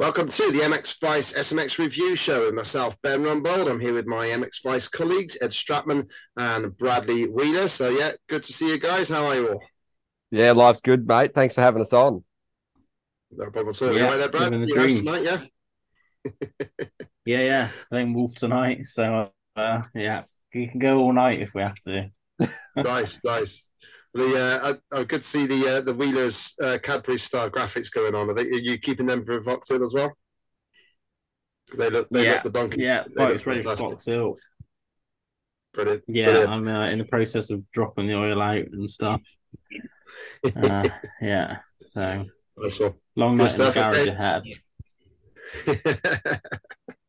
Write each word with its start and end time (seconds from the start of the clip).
Welcome 0.00 0.28
to 0.28 0.50
the 0.50 0.60
MX 0.60 0.98
Vice 0.98 1.34
SMX 1.34 1.76
review 1.76 2.16
show 2.16 2.46
with 2.46 2.54
myself, 2.54 2.96
Ben 3.02 3.22
Rumbold. 3.22 3.70
I'm 3.70 3.78
here 3.78 3.92
with 3.92 4.06
my 4.06 4.28
MX 4.28 4.62
Vice 4.64 4.88
colleagues, 4.88 5.36
Ed 5.42 5.50
Stratmann 5.50 6.08
and 6.38 6.74
Bradley 6.74 7.28
Wheeler. 7.28 7.68
So, 7.68 7.90
yeah, 7.90 8.12
good 8.26 8.42
to 8.44 8.52
see 8.54 8.70
you 8.70 8.78
guys. 8.78 9.10
How 9.10 9.26
are 9.26 9.34
you 9.34 9.48
all? 9.50 9.62
Yeah, 10.30 10.52
life's 10.52 10.80
good, 10.80 11.06
mate. 11.06 11.34
Thanks 11.34 11.54
for 11.54 11.60
having 11.60 11.82
us 11.82 11.92
on. 11.92 12.24
No 13.30 13.50
problem 13.50 13.68
at 13.68 13.82
all. 13.82 13.92
Yeah, 13.94 14.16
there, 14.16 14.30
Brad? 14.30 14.54
The 14.54 14.66
you 14.66 14.96
tonight, 14.96 15.22
yeah? 15.22 15.44
yeah, 17.26 17.40
yeah. 17.40 17.68
Playing 17.90 18.14
Wolf 18.14 18.34
tonight. 18.34 18.86
So, 18.86 19.28
uh, 19.54 19.82
yeah, 19.94 20.22
you 20.54 20.66
can 20.70 20.78
go 20.78 21.00
all 21.00 21.12
night 21.12 21.42
if 21.42 21.52
we 21.52 21.60
have 21.60 21.76
to. 21.82 22.10
nice, 22.74 23.20
nice. 23.22 23.68
The 24.12 24.36
uh, 24.36 24.74
I, 24.92 25.00
I 25.00 25.04
could 25.04 25.22
see 25.22 25.46
the 25.46 25.76
uh, 25.76 25.80
the 25.82 25.94
Wheelers 25.94 26.54
uh, 26.60 26.78
Cadbury 26.82 27.18
Star 27.18 27.48
graphics 27.48 27.92
going 27.92 28.14
on. 28.14 28.28
Are, 28.28 28.34
they, 28.34 28.42
are 28.42 28.60
you 28.60 28.76
keeping 28.78 29.06
them 29.06 29.24
for 29.24 29.40
Fox 29.42 29.68
Hill 29.68 29.84
as 29.84 29.94
well? 29.94 30.12
They 31.76 31.90
look, 31.90 32.08
they 32.10 32.24
yeah. 32.24 32.32
look 32.32 32.42
the 32.42 32.50
donkey. 32.50 32.82
Yeah, 32.82 33.04
it's 33.06 33.46
ready 33.46 33.62
for 33.62 33.76
Foxhill. 33.76 34.36
Brilliant. 35.72 36.02
Yeah, 36.08 36.24
Brilliant. 36.26 36.50
I'm 36.50 36.68
uh, 36.68 36.88
in 36.88 36.98
the 36.98 37.04
process 37.04 37.50
of 37.50 37.62
dropping 37.70 38.06
the 38.06 38.16
oil 38.16 38.42
out 38.42 38.66
and 38.72 38.90
stuff. 38.90 39.20
uh, 40.56 40.88
yeah, 41.20 41.58
so 41.86 42.26
nice 42.56 42.80
one. 42.80 42.94
long 43.16 43.36
night 43.36 43.52
in 43.52 43.58
the 43.58 43.70
garage 43.70 44.06
ahead. 44.08 44.42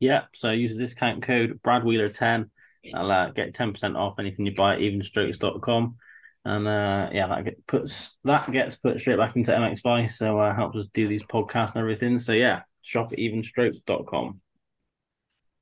Yeah, 0.00 0.22
so 0.32 0.52
use 0.52 0.74
the 0.74 0.84
discount 0.84 1.22
code 1.22 1.60
BradWheeler10 1.62 2.48
I'll 2.94 3.10
uh, 3.10 3.30
get 3.30 3.54
ten 3.54 3.72
percent 3.72 3.96
off 3.96 4.18
anything 4.18 4.46
you 4.46 4.54
buy 4.54 4.74
at 4.74 4.80
evenstrokes.com. 4.80 5.96
And 6.44 6.66
uh, 6.66 7.10
yeah, 7.12 7.26
that 7.26 7.44
get, 7.44 7.66
puts 7.66 8.16
that 8.24 8.50
gets 8.50 8.76
put 8.76 8.98
straight 9.00 9.18
back 9.18 9.36
into 9.36 9.52
MX 9.52 9.82
Vice, 9.82 10.18
so 10.18 10.38
uh, 10.38 10.54
helps 10.54 10.76
us 10.76 10.86
do 10.94 11.08
these 11.08 11.22
podcasts 11.22 11.74
and 11.74 11.80
everything. 11.80 12.18
So 12.18 12.32
yeah, 12.32 12.62
shop 12.82 13.12
at 13.12 13.18
evenstrokes.com. 13.18 14.40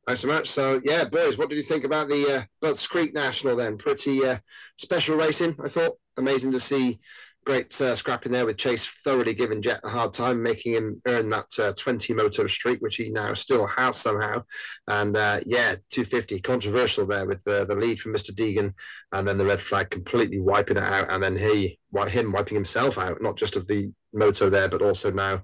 Thanks 0.07 0.21
so 0.21 0.29
much. 0.29 0.49
So 0.49 0.81
yeah, 0.85 1.05
boys, 1.05 1.37
what 1.37 1.49
did 1.49 1.57
you 1.57 1.65
think 1.65 1.83
about 1.85 2.09
the 2.09 2.37
uh, 2.37 2.43
Budds 2.61 2.87
Creek 2.87 3.13
National? 3.15 3.57
Then 3.57 3.77
pretty 3.79 4.25
uh, 4.25 4.39
special 4.77 5.17
racing, 5.17 5.57
I 5.63 5.69
thought. 5.69 5.99
Amazing 6.17 6.53
to 6.53 6.61
see 6.61 7.01
great 7.47 7.81
uh, 7.81 7.95
scrapping 7.95 8.33
there 8.33 8.45
with 8.45 8.59
Chase 8.59 8.85
thoroughly 9.05 9.33
giving 9.33 9.63
Jet 9.63 9.81
a 9.85 9.89
hard 9.89 10.13
time, 10.13 10.43
making 10.43 10.75
him 10.75 11.01
earn 11.07 11.31
that 11.31 11.47
uh, 11.61 11.73
20 11.75 12.13
moto 12.13 12.47
streak, 12.49 12.81
which 12.81 12.97
he 12.97 13.11
now 13.11 13.35
still 13.35 13.67
has 13.69 13.97
somehow. 13.97 14.43
And 14.89 15.17
uh, 15.17 15.41
yeah, 15.47 15.77
250, 15.91 16.41
controversial 16.41 17.07
there 17.07 17.25
with 17.25 17.43
the, 17.45 17.65
the 17.65 17.77
lead 17.77 18.01
from 18.01 18.13
Mr. 18.13 18.33
Deegan, 18.33 18.75
and 19.13 19.27
then 19.27 19.39
the 19.39 19.47
red 19.47 19.63
flag 19.63 19.91
completely 19.91 20.41
wiping 20.41 20.77
it 20.77 20.83
out, 20.83 21.09
and 21.09 21.23
then 21.23 21.37
he, 21.37 21.79
him 22.09 22.33
wiping 22.33 22.57
himself 22.57 22.99
out, 22.99 23.23
not 23.23 23.37
just 23.37 23.55
of 23.55 23.69
the 23.69 23.93
moto 24.13 24.51
there, 24.51 24.69
but 24.69 24.83
also 24.83 25.13
now 25.13 25.41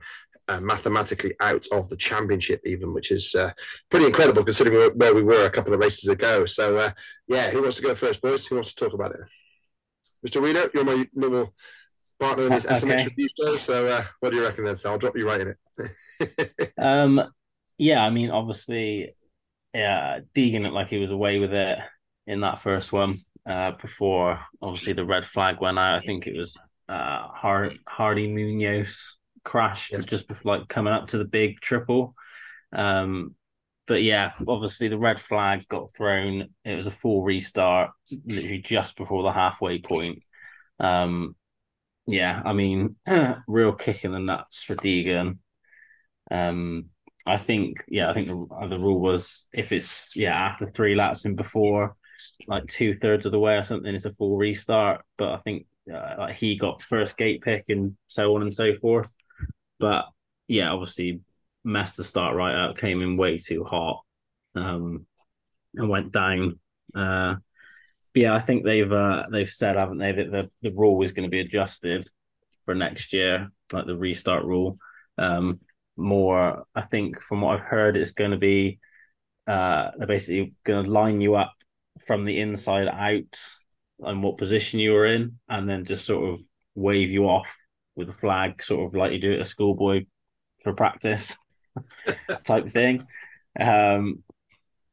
uh, 0.48 0.60
mathematically 0.60 1.34
out 1.40 1.66
of 1.70 1.88
the 1.88 1.96
championship, 1.96 2.60
even, 2.66 2.92
which 2.92 3.12
is 3.12 3.32
uh, 3.36 3.52
pretty 3.90 4.06
incredible 4.06 4.42
considering 4.42 4.90
where 4.96 5.14
we 5.14 5.22
were 5.22 5.46
a 5.46 5.50
couple 5.50 5.72
of 5.72 5.78
races 5.78 6.08
ago. 6.08 6.46
So, 6.46 6.78
uh, 6.78 6.90
yeah, 7.28 7.50
who 7.50 7.62
wants 7.62 7.76
to 7.76 7.82
go 7.82 7.94
first, 7.94 8.20
boys? 8.20 8.44
Who 8.46 8.56
wants 8.56 8.74
to 8.74 8.84
talk 8.84 8.92
about 8.92 9.14
it? 9.14 9.20
Mr. 10.26 10.42
Wheeler, 10.42 10.68
you're 10.74 10.84
my 10.84 11.06
normal 11.14 11.54
partner 12.22 12.46
in 12.46 12.52
this 12.52 12.66
okay. 12.66 12.74
SMX 12.74 13.06
review 13.06 13.28
show. 13.38 13.56
So, 13.56 13.86
uh, 13.86 14.04
what 14.20 14.30
do 14.30 14.36
you 14.36 14.44
reckon 14.44 14.64
then? 14.64 14.76
So, 14.76 14.90
I'll 14.90 14.98
drop 14.98 15.16
you 15.16 15.26
right 15.26 15.40
in 15.40 15.54
it. 15.78 16.72
um, 16.78 17.22
yeah, 17.78 18.04
I 18.04 18.10
mean, 18.10 18.30
obviously, 18.30 19.14
yeah, 19.74 20.20
Deegan 20.34 20.62
looked 20.62 20.74
like 20.74 20.88
he 20.88 20.98
was 20.98 21.10
away 21.10 21.38
with 21.38 21.52
it 21.52 21.78
in 22.26 22.40
that 22.40 22.60
first 22.60 22.92
one. 22.92 23.18
Uh, 23.44 23.72
before 23.72 24.38
obviously 24.60 24.92
the 24.92 25.04
red 25.04 25.24
flag 25.24 25.60
went 25.60 25.78
out, 25.78 25.96
I 25.96 25.98
think 25.98 26.28
it 26.28 26.36
was 26.36 26.56
uh 26.88 27.26
Hard- 27.28 27.78
Hardy 27.88 28.28
Munoz 28.28 29.18
crashed 29.44 29.92
yes. 29.92 30.06
just 30.06 30.28
before 30.28 30.58
like 30.58 30.68
coming 30.68 30.92
up 30.92 31.08
to 31.08 31.18
the 31.18 31.24
big 31.24 31.60
triple. 31.60 32.14
Um, 32.72 33.34
but 33.86 34.02
yeah, 34.02 34.32
obviously 34.46 34.88
the 34.88 34.98
red 34.98 35.20
flag 35.20 35.66
got 35.68 35.92
thrown. 35.92 36.50
It 36.64 36.76
was 36.76 36.86
a 36.86 36.92
full 36.92 37.22
restart, 37.22 37.90
literally 38.24 38.58
just 38.58 38.96
before 38.96 39.24
the 39.24 39.32
halfway 39.32 39.80
point. 39.80 40.22
Um, 40.78 41.34
yeah, 42.06 42.42
I 42.44 42.52
mean, 42.52 42.96
real 43.48 43.72
kick 43.72 44.04
in 44.04 44.12
the 44.12 44.18
nuts 44.18 44.62
for 44.62 44.74
Deegan. 44.76 45.38
Um, 46.30 46.86
I 47.26 47.36
think, 47.36 47.84
yeah, 47.88 48.10
I 48.10 48.14
think 48.14 48.28
the, 48.28 48.68
the 48.68 48.78
rule 48.78 49.00
was 49.00 49.48
if 49.52 49.72
it's 49.72 50.08
yeah 50.14 50.34
after 50.34 50.68
three 50.70 50.94
laps 50.96 51.24
and 51.24 51.36
before 51.36 51.96
like 52.48 52.66
two 52.66 52.96
thirds 52.98 53.26
of 53.26 53.32
the 53.32 53.38
way 53.38 53.54
or 53.56 53.62
something, 53.62 53.94
it's 53.94 54.04
a 54.04 54.12
full 54.12 54.36
restart. 54.36 55.04
But 55.16 55.32
I 55.32 55.36
think 55.38 55.66
uh, 55.92 56.14
like 56.18 56.36
he 56.36 56.56
got 56.56 56.82
first 56.82 57.16
gate 57.16 57.42
pick 57.42 57.66
and 57.68 57.96
so 58.08 58.34
on 58.34 58.42
and 58.42 58.52
so 58.52 58.74
forth. 58.74 59.14
But 59.78 60.06
yeah, 60.48 60.70
obviously 60.70 61.20
messed 61.64 61.96
the 61.96 62.04
start 62.04 62.34
right 62.36 62.54
out, 62.54 62.78
came 62.78 63.02
in 63.02 63.16
way 63.16 63.38
too 63.38 63.64
hot, 63.64 64.02
um, 64.54 65.06
and 65.74 65.88
went 65.88 66.12
down. 66.12 66.58
Uh, 66.94 67.36
yeah, 68.14 68.34
I 68.34 68.40
think 68.40 68.64
they've 68.64 68.92
uh, 68.92 69.24
they've 69.30 69.48
said, 69.48 69.76
haven't 69.76 69.98
they, 69.98 70.12
that 70.12 70.30
the, 70.30 70.50
the 70.62 70.74
rule 70.74 71.02
is 71.02 71.12
going 71.12 71.28
to 71.28 71.30
be 71.30 71.40
adjusted 71.40 72.06
for 72.64 72.74
next 72.74 73.12
year, 73.12 73.50
like 73.72 73.86
the 73.86 73.96
restart 73.96 74.44
rule. 74.44 74.74
Um, 75.18 75.60
more, 75.96 76.64
I 76.74 76.82
think, 76.82 77.22
from 77.22 77.40
what 77.40 77.54
I've 77.54 77.66
heard, 77.66 77.96
it's 77.96 78.12
going 78.12 78.30
to 78.30 78.36
be 78.36 78.78
uh, 79.46 79.90
they're 79.96 80.06
basically 80.06 80.54
going 80.64 80.84
to 80.84 80.90
line 80.90 81.20
you 81.20 81.34
up 81.34 81.52
from 82.06 82.24
the 82.24 82.40
inside 82.40 82.88
out 82.88 83.38
and 84.00 84.22
what 84.22 84.38
position 84.38 84.80
you 84.80 84.92
were 84.92 85.06
in, 85.06 85.38
and 85.48 85.68
then 85.68 85.84
just 85.84 86.06
sort 86.06 86.30
of 86.30 86.40
wave 86.74 87.10
you 87.10 87.24
off 87.24 87.54
with 87.96 88.08
a 88.08 88.14
flag, 88.14 88.62
sort 88.62 88.86
of 88.86 88.94
like 88.94 89.12
you 89.12 89.18
do 89.18 89.34
at 89.34 89.40
a 89.40 89.44
schoolboy 89.44 90.04
for 90.62 90.74
practice 90.74 91.36
type 92.44 92.68
thing. 92.68 93.06
Um, 93.58 94.22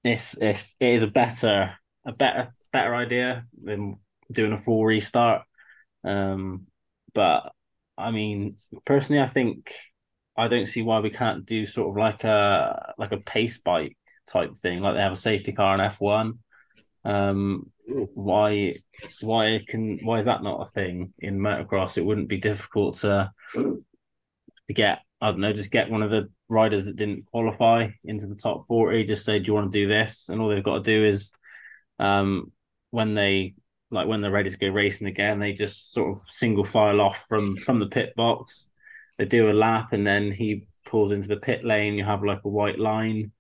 it's 0.04 0.38
it's 0.38 0.75
it 0.80 0.94
is 0.95 1.04
a 1.04 1.07
better 1.07 1.74
a 2.06 2.12
better 2.12 2.54
better 2.71 2.95
idea 2.95 3.45
than 3.62 3.98
doing 4.31 4.54
a 4.54 4.62
full 4.62 4.86
restart. 4.86 5.44
Um, 6.04 6.68
but 7.13 7.51
I 7.98 8.12
mean, 8.12 8.56
personally, 8.86 9.21
I 9.21 9.27
think 9.27 9.74
I 10.38 10.48
don't 10.48 10.66
see 10.66 10.81
why 10.81 11.00
we 11.00 11.10
can't 11.10 11.45
do 11.45 11.66
sort 11.66 11.89
of 11.89 11.98
like 11.98 12.24
a 12.24 12.94
like 12.98 13.12
a 13.12 13.18
pace 13.18 13.57
bike 13.57 13.98
type 14.31 14.56
thing, 14.56 14.80
like 14.80 14.95
they 14.95 15.01
have 15.01 15.12
a 15.12 15.18
safety 15.18 15.51
car 15.51 15.74
in 15.74 15.81
F 15.81 16.00
one. 16.00 16.39
Um, 17.04 17.71
why 17.86 18.75
why 19.21 19.62
can 19.68 20.00
why 20.04 20.19
is 20.19 20.25
that 20.25 20.44
not 20.44 20.62
a 20.62 20.71
thing 20.71 21.13
in 21.19 21.39
motocross? 21.39 21.98
It 21.98 22.06
wouldn't 22.06 22.30
be 22.30 22.38
difficult 22.38 22.95
to 23.00 23.31
to 23.56 24.74
get 24.74 25.00
I 25.21 25.31
don't 25.31 25.42
know, 25.42 25.51
just 25.51 25.71
get 25.71 25.89
one 25.89 26.04
of 26.04 26.12
the 26.12 26.30
riders 26.48 26.86
that 26.86 26.95
didn't 26.95 27.25
qualify 27.25 27.89
into 28.06 28.27
the 28.27 28.36
top 28.36 28.66
forty. 28.68 29.04
Just 29.04 29.25
say, 29.25 29.39
do 29.39 29.48
you 29.48 29.54
want 29.54 29.71
to 29.71 29.77
do 29.77 29.88
this? 29.88 30.30
And 30.30 30.39
all 30.39 30.48
they've 30.50 30.63
got 30.63 30.83
to 30.83 30.92
do 30.92 31.06
is 31.06 31.31
um, 32.00 32.51
when 32.91 33.13
they 33.13 33.56
like 33.91 34.07
when 34.07 34.21
they're 34.21 34.31
ready 34.31 34.50
to 34.50 34.57
go 34.57 34.68
racing 34.68 35.07
again, 35.07 35.39
they 35.39 35.53
just 35.53 35.91
sort 35.91 36.18
of 36.18 36.21
single 36.27 36.63
file 36.63 37.01
off 37.01 37.25
from 37.27 37.57
from 37.57 37.80
the 37.80 37.88
pit 37.88 38.13
box, 38.15 38.68
they 39.18 39.25
do 39.25 39.50
a 39.50 39.53
lap 39.53 39.94
and 39.94 40.06
then 40.06 40.31
he 40.31 40.68
pulls 40.86 41.12
into 41.12 41.27
the 41.27 41.38
pit 41.38 41.63
lane. 41.65 41.95
You 41.95 42.06
have 42.06 42.24
like 42.24 42.41
a 42.44 42.50
white 42.50 42.80
line. 42.80 43.31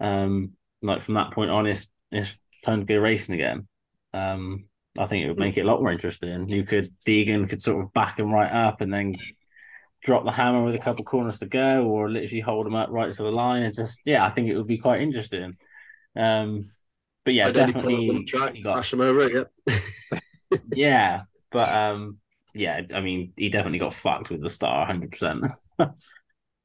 Um, 0.00 0.52
like 0.82 1.02
from 1.02 1.14
that 1.14 1.32
point 1.32 1.50
on, 1.50 1.66
it's 1.66 1.88
it's 2.12 2.34
time 2.64 2.80
to 2.80 2.86
go 2.86 2.98
racing 2.98 3.34
again. 3.34 3.66
Um, 4.12 4.68
I 4.98 5.06
think 5.06 5.24
it 5.24 5.28
would 5.28 5.38
make 5.38 5.56
it 5.56 5.62
a 5.62 5.66
lot 5.66 5.80
more 5.80 5.92
interesting. 5.92 6.48
You 6.48 6.64
could 6.64 6.88
Deegan 7.06 7.48
could 7.48 7.62
sort 7.62 7.84
of 7.84 7.92
back 7.92 8.18
him 8.18 8.32
right 8.32 8.50
up 8.50 8.80
and 8.80 8.92
then 8.92 9.16
drop 10.02 10.24
the 10.24 10.32
hammer 10.32 10.64
with 10.64 10.74
a 10.74 10.78
couple 10.78 11.04
corners 11.04 11.38
to 11.40 11.46
go, 11.46 11.84
or 11.84 12.10
literally 12.10 12.40
hold 12.40 12.66
him 12.66 12.74
up 12.74 12.90
right 12.90 13.12
to 13.12 13.22
the 13.22 13.30
line, 13.30 13.62
and 13.62 13.74
just 13.74 14.00
yeah, 14.04 14.24
I 14.24 14.30
think 14.30 14.48
it 14.48 14.56
would 14.56 14.66
be 14.66 14.78
quite 14.78 15.00
interesting. 15.00 15.56
Um, 16.14 16.70
but 17.26 17.34
yeah, 17.34 17.50
definitely 17.50 18.24
track, 18.24 18.54
got, 18.62 18.90
him 18.90 19.00
over 19.00 19.28
yeah. 19.28 19.44
yeah, 20.72 21.22
but 21.50 21.68
um, 21.68 22.18
yeah, 22.54 22.82
I 22.94 23.00
mean, 23.00 23.32
he 23.36 23.48
definitely 23.48 23.80
got 23.80 23.94
fucked 23.94 24.30
with 24.30 24.42
the 24.42 24.48
star, 24.48 24.86
hundred 24.86 25.10
percent. 25.10 25.44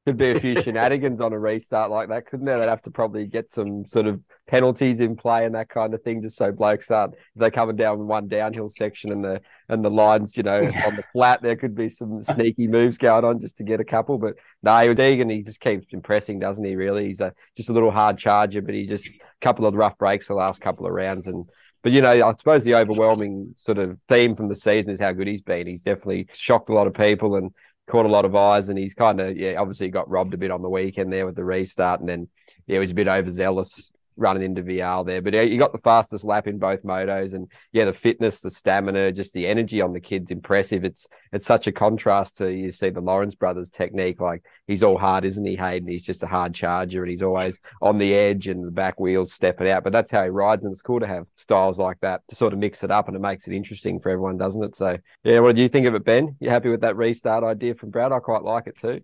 Could 0.05 0.17
be 0.17 0.31
a 0.31 0.39
few 0.39 0.59
shenanigans 0.59 1.21
on 1.21 1.31
a 1.31 1.37
restart 1.37 1.91
like 1.91 2.09
that, 2.09 2.25
couldn't 2.25 2.47
there? 2.47 2.59
They'd 2.59 2.67
have 2.67 2.81
to 2.83 2.91
probably 2.91 3.27
get 3.27 3.51
some 3.51 3.85
sort 3.85 4.07
of 4.07 4.19
penalties 4.47 4.99
in 4.99 5.15
play 5.15 5.45
and 5.45 5.53
that 5.53 5.69
kind 5.69 5.93
of 5.93 6.01
thing, 6.01 6.23
just 6.23 6.37
so 6.37 6.51
blokes 6.51 6.89
aren't 6.89 7.13
they're 7.35 7.51
coming 7.51 7.75
down 7.75 8.07
one 8.07 8.27
downhill 8.27 8.67
section 8.67 9.11
and 9.11 9.23
the 9.23 9.41
and 9.69 9.85
the 9.85 9.91
lines, 9.91 10.35
you 10.35 10.41
know, 10.41 10.59
on 10.87 10.95
the 10.95 11.03
flat. 11.13 11.43
There 11.43 11.55
could 11.55 11.75
be 11.75 11.89
some 11.89 12.23
sneaky 12.23 12.67
moves 12.67 12.97
going 12.97 13.23
on 13.23 13.39
just 13.39 13.57
to 13.57 13.63
get 13.63 13.79
a 13.79 13.83
couple. 13.83 14.17
But 14.17 14.37
no, 14.63 14.75
he 14.81 14.89
was 14.89 14.97
Egan. 14.97 15.29
He 15.29 15.43
just 15.43 15.59
keeps 15.59 15.85
impressing, 15.91 16.39
doesn't 16.39 16.65
he? 16.65 16.75
Really, 16.75 17.05
he's 17.05 17.19
a 17.19 17.33
just 17.55 17.69
a 17.69 17.73
little 17.73 17.91
hard 17.91 18.17
charger, 18.17 18.63
but 18.63 18.73
he 18.73 18.87
just 18.87 19.05
a 19.05 19.19
couple 19.39 19.67
of 19.67 19.75
rough 19.75 19.99
breaks 19.99 20.27
the 20.27 20.33
last 20.33 20.61
couple 20.61 20.87
of 20.87 20.93
rounds 20.93 21.27
and 21.27 21.45
but 21.83 21.91
you 21.91 22.01
know, 22.01 22.27
I 22.27 22.31
suppose 22.33 22.63
the 22.63 22.75
overwhelming 22.75 23.53
sort 23.55 23.79
of 23.79 23.97
theme 24.07 24.35
from 24.35 24.49
the 24.49 24.55
season 24.55 24.91
is 24.91 24.99
how 24.99 25.13
good 25.13 25.27
he's 25.27 25.41
been. 25.41 25.65
He's 25.65 25.81
definitely 25.81 26.27
shocked 26.33 26.69
a 26.69 26.73
lot 26.73 26.85
of 26.85 26.93
people 26.93 27.35
and 27.35 27.51
caught 27.87 28.05
a 28.05 28.09
lot 28.09 28.25
of 28.25 28.35
eyes, 28.35 28.69
and 28.69 28.77
he's 28.77 28.93
kind 28.93 29.19
of 29.19 29.37
yeah, 29.37 29.55
obviously 29.59 29.89
got 29.89 30.09
robbed 30.09 30.33
a 30.33 30.37
bit 30.37 30.51
on 30.51 30.61
the 30.61 30.69
weekend 30.69 31.11
there 31.11 31.25
with 31.25 31.35
the 31.35 31.43
restart, 31.43 31.99
and 31.99 32.09
then 32.09 32.27
yeah, 32.67 32.75
he 32.75 32.79
was 32.79 32.91
a 32.91 32.95
bit 32.95 33.07
overzealous 33.07 33.91
running 34.17 34.43
into 34.43 34.63
VR 34.63 35.05
there. 35.05 35.21
But 35.21 35.33
he 35.33 35.57
got 35.57 35.71
the 35.71 35.79
fastest 35.79 36.23
lap 36.23 36.47
in 36.47 36.57
both 36.57 36.83
motos, 36.83 37.33
and 37.33 37.49
yeah, 37.71 37.85
the 37.85 37.93
fitness, 37.93 38.41
the 38.41 38.51
stamina, 38.51 39.11
just 39.11 39.33
the 39.33 39.47
energy 39.47 39.81
on 39.81 39.93
the 39.93 39.99
kid's 39.99 40.31
impressive. 40.31 40.83
It's 40.83 41.07
it's 41.31 41.45
such 41.45 41.67
a 41.67 41.71
contrast 41.71 42.37
to 42.37 42.51
you 42.51 42.71
see 42.71 42.89
the 42.89 43.01
Lawrence 43.01 43.35
brothers 43.35 43.69
technique. 43.69 44.19
Like 44.21 44.43
he's 44.67 44.83
all 44.83 44.97
hard, 44.97 45.25
isn't 45.25 45.45
he, 45.45 45.55
Hayden? 45.55 45.87
He's 45.87 46.05
just 46.05 46.23
a 46.23 46.27
hard 46.27 46.53
charger, 46.53 47.03
and 47.03 47.11
he's 47.11 47.23
always 47.23 47.59
on 47.81 47.97
the 47.97 48.13
edge 48.13 48.47
and 48.47 48.65
the 48.65 48.71
back 48.71 48.99
wheels 48.99 49.33
stepping 49.33 49.69
out. 49.69 49.83
But 49.83 49.93
that's 49.93 50.11
how 50.11 50.23
he 50.23 50.29
rides, 50.29 50.65
and 50.65 50.71
it's 50.71 50.81
cool 50.81 50.99
to 50.99 51.07
have 51.07 51.25
styles 51.35 51.79
like 51.79 51.99
that 52.01 52.21
to 52.29 52.35
sort 52.35 52.53
of 52.53 52.59
mix 52.59 52.83
it 52.83 52.91
up, 52.91 53.07
and 53.07 53.15
it 53.15 53.21
makes 53.21 53.47
it 53.47 53.53
interesting 53.53 53.99
for 53.99 54.09
everyone, 54.09 54.37
doesn't 54.37 54.63
it? 54.63 54.75
So 54.75 54.97
yeah, 55.23 55.39
what 55.39 55.55
do 55.55 55.61
you 55.61 55.69
think 55.69 55.87
of 55.87 55.95
it, 55.95 56.05
Ben? 56.05 56.35
You 56.39 56.49
happy 56.49 56.69
with 56.69 56.81
that 56.81 56.97
restart 56.97 57.43
idea 57.43 57.75
from 57.75 57.89
Brad? 57.89 58.11
I 58.11 58.19
quite 58.19 58.43
like 58.43 58.67
it 58.67 58.77
too. 58.77 59.01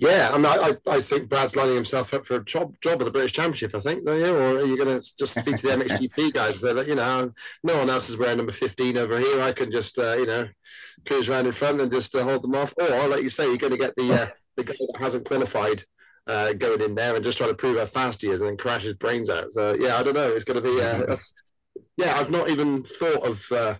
Yeah, 0.00 0.30
I 0.32 0.36
mean, 0.36 0.46
I, 0.46 0.76
I 0.86 1.00
think 1.00 1.28
Brad's 1.28 1.56
lining 1.56 1.74
himself 1.74 2.14
up 2.14 2.24
for 2.24 2.36
a 2.36 2.44
job 2.44 2.76
job 2.80 3.00
at 3.02 3.04
the 3.04 3.10
British 3.10 3.32
Championship. 3.32 3.74
I 3.74 3.80
think, 3.80 4.04
don't 4.06 4.20
you? 4.20 4.32
Or 4.32 4.58
are 4.58 4.64
you 4.64 4.76
going 4.76 5.00
to 5.00 5.16
just 5.16 5.36
speak 5.36 5.56
to 5.56 5.66
the 5.66 5.74
MXGP 5.74 6.32
guys 6.34 6.50
and 6.50 6.56
say 6.56 6.72
that 6.72 6.86
you 6.86 6.94
know 6.94 7.32
no 7.64 7.78
one 7.78 7.90
else 7.90 8.08
is 8.08 8.16
wearing 8.16 8.36
number 8.36 8.52
fifteen 8.52 8.96
over 8.96 9.18
here? 9.18 9.42
I 9.42 9.50
can 9.50 9.72
just 9.72 9.98
uh, 9.98 10.14
you 10.16 10.26
know 10.26 10.48
cruise 11.04 11.28
around 11.28 11.46
in 11.46 11.52
front 11.52 11.80
and 11.80 11.90
just 11.90 12.14
uh, 12.14 12.22
hold 12.22 12.42
them 12.42 12.54
off. 12.54 12.72
Or 12.80 13.08
like 13.08 13.24
you 13.24 13.28
say, 13.28 13.46
you're 13.46 13.56
going 13.56 13.72
to 13.72 13.76
get 13.76 13.96
the 13.96 14.12
uh, 14.12 14.26
the 14.56 14.62
guy 14.62 14.74
that 14.78 15.00
hasn't 15.00 15.24
qualified 15.24 15.82
uh, 16.28 16.52
going 16.52 16.80
in 16.80 16.94
there 16.94 17.16
and 17.16 17.24
just 17.24 17.38
try 17.38 17.48
to 17.48 17.54
prove 17.54 17.78
how 17.78 17.86
fast 17.86 18.22
he 18.22 18.28
is 18.28 18.40
and 18.40 18.50
then 18.50 18.56
crash 18.56 18.84
his 18.84 18.94
brains 18.94 19.28
out. 19.28 19.50
So 19.50 19.74
yeah, 19.74 19.96
I 19.96 20.04
don't 20.04 20.14
know. 20.14 20.30
It's 20.30 20.44
going 20.44 20.62
to 20.62 20.68
be 20.68 20.80
uh, 20.80 21.16
yeah. 21.96 22.14
I've 22.16 22.30
not 22.30 22.50
even 22.50 22.84
thought 22.84 23.26
of 23.26 23.50
uh, 23.50 23.74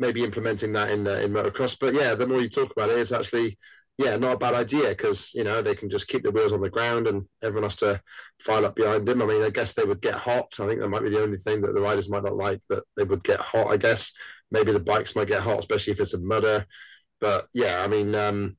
maybe 0.00 0.24
implementing 0.24 0.72
that 0.72 0.90
in 0.90 1.06
in 1.06 1.32
motocross, 1.32 1.78
but 1.78 1.94
yeah, 1.94 2.16
the 2.16 2.26
more 2.26 2.40
you 2.40 2.48
talk 2.48 2.72
about 2.72 2.90
it, 2.90 2.98
it's 2.98 3.12
actually 3.12 3.56
yeah, 4.00 4.16
not 4.16 4.32
a 4.32 4.38
bad 4.38 4.54
idea 4.54 4.88
because 4.88 5.34
you 5.34 5.44
know 5.44 5.60
they 5.60 5.74
can 5.74 5.90
just 5.90 6.08
keep 6.08 6.22
the 6.22 6.30
wheels 6.30 6.54
on 6.54 6.62
the 6.62 6.70
ground 6.70 7.06
and 7.06 7.26
everyone 7.42 7.64
has 7.64 7.76
to 7.76 8.00
file 8.40 8.64
up 8.64 8.74
behind 8.74 9.06
him. 9.06 9.20
I 9.20 9.26
mean, 9.26 9.42
I 9.42 9.50
guess 9.50 9.74
they 9.74 9.84
would 9.84 10.00
get 10.00 10.14
hot. 10.14 10.54
I 10.58 10.66
think 10.66 10.80
that 10.80 10.88
might 10.88 11.02
be 11.02 11.10
the 11.10 11.22
only 11.22 11.36
thing 11.36 11.60
that 11.60 11.74
the 11.74 11.82
riders 11.82 12.08
might 12.08 12.22
not 12.22 12.36
like 12.36 12.60
that 12.70 12.84
they 12.96 13.04
would 13.04 13.22
get 13.22 13.40
hot. 13.40 13.66
I 13.70 13.76
guess 13.76 14.12
maybe 14.50 14.72
the 14.72 14.80
bikes 14.80 15.14
might 15.14 15.28
get 15.28 15.42
hot, 15.42 15.58
especially 15.58 15.92
if 15.92 16.00
it's 16.00 16.14
a 16.14 16.18
mudder. 16.18 16.64
But 17.20 17.48
yeah, 17.52 17.82
I 17.82 17.88
mean, 17.88 18.14
um, 18.14 18.56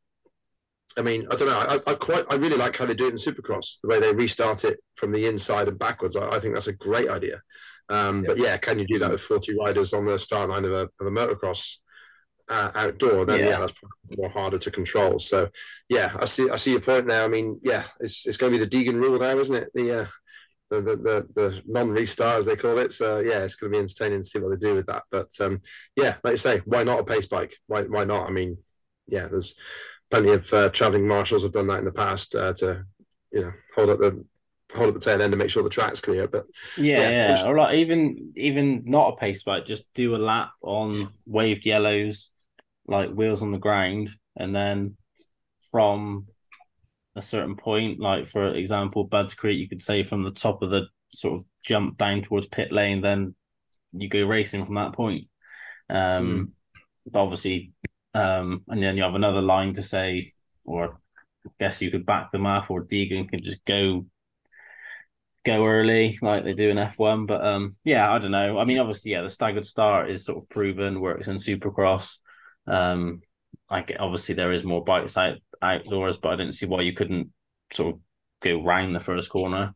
I 0.96 1.02
mean, 1.02 1.26
I 1.32 1.36
don't 1.36 1.48
know. 1.48 1.58
I, 1.58 1.80
I, 1.90 1.96
quite, 1.96 2.26
I 2.30 2.36
really 2.36 2.58
like 2.58 2.78
how 2.78 2.86
they 2.86 2.94
do 2.94 3.08
it 3.08 3.12
in 3.12 3.16
Supercross, 3.16 3.82
the 3.82 3.88
way 3.88 4.00
they 4.00 4.14
restart 4.14 4.64
it 4.64 4.80
from 4.96 5.12
the 5.12 5.26
inside 5.26 5.68
and 5.70 5.80
backwards. 5.80 6.16
I, 6.16 6.30
I 6.30 6.40
think 6.40 6.54
that's 6.54 6.68
a 6.68 6.74
great 6.74 7.10
idea. 7.10 7.42
Um, 7.90 8.24
yeah. 8.24 8.28
But 8.28 8.38
yeah, 8.38 8.58
can 8.58 8.78
you 8.78 8.86
do 8.86 9.00
that 9.00 9.10
with 9.10 9.22
forty 9.22 9.58
riders 9.58 9.92
on 9.94 10.06
the 10.06 10.20
start 10.20 10.52
line 10.52 10.66
of 10.66 10.72
a, 10.72 10.90
of 11.00 11.08
a 11.08 11.10
motocross? 11.10 11.78
Uh, 12.50 12.72
outdoor, 12.76 13.26
then 13.26 13.42
yeah. 13.42 13.50
yeah. 13.50 13.60
that's 13.60 13.74
more 14.18 14.30
harder 14.30 14.58
to 14.58 14.72
control. 14.72 15.20
So 15.20 15.50
yeah, 15.90 16.16
I 16.20 16.26
see 16.26 16.50
I 16.50 16.56
see 16.56 16.72
your 16.72 16.82
point 16.82 17.08
now. 17.08 17.26
I 17.26 17.28
mean, 17.28 17.60
yeah, 17.64 17.84
it's 18.00 18.26
it's 18.26 18.38
going 18.38 18.54
to 18.54 18.60
be 18.60 18.66
the 18.66 18.70
Deegan 18.70 19.00
rule 19.00 19.20
now, 19.20 19.38
isn't 19.38 19.56
it? 19.56 19.70
The 19.74 20.02
uh, 20.02 20.08
the, 20.70 20.82
the, 20.82 20.96
the, 20.96 21.28
the 21.36 21.64
non-restart 21.68 22.40
as 22.40 22.46
they 22.46 22.56
call 22.56 22.80
it. 22.80 22.94
So 22.94 23.20
yeah, 23.20 23.40
it's 23.40 23.56
going 23.56 23.72
to 23.72 23.78
be 23.78 23.82
entertaining 23.82 24.22
to 24.22 24.28
see 24.28 24.40
what 24.40 24.52
they 24.52 24.68
do 24.68 24.76
with 24.76 24.86
that. 24.86 25.04
But 25.12 25.30
um, 25.42 25.62
yeah, 25.96 26.16
like 26.24 26.32
you 26.32 26.38
say, 26.38 26.62
why 26.66 26.84
not 26.84 27.00
a 27.00 27.04
pace 27.04 27.26
bike? 27.26 27.56
Why 27.68 27.84
why 27.84 28.06
not? 28.06 28.28
I 28.28 28.32
mean, 28.32 28.58
yeah, 29.08 29.28
there's 29.28 29.56
plenty 30.10 30.32
of 30.32 30.54
uh, 30.54 30.70
traveling 30.70 31.08
marshals 31.08 31.44
have 31.44 31.52
done 31.52 31.68
that 31.68 31.80
in 31.80 31.86
the 31.86 31.92
past 31.92 32.36
uh, 32.36 32.54
to 32.54 32.86
you 33.32 33.42
know 33.42 33.52
hold 33.76 33.90
up 33.90 34.00
the 34.00 34.26
hold 34.76 34.90
up 34.90 34.96
the 34.96 35.02
tail 35.02 35.22
end 35.22 35.32
to 35.32 35.38
make 35.38 35.50
sure 35.50 35.64
the 35.64 35.70
track's 35.70 36.02
clear. 36.02 36.28
But 36.28 36.46
yeah, 36.78 37.00
yeah, 37.00 37.10
yeah. 37.10 37.46
or 37.46 37.58
like 37.58 37.78
even 37.78 38.34
even 38.36 38.84
not 38.86 39.14
a 39.14 39.18
pace 39.18 39.44
bike, 39.44 39.66
just 39.66 39.86
do 39.94 40.16
a 40.16 40.18
lap 40.18 40.52
on 40.62 41.10
waved 41.26 41.66
yellows 41.66 42.32
like 42.88 43.10
wheels 43.12 43.42
on 43.42 43.52
the 43.52 43.58
ground, 43.58 44.10
and 44.36 44.56
then 44.56 44.98
from 45.72 46.28
a 47.16 47.22
certain 47.22 47.56
point, 47.56 48.00
like 48.00 48.28
for 48.28 48.54
example, 48.54 49.04
Budds 49.04 49.34
Creek, 49.34 49.60
you 49.60 49.70
could 49.70 49.82
say 49.82 50.04
from 50.04 50.24
the 50.24 50.32
top 50.32 50.62
of 50.62 50.70
the 50.70 50.88
sort 51.14 51.40
of 51.40 51.46
jump 51.64 51.98
down 51.98 52.22
towards 52.22 52.48
pit 52.48 52.72
lane, 52.72 53.02
then 53.02 53.36
you 53.94 54.10
go 54.10 54.24
racing 54.24 54.66
from 54.66 54.76
that 54.76 54.94
point. 54.94 55.28
Um, 55.90 55.98
mm. 55.98 56.48
But 57.12 57.20
obviously, 57.20 57.74
um, 58.14 58.64
and 58.68 58.82
then 58.82 58.98
you 58.98 59.04
have 59.04 59.16
another 59.16 59.42
line 59.42 59.74
to 59.74 59.84
say, 59.84 60.34
or 60.64 61.00
I 61.46 61.50
guess 61.60 61.82
you 61.82 61.92
could 61.92 62.06
back 62.06 62.32
them 62.32 62.46
up, 62.46 62.70
or 62.70 62.86
Deegan 62.86 63.30
could 63.30 63.44
just 63.44 63.64
go 63.66 64.06
go 65.44 65.66
early 65.66 66.20
like 66.22 66.44
they 66.44 66.54
do 66.54 66.70
in 66.70 66.78
F1. 66.78 67.28
But 67.28 67.46
um, 67.46 67.76
yeah, 67.84 68.12
I 68.12 68.20
don't 68.20 68.32
know. 68.32 68.60
I 68.60 68.66
mean, 68.66 68.80
obviously, 68.80 69.12
yeah, 69.12 69.22
the 69.22 69.30
staggered 69.30 69.66
start 69.66 70.10
is 70.10 70.26
sort 70.26 70.38
of 70.38 70.50
proven, 70.50 71.02
works 71.02 71.28
in 71.28 71.36
Supercross. 71.36 72.18
Um, 72.68 73.22
like 73.70 73.96
obviously 74.00 74.36
there 74.36 74.52
is 74.52 74.64
more 74.64 74.84
bikes 74.84 75.18
out 75.18 75.38
outdoors, 75.62 76.18
but 76.18 76.30
I 76.30 76.36
didn't 76.36 76.54
see 76.54 76.66
why 76.66 76.82
you 76.82 76.94
couldn't 76.94 77.32
sort 77.72 77.96
of 77.96 78.02
go 78.42 78.64
round 78.64 78.96
the 78.96 79.00
first 79.00 79.30
corner. 79.30 79.74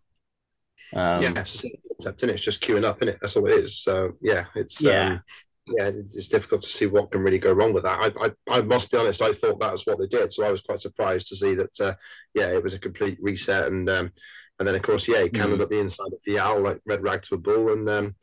Um, 0.93 1.21
yeah, 1.21 1.33
it's, 1.37 1.63
it's, 1.63 2.05
it's 2.05 2.41
just 2.41 2.61
queuing 2.61 2.83
up, 2.83 3.01
isn't 3.01 3.15
it? 3.15 3.19
That's 3.21 3.35
all 3.35 3.47
it 3.47 3.53
is. 3.53 3.81
So 3.81 4.13
yeah, 4.21 4.45
it's 4.55 4.83
yeah. 4.83 5.07
Um, 5.07 5.23
yeah, 5.67 5.87
it's, 5.87 6.15
it's, 6.15 6.27
difficult 6.27 6.61
to 6.61 6.69
see 6.69 6.85
what 6.85 7.11
can 7.11 7.21
really 7.21 7.39
go 7.39 7.51
wrong 7.51 7.73
with 7.73 7.83
that. 7.83 8.13
I, 8.19 8.25
I, 8.25 8.57
I, 8.59 8.61
must 8.61 8.91
be 8.91 8.99
honest, 8.99 9.23
I 9.23 9.33
thought 9.33 9.59
that 9.59 9.71
was 9.71 9.83
what 9.83 9.97
they 9.97 10.05
did, 10.05 10.31
so 10.31 10.45
I 10.45 10.51
was 10.51 10.61
quite 10.61 10.79
surprised 10.79 11.27
to 11.29 11.35
see 11.35 11.55
that. 11.55 11.79
Uh, 11.81 11.95
yeah, 12.35 12.49
it 12.49 12.61
was 12.61 12.75
a 12.75 12.79
complete 12.79 13.17
reset, 13.19 13.71
and 13.71 13.89
um, 13.89 14.11
and 14.59 14.67
then 14.67 14.75
of 14.75 14.81
course, 14.81 15.07
yeah, 15.07 15.23
he 15.23 15.29
came 15.29 15.47
mm. 15.47 15.59
up 15.59 15.69
the 15.69 15.79
inside 15.79 16.13
of 16.13 16.21
the 16.25 16.39
owl 16.39 16.61
like 16.61 16.79
red 16.85 17.03
rag 17.03 17.21
to 17.23 17.35
a 17.35 17.37
bull, 17.37 17.73
and 17.73 17.87
um, 17.89 18.15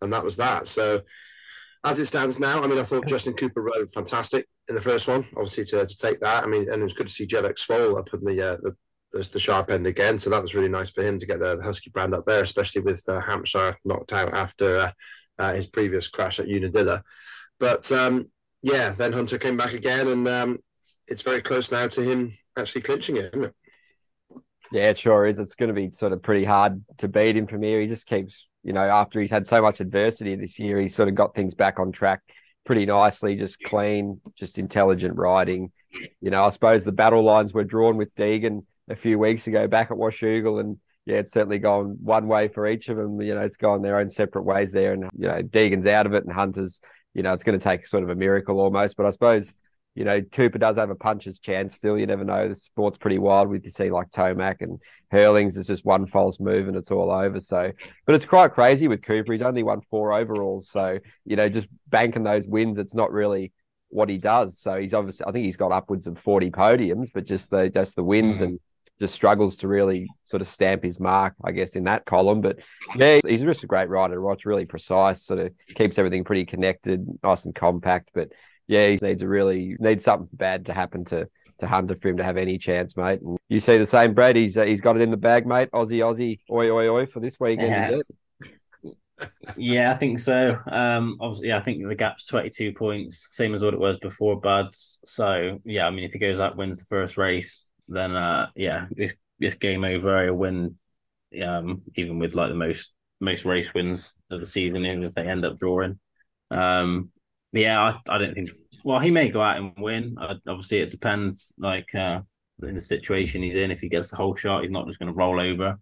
and 0.00 0.12
that 0.12 0.24
was 0.24 0.36
that. 0.36 0.66
So 0.66 1.02
as 1.84 2.00
it 2.00 2.06
stands 2.06 2.38
now, 2.38 2.62
I 2.62 2.66
mean, 2.66 2.78
I 2.78 2.82
thought 2.82 3.06
Justin 3.06 3.34
Cooper 3.34 3.60
rode 3.60 3.92
fantastic 3.92 4.46
in 4.68 4.74
the 4.74 4.80
first 4.80 5.06
one. 5.06 5.26
Obviously, 5.36 5.64
to, 5.66 5.86
to 5.86 5.96
take 5.96 6.20
that, 6.20 6.42
I 6.42 6.46
mean, 6.46 6.70
and 6.70 6.80
it 6.80 6.82
was 6.82 6.94
good 6.94 7.08
to 7.08 7.12
see 7.12 7.26
Jalek 7.26 7.58
Swoll 7.58 7.98
up 7.98 8.12
in 8.14 8.24
the, 8.24 8.52
uh, 8.52 8.56
the 8.62 8.74
the 9.12 9.38
sharp 9.38 9.70
end 9.70 9.86
again. 9.86 10.18
So 10.18 10.30
that 10.30 10.42
was 10.42 10.54
really 10.54 10.68
nice 10.68 10.90
for 10.90 11.02
him 11.02 11.18
to 11.18 11.26
get 11.26 11.38
the, 11.38 11.60
Husky 11.62 11.90
brand 11.90 12.14
up 12.14 12.24
there, 12.26 12.42
especially 12.42 12.82
with 12.82 13.04
uh, 13.08 13.20
Hampshire 13.20 13.76
knocked 13.84 14.12
out 14.12 14.34
after 14.34 14.78
uh, 14.78 14.90
uh, 15.38 15.52
his 15.52 15.66
previous 15.66 16.08
crash 16.08 16.40
at 16.40 16.48
Unadilla. 16.48 17.02
But 17.60 17.90
um, 17.92 18.30
yeah, 18.62 18.90
then 18.90 19.12
Hunter 19.12 19.38
came 19.38 19.56
back 19.56 19.72
again, 19.72 20.08
and 20.08 20.26
um, 20.26 20.58
it's 21.06 21.22
very 21.22 21.42
close 21.42 21.70
now 21.70 21.86
to 21.86 22.02
him 22.02 22.36
actually 22.58 22.82
clinching 22.82 23.16
it, 23.16 23.34
isn't 23.34 23.44
it? 23.44 23.54
Yeah, 24.74 24.90
it 24.90 24.98
sure 24.98 25.26
is. 25.26 25.38
It's 25.38 25.54
going 25.54 25.68
to 25.68 25.74
be 25.74 25.90
sort 25.90 26.12
of 26.12 26.22
pretty 26.22 26.44
hard 26.44 26.84
to 26.98 27.08
beat 27.08 27.36
him 27.36 27.46
from 27.46 27.62
here. 27.62 27.80
He 27.80 27.86
just 27.86 28.06
keeps 28.06 28.46
you 28.64 28.72
know, 28.72 28.80
after 28.80 29.20
he's 29.20 29.30
had 29.30 29.46
so 29.46 29.60
much 29.62 29.80
adversity 29.80 30.34
this 30.34 30.58
year, 30.58 30.80
he's 30.80 30.94
sort 30.94 31.08
of 31.08 31.14
got 31.14 31.34
things 31.34 31.54
back 31.54 31.78
on 31.78 31.92
track 31.92 32.22
pretty 32.64 32.86
nicely, 32.86 33.36
just 33.36 33.62
clean, 33.62 34.20
just 34.36 34.58
intelligent 34.58 35.16
riding. 35.16 35.70
You 36.20 36.30
know, 36.30 36.46
I 36.46 36.48
suppose 36.48 36.82
the 36.82 36.92
battle 36.92 37.22
lines 37.22 37.52
were 37.52 37.62
drawn 37.62 37.98
with 37.98 38.14
Deegan 38.14 38.64
a 38.88 38.96
few 38.96 39.18
weeks 39.18 39.46
ago 39.46 39.68
back 39.68 39.90
at 39.90 39.98
Washougal, 39.98 40.60
and 40.60 40.78
yeah, 41.04 41.16
it's 41.16 41.32
certainly 41.32 41.58
gone 41.58 41.98
one 42.02 42.26
way 42.26 42.48
for 42.48 42.66
each 42.66 42.88
of 42.88 42.96
them. 42.96 43.20
You 43.20 43.34
know, 43.34 43.42
it's 43.42 43.58
gone 43.58 43.82
their 43.82 43.98
own 43.98 44.08
separate 44.08 44.44
ways 44.44 44.72
there, 44.72 44.94
and 44.94 45.04
you 45.16 45.28
know, 45.28 45.42
Deegan's 45.42 45.86
out 45.86 46.06
of 46.06 46.14
it, 46.14 46.24
and 46.24 46.32
Hunter's, 46.32 46.80
you 47.12 47.22
know, 47.22 47.34
it's 47.34 47.44
going 47.44 47.58
to 47.58 47.62
take 47.62 47.86
sort 47.86 48.02
of 48.02 48.08
a 48.08 48.14
miracle 48.14 48.58
almost. 48.58 48.96
But 48.96 49.04
I 49.04 49.10
suppose 49.10 49.52
you 49.94 50.04
know, 50.04 50.20
Cooper 50.20 50.58
does 50.58 50.76
have 50.76 50.90
a 50.90 50.96
puncher's 50.96 51.38
chance 51.38 51.74
still. 51.74 51.96
You 51.96 52.06
never 52.06 52.24
know. 52.24 52.48
The 52.48 52.54
sport's 52.54 52.98
pretty 52.98 53.18
wild 53.18 53.48
with 53.48 53.64
you 53.64 53.70
see 53.70 53.90
like 53.90 54.10
Tomac 54.10 54.56
and 54.60 54.80
Herlings 55.12 55.56
It's 55.56 55.68
just 55.68 55.84
one 55.84 56.06
false 56.06 56.40
move 56.40 56.66
and 56.66 56.76
it's 56.76 56.90
all 56.90 57.12
over. 57.12 57.38
So, 57.38 57.70
but 58.04 58.14
it's 58.14 58.24
quite 58.26 58.52
crazy 58.52 58.88
with 58.88 59.02
Cooper. 59.02 59.32
He's 59.32 59.42
only 59.42 59.62
won 59.62 59.82
four 59.90 60.12
overalls. 60.12 60.68
So, 60.68 60.98
you 61.24 61.36
know, 61.36 61.48
just 61.48 61.68
banking 61.88 62.24
those 62.24 62.46
wins, 62.46 62.78
it's 62.78 62.94
not 62.94 63.12
really 63.12 63.52
what 63.90 64.08
he 64.08 64.16
does. 64.16 64.58
So 64.58 64.80
he's 64.80 64.94
obviously, 64.94 65.26
I 65.26 65.32
think 65.32 65.44
he's 65.44 65.56
got 65.56 65.70
upwards 65.70 66.08
of 66.08 66.18
40 66.18 66.50
podiums, 66.50 67.10
but 67.14 67.24
just 67.24 67.50
the 67.50 67.70
just 67.70 67.94
the 67.94 68.02
wins 68.02 68.38
mm. 68.38 68.42
and 68.42 68.60
just 69.00 69.14
struggles 69.14 69.56
to 69.58 69.68
really 69.68 70.08
sort 70.24 70.40
of 70.40 70.48
stamp 70.48 70.82
his 70.82 70.98
mark, 70.98 71.34
I 71.44 71.52
guess, 71.52 71.76
in 71.76 71.84
that 71.84 72.04
column. 72.04 72.40
But 72.40 72.58
yeah, 72.96 73.20
he's 73.26 73.42
just 73.42 73.62
a 73.62 73.68
great 73.68 73.88
rider 73.88 74.14
to 74.14 74.20
watch, 74.20 74.44
really 74.44 74.66
precise, 74.66 75.24
sort 75.24 75.40
of 75.40 75.52
keeps 75.76 75.98
everything 75.98 76.24
pretty 76.24 76.44
connected, 76.44 77.06
nice 77.22 77.44
and 77.44 77.54
compact. 77.54 78.10
But 78.14 78.30
yeah, 78.66 78.86
he 78.88 78.98
needs 79.00 79.22
a 79.22 79.28
really 79.28 79.76
needs 79.78 80.04
something 80.04 80.28
bad 80.32 80.66
to 80.66 80.72
happen 80.72 81.04
to 81.06 81.28
to 81.60 81.66
Hunter 81.66 81.94
for 81.94 82.08
him 82.08 82.16
to 82.16 82.24
have 82.24 82.36
any 82.36 82.58
chance, 82.58 82.96
mate. 82.96 83.20
And 83.20 83.38
you 83.48 83.60
see 83.60 83.78
the 83.78 83.86
same, 83.86 84.14
Brad. 84.14 84.36
He's 84.36 84.56
uh, 84.56 84.64
he's 84.64 84.80
got 84.80 84.96
it 84.96 85.02
in 85.02 85.10
the 85.10 85.16
bag, 85.16 85.46
mate. 85.46 85.70
Aussie, 85.72 86.00
Aussie, 86.00 86.40
oi, 86.50 86.70
oi, 86.70 86.88
oi 86.88 87.06
for 87.06 87.20
this 87.20 87.38
weekend. 87.38 87.70
Yeah 87.70 88.00
yeah, 89.56 89.90
I 89.90 89.94
think 89.94 90.18
so. 90.18 90.58
Um, 90.70 91.18
obviously, 91.20 91.48
yeah, 91.48 91.58
I 91.58 91.62
think 91.62 91.86
the 91.86 91.94
gap's 91.94 92.26
22 92.26 92.72
points, 92.72 93.26
same 93.30 93.54
as 93.54 93.62
what 93.62 93.74
it 93.74 93.80
was 93.80 93.98
before 93.98 94.40
Budds. 94.40 95.00
So, 95.04 95.60
yeah, 95.64 95.86
I 95.86 95.90
mean, 95.90 96.04
if 96.04 96.12
he 96.12 96.18
goes 96.18 96.40
out, 96.40 96.56
wins 96.56 96.80
the 96.80 96.86
first 96.86 97.16
race, 97.16 97.66
then, 97.88 98.16
uh, 98.16 98.48
yeah, 98.54 98.86
this 98.90 99.14
this 99.38 99.54
game 99.54 99.84
over. 99.84 100.24
He'll 100.24 100.34
win, 100.34 100.78
um, 101.42 101.82
even 101.96 102.18
with 102.18 102.34
like 102.34 102.48
the 102.48 102.54
most 102.54 102.92
most 103.20 103.44
race 103.44 103.68
wins 103.74 104.14
of 104.30 104.40
the 104.40 104.46
season, 104.46 104.84
even 104.84 105.04
if 105.04 105.14
they 105.14 105.26
end 105.26 105.44
up 105.44 105.58
drawing. 105.58 105.98
Um, 106.50 107.10
yeah, 107.54 107.80
I, 107.80 108.14
I 108.14 108.18
don't 108.18 108.34
think. 108.34 108.50
Well, 108.84 109.00
he 109.00 109.10
may 109.10 109.30
go 109.30 109.40
out 109.40 109.56
and 109.56 109.72
win. 109.78 110.16
Uh, 110.20 110.34
obviously, 110.46 110.78
it 110.78 110.90
depends, 110.90 111.46
like 111.56 111.94
uh, 111.94 112.20
in 112.62 112.74
the 112.74 112.80
situation 112.80 113.42
he's 113.42 113.54
in. 113.54 113.70
If 113.70 113.80
he 113.80 113.88
gets 113.88 114.08
the 114.08 114.16
whole 114.16 114.34
shot, 114.36 114.62
he's 114.62 114.70
not 114.70 114.86
just 114.86 114.98
going 114.98 115.12
to 115.12 115.16
roll 115.16 115.40
over. 115.40 115.78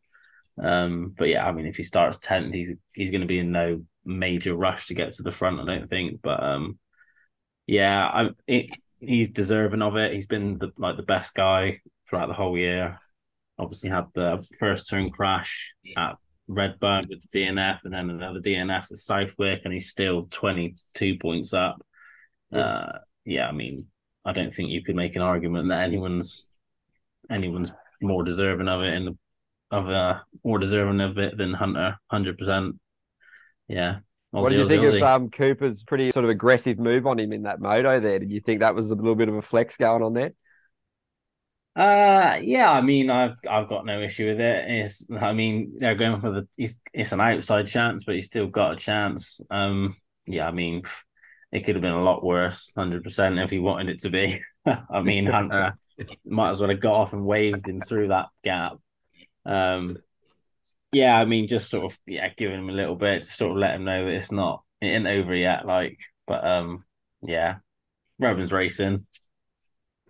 Um, 0.62 1.14
but 1.17 1.29
yeah, 1.29 1.47
I 1.47 1.52
mean, 1.52 1.67
if 1.67 1.76
he 1.76 1.83
starts 1.83 2.19
tenth, 2.19 2.55
he's 2.55 2.73
he's 2.93 3.11
going 3.11 3.23
to 3.23 3.26
be 3.26 3.38
in 3.38 3.52
no 3.52 3.85
major 4.05 4.55
rush 4.55 4.87
to 4.87 4.95
get 4.95 5.12
to 5.14 5.23
the 5.23 5.33
front. 5.33 5.61
I 5.61 5.64
don't 5.64 5.88
think, 5.88 6.21
but 6.23 6.43
um, 6.43 6.79
yeah, 7.67 8.07
I 8.07 8.31
it, 8.47 8.67
he's 9.00 9.31
deserving 9.31 9.83
of 9.83 9.97
it. 9.97 10.12
He's 10.12 10.26
been 10.26 10.59
the, 10.59 10.71
like 10.76 10.97
the 10.97 11.02
best 11.02 11.35
guy 11.35 11.81
throughout 12.09 12.29
the 12.29 12.35
whole 12.35 12.57
year. 12.57 13.00
Obviously, 13.59 13.91
had 13.91 14.07
the 14.14 14.47
first 14.59 14.88
turn 14.88 15.11
crash 15.11 15.73
at 15.97 16.17
RedBud 16.54 17.09
with 17.09 17.28
the 17.28 17.40
DNF, 17.40 17.80
and 17.85 17.92
then 17.92 18.11
another 18.11 18.40
DNF 18.40 18.90
with 18.90 19.00
Southwick, 19.00 19.62
and 19.64 19.73
he's 19.73 19.90
still 19.90 20.28
twenty 20.30 20.76
two 20.94 21.18
points 21.18 21.52
up. 21.52 21.85
Yeah. 22.50 22.59
Uh, 22.59 22.99
yeah, 23.25 23.49
I 23.49 23.52
mean, 23.52 23.87
I 24.25 24.32
don't 24.32 24.52
think 24.52 24.71
you 24.71 24.82
could 24.82 24.97
make 24.97 25.16
an 25.16 25.23
argument 25.23 25.68
that 25.68 25.82
anyone's 25.82 26.47
anyone's 27.30 27.73
more 28.00 28.25
deserving 28.25 28.68
of 28.68 28.82
it 28.82 28.94
in 28.94 29.04
the 29.06 29.18
of 29.71 29.88
uh, 29.88 30.18
more 30.44 30.59
deserving 30.59 31.00
of 31.00 31.18
it 31.18 31.37
than 31.37 31.54
Hunter, 31.54 31.99
hundred 32.11 32.38
percent. 32.38 32.76
Yeah. 33.68 33.99
Aussie, 34.35 34.42
what 34.42 34.49
do 34.50 34.56
you 34.56 34.64
Aussie, 34.64 34.68
think 34.68 34.82
Aussie. 34.82 34.97
of 34.97 35.02
um, 35.02 35.30
Cooper's 35.30 35.82
pretty 35.82 36.11
sort 36.11 36.25
of 36.25 36.30
aggressive 36.30 36.78
move 36.78 37.06
on 37.06 37.18
him 37.18 37.32
in 37.32 37.42
that 37.42 37.61
moto 37.61 38.00
there? 38.00 38.18
Did 38.18 38.30
you 38.30 38.40
think 38.40 38.61
that 38.61 38.75
was 38.75 38.90
a 38.90 38.94
little 38.94 39.14
bit 39.14 39.28
of 39.28 39.35
a 39.35 39.42
flex 39.42 39.76
going 39.76 40.02
on 40.02 40.14
there? 40.14 40.32
Uh 41.75 42.38
yeah, 42.43 42.71
I 42.71 42.83
mean 42.83 43.09
I've 43.09 43.37
I've 43.49 43.69
got 43.69 43.87
no 43.87 44.02
issue 44.02 44.26
with 44.29 44.41
it. 44.41 44.71
It's 44.71 45.07
I 45.11 45.33
mean 45.33 45.75
they're 45.79 45.95
going 45.95 46.21
for 46.21 46.31
the 46.31 46.49
it's, 46.59 46.75
it's 46.93 47.12
an 47.12 47.21
outside 47.21 47.67
chance, 47.67 48.05
but 48.05 48.14
he's 48.14 48.26
still 48.26 48.47
got 48.47 48.73
a 48.75 48.76
chance. 48.76 49.41
Um 49.50 49.97
yeah, 50.26 50.47
I 50.47 50.50
mean 50.50 50.83
it 51.52 51.64
could 51.64 51.76
have 51.76 51.83
been 51.83 51.93
a 51.93 52.02
lot 52.02 52.25
worse, 52.25 52.73
hundred 52.76 53.05
percent, 53.05 53.38
if 53.38 53.50
he 53.50 53.59
wanted 53.59 53.88
it 53.91 54.00
to 54.02 54.11
be. 54.11 54.43
I 54.67 55.02
mean 55.02 55.26
Hunter 55.26 55.79
might 56.26 56.50
as 56.50 56.61
well 56.61 56.71
have 56.71 56.81
got 56.81 56.95
off 56.95 57.12
and 57.14 57.25
waved 57.26 57.67
him 57.69 57.81
through 57.81 58.09
that 58.09 58.29
gap. 58.45 58.75
Um, 59.47 59.99
yeah, 60.93 61.19
I 61.19 61.25
mean, 61.26 61.49
just 61.49 61.71
sort 61.71 61.93
of 61.93 61.99
yeah, 62.07 62.29
giving 62.37 62.59
him 62.61 62.71
a 62.71 62.73
little 62.73 62.97
bit, 62.97 63.23
to 63.25 63.29
sort 63.29 63.52
of 63.52 63.59
let 63.59 63.75
him 63.76 63.85
know 63.85 64.05
that 64.07 64.12
it's 64.14 64.33
not 64.33 64.64
it 64.81 64.88
ain't 64.88 65.07
over 65.07 65.35
yet. 65.35 65.67
Like, 65.67 65.99
but 66.26 66.47
um, 66.47 66.85
yeah, 67.23 67.57
Rovin's 68.21 68.52
racing. 68.52 69.07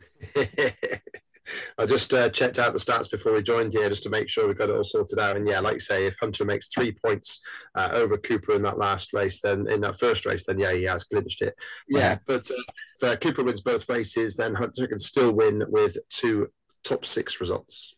I 1.79 1.87
just 1.87 2.13
uh, 2.13 2.29
checked 2.31 2.59
out 2.59 2.73
the 2.73 2.79
stats 2.79 3.11
before 3.11 3.33
we 3.33 3.43
joined 3.43 3.73
here 3.73 3.89
just 3.89 4.03
to 4.05 4.11
make 4.11 4.29
sure 4.29 4.49
we 4.49 4.55
got 4.55 4.69
it 4.69 4.77
all 4.77 4.85
sorted 4.85 5.19
out. 5.19 5.37
And 5.37 5.49
yeah, 5.49 5.61
like 5.61 5.75
you 5.75 5.81
say, 5.81 6.07
if 6.07 6.17
Hunter 6.21 6.45
makes 6.45 6.69
three 6.69 6.93
points 6.93 7.41
uh, 7.75 7.91
over 7.93 8.17
Cooper 8.17 8.55
in 8.55 8.63
that 8.63 8.79
last 8.79 9.13
race, 9.13 9.41
then 9.41 9.69
in 9.69 9.81
that 9.83 9.99
first 9.99 10.27
race, 10.27 10.45
then 10.47 10.59
yeah, 10.59 10.73
he 10.73 10.85
has 10.85 11.05
clinched 11.05 11.43
it. 11.43 11.55
Yeah, 11.89 12.19
but 12.27 12.51
uh, 12.51 13.09
if 13.09 13.21
Cooper 13.21 13.45
wins 13.45 13.61
both 13.61 13.89
races, 13.89 14.37
then 14.37 14.55
Hunter 14.55 14.87
can 14.87 14.99
still 14.99 15.33
win 15.33 15.65
with 15.69 15.97
two 16.11 16.49
top 16.85 17.05
six 17.05 17.41
results. 17.41 17.95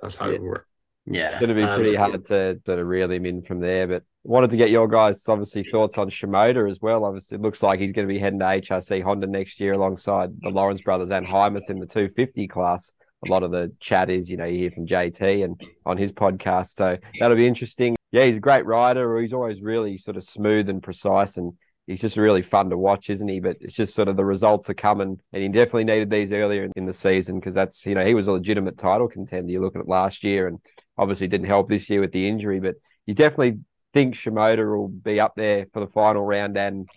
That's 0.00 0.16
how 0.16 0.28
yeah. 0.28 0.34
it 0.34 0.42
works. 0.42 0.68
Yeah, 1.08 1.26
it's 1.26 1.40
going 1.40 1.48
to 1.48 1.54
be 1.54 1.62
pretty 1.62 1.96
um, 1.96 2.10
hard 2.10 2.24
to 2.26 2.60
sort 2.66 2.78
of 2.78 2.86
reel 2.86 3.10
him 3.10 3.26
in 3.26 3.42
from 3.42 3.60
there. 3.60 3.86
But 3.86 4.02
wanted 4.28 4.50
to 4.50 4.56
get 4.56 4.70
your 4.70 4.88
guys' 4.88 5.28
obviously 5.28 5.62
thoughts 5.64 5.98
on 5.98 6.10
Shimoda 6.10 6.68
as 6.70 6.80
well. 6.80 7.04
Obviously, 7.04 7.36
it 7.36 7.40
looks 7.40 7.62
like 7.62 7.80
he's 7.80 7.92
going 7.92 8.06
to 8.06 8.12
be 8.12 8.18
heading 8.18 8.40
to 8.40 8.44
HRC 8.44 9.02
Honda 9.02 9.26
next 9.26 9.60
year 9.60 9.72
alongside 9.72 10.30
the 10.40 10.48
Lawrence 10.50 10.82
brothers 10.82 11.10
and 11.10 11.26
Hymas 11.26 11.70
in 11.70 11.78
the 11.78 11.86
250 11.86 12.48
class. 12.48 12.90
A 13.26 13.30
lot 13.30 13.42
of 13.42 13.50
the 13.50 13.72
chat 13.80 14.10
is, 14.10 14.30
you 14.30 14.36
know, 14.36 14.44
you 14.44 14.58
hear 14.58 14.70
from 14.70 14.86
JT 14.86 15.44
and 15.44 15.60
on 15.84 15.96
his 15.96 16.12
podcast. 16.12 16.74
So 16.74 16.96
that'll 17.18 17.36
be 17.36 17.46
interesting. 17.46 17.96
Yeah, 18.12 18.24
he's 18.24 18.36
a 18.36 18.40
great 18.40 18.66
rider. 18.66 19.18
He's 19.20 19.32
always 19.32 19.60
really 19.60 19.96
sort 19.98 20.16
of 20.16 20.24
smooth 20.24 20.68
and 20.68 20.82
precise 20.82 21.36
and 21.36 21.54
he's 21.86 22.00
just 22.00 22.16
really 22.16 22.42
fun 22.42 22.70
to 22.70 22.78
watch, 22.78 23.10
isn't 23.10 23.28
he? 23.28 23.40
But 23.40 23.58
it's 23.60 23.74
just 23.74 23.94
sort 23.94 24.08
of 24.08 24.16
the 24.16 24.24
results 24.24 24.68
are 24.68 24.74
coming, 24.74 25.20
and 25.32 25.42
he 25.42 25.48
definitely 25.48 25.84
needed 25.84 26.10
these 26.10 26.32
earlier 26.32 26.68
in 26.74 26.86
the 26.86 26.92
season 26.92 27.38
because 27.38 27.54
that's 27.54 27.86
you 27.86 27.94
know 27.94 28.04
he 28.04 28.14
was 28.14 28.28
a 28.28 28.32
legitimate 28.32 28.78
title 28.78 29.08
contender. 29.08 29.50
You 29.50 29.60
look 29.60 29.76
at 29.76 29.82
it 29.82 29.88
last 29.88 30.24
year, 30.24 30.48
and 30.48 30.58
obviously 30.98 31.28
didn't 31.28 31.46
help 31.46 31.68
this 31.68 31.88
year 31.88 32.00
with 32.00 32.12
the 32.12 32.28
injury, 32.28 32.60
but 32.60 32.74
you 33.06 33.14
definitely 33.14 33.60
think 33.96 34.14
Shimoda 34.14 34.76
will 34.76 34.88
be 34.88 35.20
up 35.20 35.34
there 35.36 35.66
for 35.72 35.80
the 35.80 35.88
final 35.88 36.22
round 36.22 36.56
and. 36.56 36.88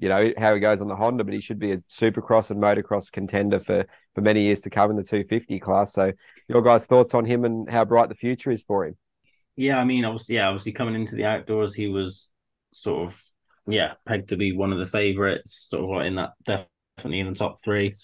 You 0.00 0.08
know 0.08 0.32
how 0.38 0.54
he 0.54 0.60
goes 0.60 0.80
on 0.80 0.86
the 0.86 0.94
Honda, 0.94 1.24
but 1.24 1.34
he 1.34 1.40
should 1.40 1.58
be 1.58 1.72
a 1.72 1.78
Supercross 1.78 2.52
and 2.52 2.62
Motocross 2.62 3.10
contender 3.10 3.58
for 3.58 3.84
for 4.14 4.20
many 4.20 4.42
years 4.42 4.60
to 4.60 4.70
come 4.70 4.92
in 4.92 4.96
the 4.96 5.02
250 5.02 5.58
class. 5.58 5.92
So, 5.92 6.12
your 6.46 6.62
guys' 6.62 6.86
thoughts 6.86 7.14
on 7.14 7.24
him 7.24 7.44
and 7.44 7.68
how 7.68 7.84
bright 7.84 8.08
the 8.08 8.14
future 8.14 8.52
is 8.52 8.62
for 8.62 8.86
him? 8.86 8.96
Yeah, 9.56 9.78
I 9.78 9.82
mean, 9.82 10.04
obviously, 10.04 10.36
yeah, 10.36 10.46
obviously 10.46 10.70
coming 10.70 10.94
into 10.94 11.16
the 11.16 11.24
outdoors, 11.24 11.74
he 11.74 11.88
was 11.88 12.30
sort 12.72 13.08
of 13.08 13.20
yeah, 13.68 13.94
pegged 14.06 14.28
to 14.28 14.36
be 14.36 14.52
one 14.52 14.72
of 14.72 14.78
the 14.78 14.86
favourites, 14.86 15.52
sort 15.68 16.00
of 16.00 16.06
in 16.06 16.14
that 16.14 16.30
definitely 16.44 17.20
in 17.20 17.26
the 17.26 17.34
top 17.34 17.56
three. 17.62 17.96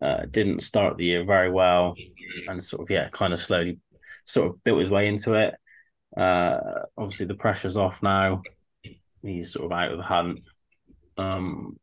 Uh, 0.00 0.26
didn't 0.30 0.60
start 0.60 0.96
the 0.96 1.04
year 1.04 1.24
very 1.24 1.52
well, 1.52 1.94
and 2.48 2.60
sort 2.60 2.82
of 2.82 2.90
yeah, 2.90 3.08
kind 3.10 3.32
of 3.32 3.38
slowly 3.38 3.78
sort 4.24 4.48
of 4.48 4.64
built 4.64 4.80
his 4.80 4.90
way 4.90 5.08
into 5.08 5.34
it. 5.34 5.54
Uh, 6.18 6.58
obviously 6.96 7.26
the 7.26 7.34
pressure's 7.34 7.76
off 7.76 8.02
now. 8.02 8.42
He's 9.22 9.52
sort 9.52 9.66
of 9.66 9.72
out 9.72 9.92
of 9.92 9.98
the 9.98 10.04
hunt. 10.04 10.40
Um, 11.16 11.78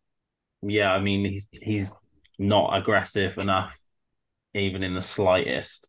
yeah, 0.61 0.91
I 0.91 0.99
mean 0.99 1.25
he's 1.25 1.47
he's 1.51 1.91
not 2.39 2.77
aggressive 2.77 3.37
enough, 3.37 3.79
even 4.53 4.83
in 4.83 4.93
the 4.93 5.01
slightest, 5.01 5.87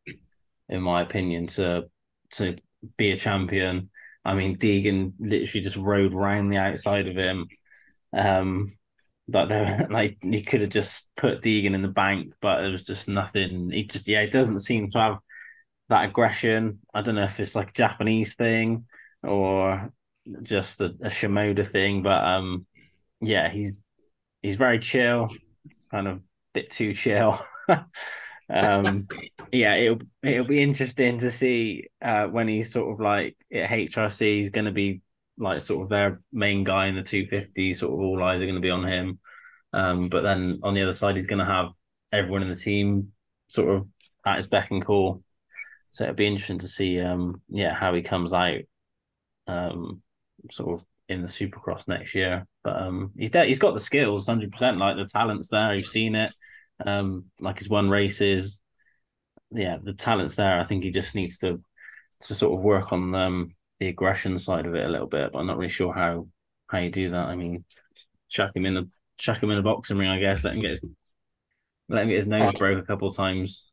in 0.68 0.82
my 0.82 1.02
opinion, 1.02 1.46
to 1.48 1.84
to 2.34 2.56
be 2.96 3.12
a 3.12 3.16
champion. 3.16 3.90
I 4.24 4.34
mean, 4.34 4.58
Deegan 4.58 5.12
literally 5.20 5.62
just 5.64 5.76
rode 5.76 6.14
around 6.14 6.50
the 6.50 6.58
outside 6.58 7.08
of 7.08 7.16
him. 7.16 7.46
Um, 8.16 8.72
but 9.28 9.46
there, 9.48 9.86
like 9.90 10.18
he 10.22 10.42
could 10.42 10.62
have 10.62 10.70
just 10.70 11.08
put 11.16 11.42
Deegan 11.42 11.74
in 11.74 11.82
the 11.82 11.88
bank, 11.88 12.34
but 12.40 12.60
there 12.60 12.70
was 12.70 12.82
just 12.82 13.08
nothing. 13.08 13.70
He 13.70 13.84
just 13.84 14.08
yeah, 14.08 14.24
he 14.24 14.30
doesn't 14.30 14.60
seem 14.60 14.90
to 14.90 14.98
have 14.98 15.18
that 15.88 16.04
aggression. 16.04 16.80
I 16.92 17.02
don't 17.02 17.14
know 17.14 17.24
if 17.24 17.40
it's 17.40 17.54
like 17.54 17.70
a 17.70 17.74
Japanese 17.74 18.34
thing 18.34 18.86
or 19.22 19.92
just 20.42 20.80
a, 20.80 20.86
a 20.86 21.08
Shimoda 21.08 21.66
thing, 21.66 22.02
but 22.02 22.24
um, 22.24 22.66
yeah, 23.20 23.48
he's 23.48 23.82
he's 24.42 24.56
very 24.56 24.78
chill, 24.78 25.28
kind 25.90 26.08
of 26.08 26.20
bit 26.54 26.70
too 26.70 26.94
chill. 26.94 27.44
um 28.48 29.08
yeah 29.50 29.74
it'll 29.74 29.98
it'll 30.22 30.46
be 30.46 30.62
interesting 30.62 31.18
to 31.18 31.30
see 31.32 31.84
uh 32.00 32.26
when 32.26 32.46
he's 32.46 32.72
sort 32.72 32.92
of 32.92 33.00
like 33.00 33.36
at 33.52 33.68
hrc 33.70 34.20
he's 34.20 34.50
going 34.50 34.64
to 34.64 34.70
be 34.70 35.00
like 35.36 35.60
sort 35.60 35.82
of 35.82 35.88
their 35.88 36.20
main 36.32 36.62
guy 36.62 36.86
in 36.86 36.94
the 36.94 37.02
250 37.02 37.72
sort 37.72 37.92
of 37.92 37.98
all 37.98 38.22
eyes 38.22 38.40
are 38.40 38.46
going 38.46 38.54
to 38.54 38.60
be 38.60 38.70
on 38.70 38.86
him 38.86 39.18
um 39.72 40.08
but 40.08 40.22
then 40.22 40.60
on 40.62 40.74
the 40.74 40.82
other 40.82 40.92
side 40.92 41.16
he's 41.16 41.26
going 41.26 41.44
to 41.44 41.44
have 41.44 41.70
everyone 42.12 42.42
in 42.42 42.48
the 42.48 42.54
team 42.54 43.12
sort 43.48 43.74
of 43.74 43.88
at 44.24 44.36
his 44.36 44.46
beck 44.46 44.70
and 44.70 44.84
call 44.84 45.22
so 45.96 46.04
it'll 46.04 46.14
be 46.14 46.26
interesting 46.26 46.58
to 46.58 46.68
see 46.68 47.00
um 47.00 47.40
yeah 47.48 47.74
how 47.74 47.94
he 47.94 48.02
comes 48.02 48.32
out 48.32 48.60
um 49.46 50.02
sort 50.50 50.78
of 50.78 50.86
in 51.08 51.22
the 51.22 51.28
supercross 51.28 51.86
next 51.88 52.14
year 52.14 52.46
but 52.64 52.80
um 52.80 53.12
he's 53.16 53.30
de- 53.30 53.46
he's 53.46 53.58
got 53.58 53.74
the 53.74 53.80
skills 53.80 54.26
100% 54.26 54.78
like 54.78 54.96
the 54.96 55.08
talents 55.10 55.48
there 55.48 55.74
you've 55.74 55.86
seen 55.86 56.14
it 56.14 56.32
um, 56.84 57.26
like 57.40 57.58
he's 57.58 57.68
won 57.68 57.88
races. 57.88 58.60
Yeah, 59.50 59.78
the 59.82 59.94
talent's 59.94 60.34
there. 60.34 60.60
I 60.60 60.64
think 60.64 60.84
he 60.84 60.90
just 60.90 61.14
needs 61.14 61.38
to 61.38 61.60
to 62.20 62.34
sort 62.34 62.58
of 62.58 62.64
work 62.64 62.92
on 62.92 63.14
um, 63.14 63.54
the 63.78 63.88
aggression 63.88 64.38
side 64.38 64.66
of 64.66 64.74
it 64.74 64.84
a 64.84 64.88
little 64.88 65.06
bit. 65.06 65.32
But 65.32 65.38
I'm 65.38 65.46
not 65.46 65.58
really 65.58 65.68
sure 65.68 65.92
how 65.92 66.28
how 66.68 66.78
you 66.78 66.90
do 66.90 67.10
that. 67.10 67.26
I 67.26 67.36
mean, 67.36 67.64
chuck 68.28 68.54
him 68.54 68.66
in 68.66 68.74
the 68.74 68.88
chuck 69.18 69.42
him 69.42 69.50
in 69.50 69.58
a 69.58 69.62
boxing 69.62 69.98
ring, 69.98 70.10
I 70.10 70.20
guess. 70.20 70.44
Let 70.44 70.54
him 70.54 70.62
get 70.62 70.70
his 70.70 70.80
let 71.88 72.02
him 72.02 72.08
get 72.08 72.16
his 72.16 72.26
nose 72.26 72.52
broke 72.54 72.82
a 72.82 72.86
couple 72.86 73.08
of 73.08 73.16
times. 73.16 73.70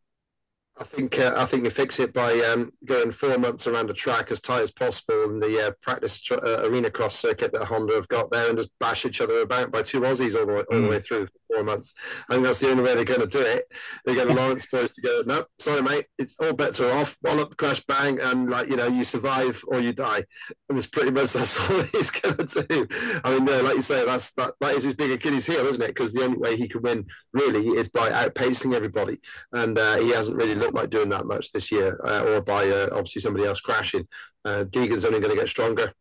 I 0.80 0.84
think 0.84 1.20
uh, 1.20 1.34
I 1.38 1.46
think 1.46 1.64
you 1.64 1.70
fix 1.70 2.00
it 2.00 2.14
by 2.14 2.34
um, 2.40 2.72
going 2.84 3.12
four 3.12 3.38
months 3.38 3.68
around 3.68 3.88
the 3.88 3.94
track 3.94 4.32
as 4.32 4.42
tight 4.42 4.64
as 4.64 4.72
possible 4.72 5.24
in 5.26 5.40
the 5.40 5.68
uh, 5.68 5.72
practice 5.82 6.20
tr- 6.20 6.34
uh, 6.44 6.64
arena 6.64 6.90
cross 6.90 7.16
circuit 7.16 7.54
that 7.54 7.66
Honda 7.66 7.94
have 7.94 8.08
got 8.08 8.32
there, 8.32 8.50
and 8.50 8.58
just 8.58 8.72
bash 8.80 9.06
each 9.06 9.22
other 9.22 9.42
about 9.42 9.72
by 9.72 9.84
two 9.84 10.02
Aussies 10.02 10.36
all 10.36 10.48
the 10.48 10.54
way, 10.54 10.64
all 10.72 10.82
the 10.82 10.88
way 10.88 10.98
mm. 10.98 11.06
through 11.06 11.28
four 11.48 11.64
months. 11.64 11.94
I 12.28 12.34
think 12.34 12.46
that's 12.46 12.60
the 12.60 12.72
only 12.72 12.84
way 12.84 12.96
they're 12.96 13.06
going 13.06 13.20
to 13.20 13.28
do 13.28 13.42
it. 13.42 13.66
They're 14.04 14.16
going 14.16 14.28
to 14.30 14.34
Lawrence 14.34 14.66
boys 14.66 14.90
to 14.92 15.02
go. 15.02 15.22
No, 15.28 15.46
sorry, 15.60 15.84
mate. 15.84 16.08
It's 16.18 16.36
all 16.40 16.54
bets 16.54 16.80
are 16.80 16.92
off. 16.92 17.18
One 17.22 17.40
up, 17.40 17.56
crash, 17.56 17.84
bang, 17.86 18.20
and 18.20 18.50
like 18.50 18.70
you 18.70 18.76
know, 18.76 18.88
you 18.88 19.04
survive 19.04 19.64
or 19.68 19.80
you 19.80 19.94
die. 19.94 20.24
And 20.70 20.78
it's 20.78 20.88
pretty 20.88 21.12
much 21.12 21.34
that's 21.34 21.60
all 21.60 21.82
he's 21.84 22.10
going 22.10 22.48
to 22.48 22.64
do. 22.64 22.88
I 23.24 23.38
mean, 23.38 23.64
like 23.64 23.76
you 23.76 23.82
say, 23.82 24.06
that's 24.06 24.34
that, 24.34 24.56
that 24.60 24.74
is 24.74 24.84
his 24.84 24.96
big 24.96 25.12
Achilles 25.12 25.46
heel, 25.46 25.68
isn't 25.68 25.84
it? 25.84 25.90
Because 25.90 26.14
the 26.14 26.24
only 26.24 26.38
way 26.38 26.56
he 26.56 26.68
can 26.68 26.82
win 26.82 27.06
really 27.32 27.68
is 27.68 27.90
by 27.90 28.10
outpacing 28.10 28.74
everybody, 28.74 29.20
and 29.52 29.78
uh, 29.78 29.98
he 29.98 30.10
hasn't 30.10 30.38
really 30.38 30.56
looked 30.64 30.76
like 30.76 30.90
doing 30.90 31.10
that 31.10 31.26
much 31.26 31.52
this 31.52 31.72
year, 31.72 32.00
uh, 32.04 32.24
or 32.26 32.42
by 32.42 32.68
uh, 32.70 32.88
obviously 32.92 33.22
somebody 33.22 33.46
else 33.46 33.60
crashing. 33.60 34.08
Uh, 34.46 34.64
Deegan's 34.66 35.06
only 35.06 35.20
going 35.20 35.34
to 35.34 35.40
get 35.40 35.50
stronger, 35.50 35.94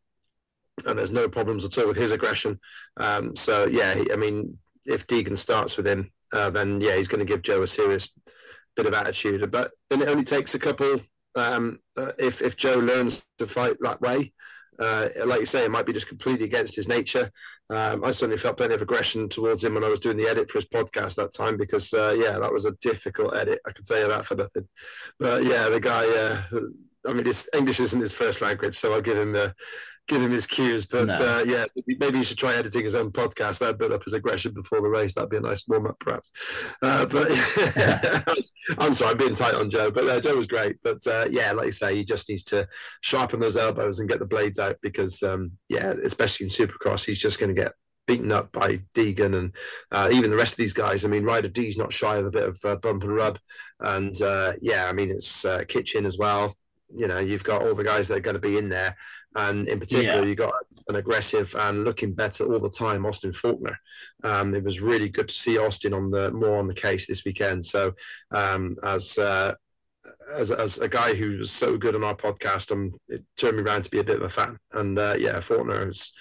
and 0.87 0.99
there's 0.99 1.11
no 1.11 1.28
problems 1.28 1.64
at 1.64 1.76
all 1.78 1.88
with 1.88 1.97
his 1.97 2.12
aggression. 2.12 2.59
Um, 2.97 3.37
so 3.37 3.66
yeah, 3.66 4.02
I 4.12 4.16
mean, 4.16 4.59
if 4.85 5.07
Deegan 5.07 5.37
starts 5.37 5.76
with 5.76 5.87
him, 5.87 6.11
uh, 6.33 6.50
then 6.50 6.81
yeah, 6.81 6.97
he's 6.97 7.09
going 7.09 7.25
to 7.25 7.31
give 7.31 7.42
Jo 7.42 7.62
a 7.62 7.66
serious 7.66 8.12
bit 8.76 8.87
of 8.87 8.95
attitude. 8.95 9.50
But 9.50 9.73
then 9.90 10.02
it 10.02 10.09
only 10.09 10.25
takes 10.25 10.54
a 10.54 10.59
couple. 10.59 11.00
Um, 11.35 11.78
uh, 11.97 12.12
if 12.19 12.42
if 12.42 12.57
Jo 12.57 12.78
learns 12.78 13.25
to 13.38 13.47
fight 13.47 13.76
that 13.81 14.00
way, 14.00 14.33
uh, 14.82 15.08
like 15.26 15.40
you 15.40 15.46
say, 15.46 15.64
it 15.64 15.70
might 15.70 15.86
be 15.86 15.92
just 15.92 16.08
completely 16.08 16.44
against 16.44 16.76
his 16.76 16.88
nature. 16.88 17.30
Um, 17.70 18.04
I 18.04 18.10
certainly 18.10 18.36
felt 18.36 18.56
plenty 18.56 18.74
of 18.74 18.82
aggression 18.82 19.28
towards 19.28 19.64
him 19.64 19.74
when 19.74 19.84
I 19.84 19.88
was 19.88 20.00
doing 20.00 20.16
the 20.16 20.28
edit 20.28 20.50
for 20.50 20.58
his 20.58 20.68
podcast 20.68 21.14
that 21.16 21.32
time 21.32 21.56
because, 21.56 21.92
uh, 21.94 22.14
yeah, 22.18 22.38
that 22.38 22.52
was 22.52 22.66
a 22.66 22.72
difficult 22.82 23.34
edit. 23.34 23.60
I 23.66 23.72
can 23.72 23.84
tell 23.84 24.00
you 24.00 24.08
that 24.08 24.26
for 24.26 24.34
nothing. 24.34 24.68
But 25.18 25.44
yeah, 25.44 25.68
the 25.68 25.80
guy, 25.80 26.06
uh, 26.06 26.42
I 27.06 27.12
mean, 27.12 27.26
his 27.26 27.49
English 27.54 27.80
isn't 27.80 28.00
his 28.00 28.12
first 28.12 28.40
language, 28.40 28.76
so 28.76 28.92
I'll 28.92 29.00
give 29.00 29.18
him 29.18 29.35
uh, 29.35 29.50
give 30.09 30.23
him 30.23 30.30
his 30.30 30.47
cues. 30.47 30.87
But 30.87 31.09
no. 31.09 31.14
uh, 31.14 31.44
yeah, 31.47 31.64
maybe 31.99 32.18
he 32.18 32.25
should 32.25 32.38
try 32.38 32.54
editing 32.54 32.85
his 32.85 32.94
own 32.94 33.11
podcast. 33.11 33.59
That'd 33.59 33.78
build 33.78 33.92
up 33.92 34.04
his 34.04 34.12
aggression 34.12 34.52
before 34.52 34.80
the 34.80 34.88
race. 34.88 35.14
That'd 35.14 35.30
be 35.30 35.37
a 35.37 35.40
nice 35.40 35.64
warm 35.66 35.87
up, 35.87 35.99
perhaps. 35.99 36.30
Uh, 36.80 37.06
but 37.06 37.28
yeah. 37.76 38.23
I'm 38.78 38.92
sorry, 38.92 39.12
I'm 39.12 39.18
being 39.18 39.35
tight 39.35 39.54
on 39.54 39.71
Jo, 39.71 39.90
but 39.90 40.09
uh, 40.09 40.21
Jo 40.21 40.37
was 40.37 40.47
great. 40.47 40.76
But 40.85 41.04
uh, 41.06 41.26
yeah, 41.30 41.52
like 41.52 41.66
you 41.66 41.73
say, 41.73 41.97
he 41.97 42.04
just 42.04 42.28
needs 42.28 42.44
to 42.44 42.68
sharpen 43.00 43.40
those 43.40 43.56
elbows 43.56 43.99
and 43.99 44.09
get 44.09 44.21
the 44.21 44.26
blades 44.26 44.59
out 44.59 44.76
because, 44.82 45.23
um, 45.23 45.52
yeah, 45.68 45.94
especially 46.04 46.44
in 46.44 46.50
Supercross, 46.50 47.04
he's 47.04 47.21
just 47.21 47.40
going 47.40 47.54
to 47.54 47.61
get 47.61 47.73
beaten 48.06 48.32
up 48.32 48.52
by 48.52 48.78
Deegan 48.94 49.37
and 49.37 49.54
uh, 49.90 50.11
even 50.12 50.30
the 50.30 50.37
rest 50.37 50.52
of 50.52 50.59
these 50.59 50.73
guys. 50.73 51.04
I 51.04 51.09
mean, 51.09 51.25
Ryder 51.25 51.49
D's 51.49 51.78
not 51.78 51.92
shy 51.92 52.16
of 52.16 52.26
a 52.26 52.30
bit 52.30 52.49
of 52.49 52.59
uh, 52.64 52.76
bump 52.76 53.04
and 53.04 53.14
rub, 53.14 53.38
and 53.80 54.21
uh, 54.23 54.52
yeah, 54.61 54.87
I 54.87 54.92
mean 54.92 55.11
it's 55.11 55.44
uh, 55.44 55.64
Kitchen 55.68 56.06
as 56.06 56.18
well. 56.18 56.56
You 56.96 57.06
know, 57.06 57.18
you've 57.18 57.44
got 57.44 57.62
all 57.62 57.75
the 57.75 57.84
guys 57.84 58.08
that 58.08 58.18
are 58.18 58.20
going 58.20 58.34
to 58.34 58.40
be 58.40 58.58
in 58.58 58.68
there, 58.68 58.96
and 59.34 59.68
in 59.68 59.80
particular, 59.80 60.22
yeah. 60.22 60.28
you 60.28 60.34
got 60.34 60.52
an 60.88 60.96
aggressive 60.96 61.54
and 61.58 61.84
looking 61.84 62.12
better 62.12 62.52
all 62.52 62.58
the 62.58 62.70
time, 62.70 63.06
Austin 63.06 63.30
Forkner. 63.30 63.76
Um, 64.25 64.54
it 64.54 64.64
was 64.64 64.80
really 64.80 65.08
good 65.08 65.28
to 65.28 65.34
see 65.34 65.58
Austin 65.58 65.94
on 65.94 66.11
the 66.11 66.32
more 66.32 66.58
on 66.58 66.66
the 66.66 66.75
case 66.75 67.06
this 67.06 67.25
weekend. 67.25 67.64
So, 67.64 67.92
um, 68.30 68.76
as 68.82 69.18
uh, 69.18 69.54
as, 70.34 70.50
as 70.50 70.78
a 70.78 70.88
guy 70.88 71.14
who 71.14 71.38
was 71.38 71.50
so 71.50 71.76
good 71.76 71.94
on 71.94 72.04
our 72.04 72.16
podcast, 72.16 72.72
um, 72.72 72.92
it 73.08 73.25
turned 73.37 73.56
me 73.56 73.62
around 73.62 73.84
to 73.84 73.90
be 73.90 73.99
a 73.99 74.04
bit 74.04 74.16
of 74.16 74.22
a 74.22 74.28
fan. 74.28 74.58
And 74.72 74.99
uh, 74.99 75.14
yeah, 75.18 75.37
Forkner 75.37 75.88
is 75.88 76.12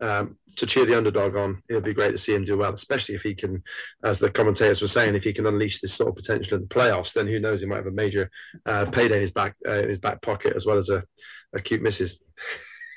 um, 0.00 0.36
to 0.56 0.66
cheer 0.66 0.84
the 0.84 0.96
underdog 0.96 1.36
on. 1.36 1.62
It 1.68 1.74
would 1.74 1.84
be 1.84 1.94
great 1.94 2.12
to 2.12 2.18
see 2.18 2.34
him 2.34 2.44
do 2.44 2.58
well, 2.58 2.72
especially 2.72 3.14
if 3.14 3.22
he 3.22 3.34
can, 3.34 3.62
as 4.02 4.18
the 4.18 4.30
commentators 4.30 4.80
were 4.80 4.88
saying, 4.88 5.14
if 5.14 5.24
he 5.24 5.32
can 5.32 5.46
unleash 5.46 5.80
this 5.80 5.94
sort 5.94 6.10
of 6.10 6.16
potential 6.16 6.56
in 6.56 6.62
the 6.62 6.68
playoffs, 6.68 7.12
then 7.12 7.26
who 7.26 7.38
knows? 7.38 7.60
He 7.60 7.66
might 7.66 7.76
have 7.76 7.86
a 7.86 7.92
major 7.92 8.30
uh, 8.64 8.86
payday 8.86 9.16
in 9.16 9.20
his 9.20 9.32
back 9.32 9.56
uh, 9.66 9.82
in 9.82 9.88
his 9.88 9.98
back 9.98 10.22
pocket 10.22 10.54
as 10.54 10.66
well 10.66 10.78
as 10.78 10.88
a, 10.88 11.04
a 11.54 11.60
cute 11.60 11.82
misses. 11.82 12.18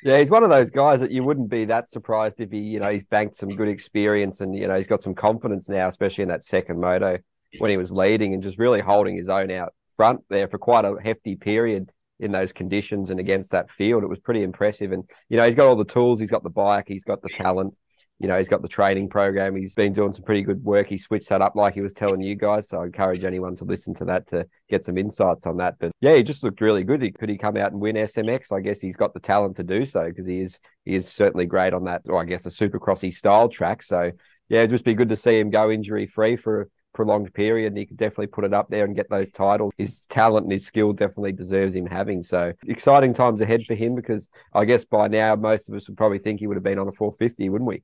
Yeah, 0.04 0.20
he's 0.20 0.30
one 0.30 0.44
of 0.44 0.50
those 0.50 0.72
guys 0.72 1.01
that 1.01 1.12
you 1.12 1.24
wouldn't 1.24 1.50
be 1.50 1.66
that 1.66 1.89
surprised 1.89 2.39
if 2.39 2.51
he, 2.51 2.60
you 2.60 2.80
know, 2.80 2.89
he's 2.89 3.04
banked 3.04 3.36
some 3.36 3.50
good 3.50 3.68
experience 3.68 4.39
and 4.39 4.56
you 4.56 4.68
know 4.68 4.78
he's 4.78 4.88
got 4.88 5.01
some 5.01 5.13
confidence 5.13 5.68
now, 5.68 5.88
especially 5.88 6.22
in 6.24 6.30
that 6.30 6.44
second 6.44 6.80
moto 6.80 7.18
when 7.58 7.72
he 7.72 7.78
was 7.78 7.92
leading 7.92 8.34
and 8.34 8.44
just 8.44 8.60
really 8.60 8.80
holding 8.80 9.18
his 9.18 9.28
own 9.28 9.51
out 9.51 9.74
front 9.98 10.22
there 10.30 10.48
for 10.48 10.58
quite 10.58 10.86
a 10.86 10.96
hefty 11.04 11.36
period 11.36 11.92
in 12.19 12.31
those 12.31 12.51
conditions 12.51 13.10
and 13.10 13.19
against 13.19 13.51
that 13.51 13.69
field. 13.69 14.03
It 14.03 14.10
was 14.10 14.19
pretty 14.19 14.43
impressive. 14.43 14.91
And, 14.91 15.03
you 15.29 15.38
know, 15.38 15.45
he's 15.45 15.55
got 15.55 15.67
all 15.67 15.75
the 15.75 15.86
tools, 15.86 16.19
he's 16.19 16.29
got 16.29 16.43
the 16.43 16.49
bike, 16.49 16.86
he's 16.88 17.03
got 17.03 17.21
the 17.21 17.29
talent, 17.29 17.73
you 18.19 18.27
know, 18.27 18.38
he's 18.38 18.49
got 18.49 18.62
the 18.62 18.67
training 18.67 19.08
program. 19.08 19.55
He's 19.55 19.73
been 19.73 19.93
doing 19.93 20.12
some 20.12 20.25
pretty 20.25 20.41
good 20.41 20.62
work. 20.62 20.88
He 20.88 20.97
switched 20.97 21.29
that 21.29 21.41
up 21.41 21.55
like 21.55 21.73
he 21.73 21.82
was 21.82 21.93
telling 21.93 22.21
you 22.21 22.36
guys. 22.36 22.67
So 22.67 22.82
I 22.82 22.86
encourage 22.86 23.23
anyone 23.23 23.55
to 23.55 23.63
listen 23.63 23.93
to 23.95 24.05
that 24.05 24.27
to 24.27 24.45
get 24.69 24.84
some 24.84 24.97
insights 24.97 25.47
on 25.47 25.58
that. 25.58 25.75
But 25.79 25.93
yeah, 26.01 26.15
he 26.15 26.23
just 26.23 26.43
looked 26.43 26.60
really 26.60 26.84
good. 26.84 27.01
He, 27.01 27.12
could 27.12 27.29
he 27.29 27.38
come 27.38 27.55
out 27.55 27.71
and 27.71 27.79
win 27.79 27.95
SMX? 27.95 28.51
I 28.51 28.60
guess 28.60 28.82
he's 28.82 28.97
got 28.97 29.13
the 29.13 29.21
talent 29.21 29.55
to 29.55 29.63
do 29.63 29.86
so 29.86 30.05
because 30.05 30.25
he 30.25 30.41
is 30.41 30.60
he 30.84 30.95
is 30.95 31.08
certainly 31.08 31.45
great 31.45 31.73
on 31.73 31.86
that, 31.86 32.01
or 32.08 32.21
I 32.21 32.25
guess 32.25 32.45
a 32.45 32.49
supercrossy 32.49 33.13
style 33.13 33.47
track. 33.47 33.82
So 33.84 34.12
yeah, 34.49 34.60
it'd 34.60 34.71
just 34.71 34.84
be 34.84 34.95
good 34.95 35.10
to 35.10 35.15
see 35.15 35.39
him 35.39 35.49
go 35.49 35.71
injury 35.71 36.05
free 36.05 36.36
for 36.36 36.69
prolonged 36.93 37.34
period 37.34 37.67
and 37.67 37.78
he 37.78 37.86
could 37.86 37.97
definitely 37.97 38.28
put 38.28 38.43
it 38.43 38.54
up 38.54 38.69
there 38.69 38.86
and 38.86 38.95
get 38.95 39.10
those 39.10 39.30
titles. 39.30 39.71
His 39.78 40.06
talent 40.08 40.45
and 40.45 40.52
his 40.52 40.65
skill 40.65 40.93
definitely 40.93 41.32
deserves 41.32 41.75
him 41.75 41.86
having. 41.86 42.23
So 42.23 42.54
exciting 42.67 43.13
times 43.13 43.41
ahead 43.41 43.63
for 43.65 43.75
him 43.75 43.95
because 43.95 44.28
I 44.54 44.65
guess 44.65 44.86
by 44.86 45.08
now 45.08 45.36
most 45.36 45.69
of 45.69 45.75
us 45.75 45.88
would 45.88 45.97
probably 45.97 46.19
think 46.19 46.39
he 46.39 46.47
would 46.47 46.58
have 46.58 46.63
been 46.63 46.80
on 46.80 46.88
a 46.88 46.91
450, 46.91 47.49
wouldn't 47.49 47.67
we? 47.67 47.84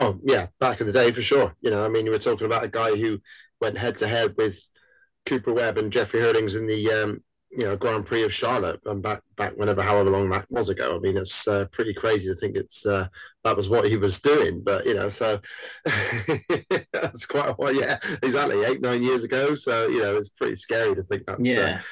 Oh 0.00 0.18
yeah, 0.22 0.46
back 0.60 0.80
in 0.80 0.86
the 0.86 0.92
day 0.92 1.10
for 1.10 1.22
sure. 1.22 1.54
You 1.60 1.70
know, 1.70 1.84
I 1.84 1.88
mean, 1.88 2.06
you 2.06 2.12
were 2.12 2.18
talking 2.18 2.46
about 2.46 2.64
a 2.64 2.68
guy 2.68 2.94
who 2.96 3.20
went 3.60 3.78
head 3.78 3.96
to 3.98 4.06
head 4.06 4.34
with 4.36 4.68
Cooper 5.26 5.52
Webb 5.52 5.76
and 5.76 5.92
Jeffrey 5.92 6.20
Herlings 6.20 6.54
in 6.54 6.66
the 6.66 6.90
um, 6.92 7.22
you 7.50 7.64
know 7.64 7.76
Grand 7.76 8.04
Prix 8.06 8.22
of 8.24 8.32
Charlotte 8.32 8.80
and 8.86 9.02
back 9.02 9.22
back 9.36 9.54
whenever 9.56 9.82
however 9.82 10.10
long 10.10 10.28
that 10.30 10.50
was 10.50 10.68
ago. 10.68 10.96
I 10.96 10.98
mean, 10.98 11.16
it's 11.16 11.48
uh, 11.48 11.64
pretty 11.72 11.94
crazy 11.94 12.28
to 12.28 12.34
think 12.34 12.56
it's 12.56 12.84
uh, 12.86 13.08
that 13.44 13.56
was 13.56 13.68
what 13.68 13.86
he 13.88 13.96
was 13.96 14.20
doing, 14.20 14.62
but 14.62 14.84
you 14.86 14.94
know, 14.94 15.08
so 15.08 15.40
that's 16.92 17.26
quite 17.26 17.50
a 17.50 17.54
while. 17.54 17.74
Yeah, 17.74 17.98
exactly, 18.22 18.64
eight 18.64 18.82
nine 18.82 19.02
years 19.02 19.24
ago. 19.24 19.54
So 19.54 19.88
you 19.88 20.02
know, 20.02 20.16
it's 20.16 20.28
pretty 20.28 20.56
scary 20.56 20.94
to 20.94 21.02
think 21.02 21.24
that's 21.26 21.40
uh, 21.40 21.42
yeah. 21.42 21.76
Uh, 21.76 21.82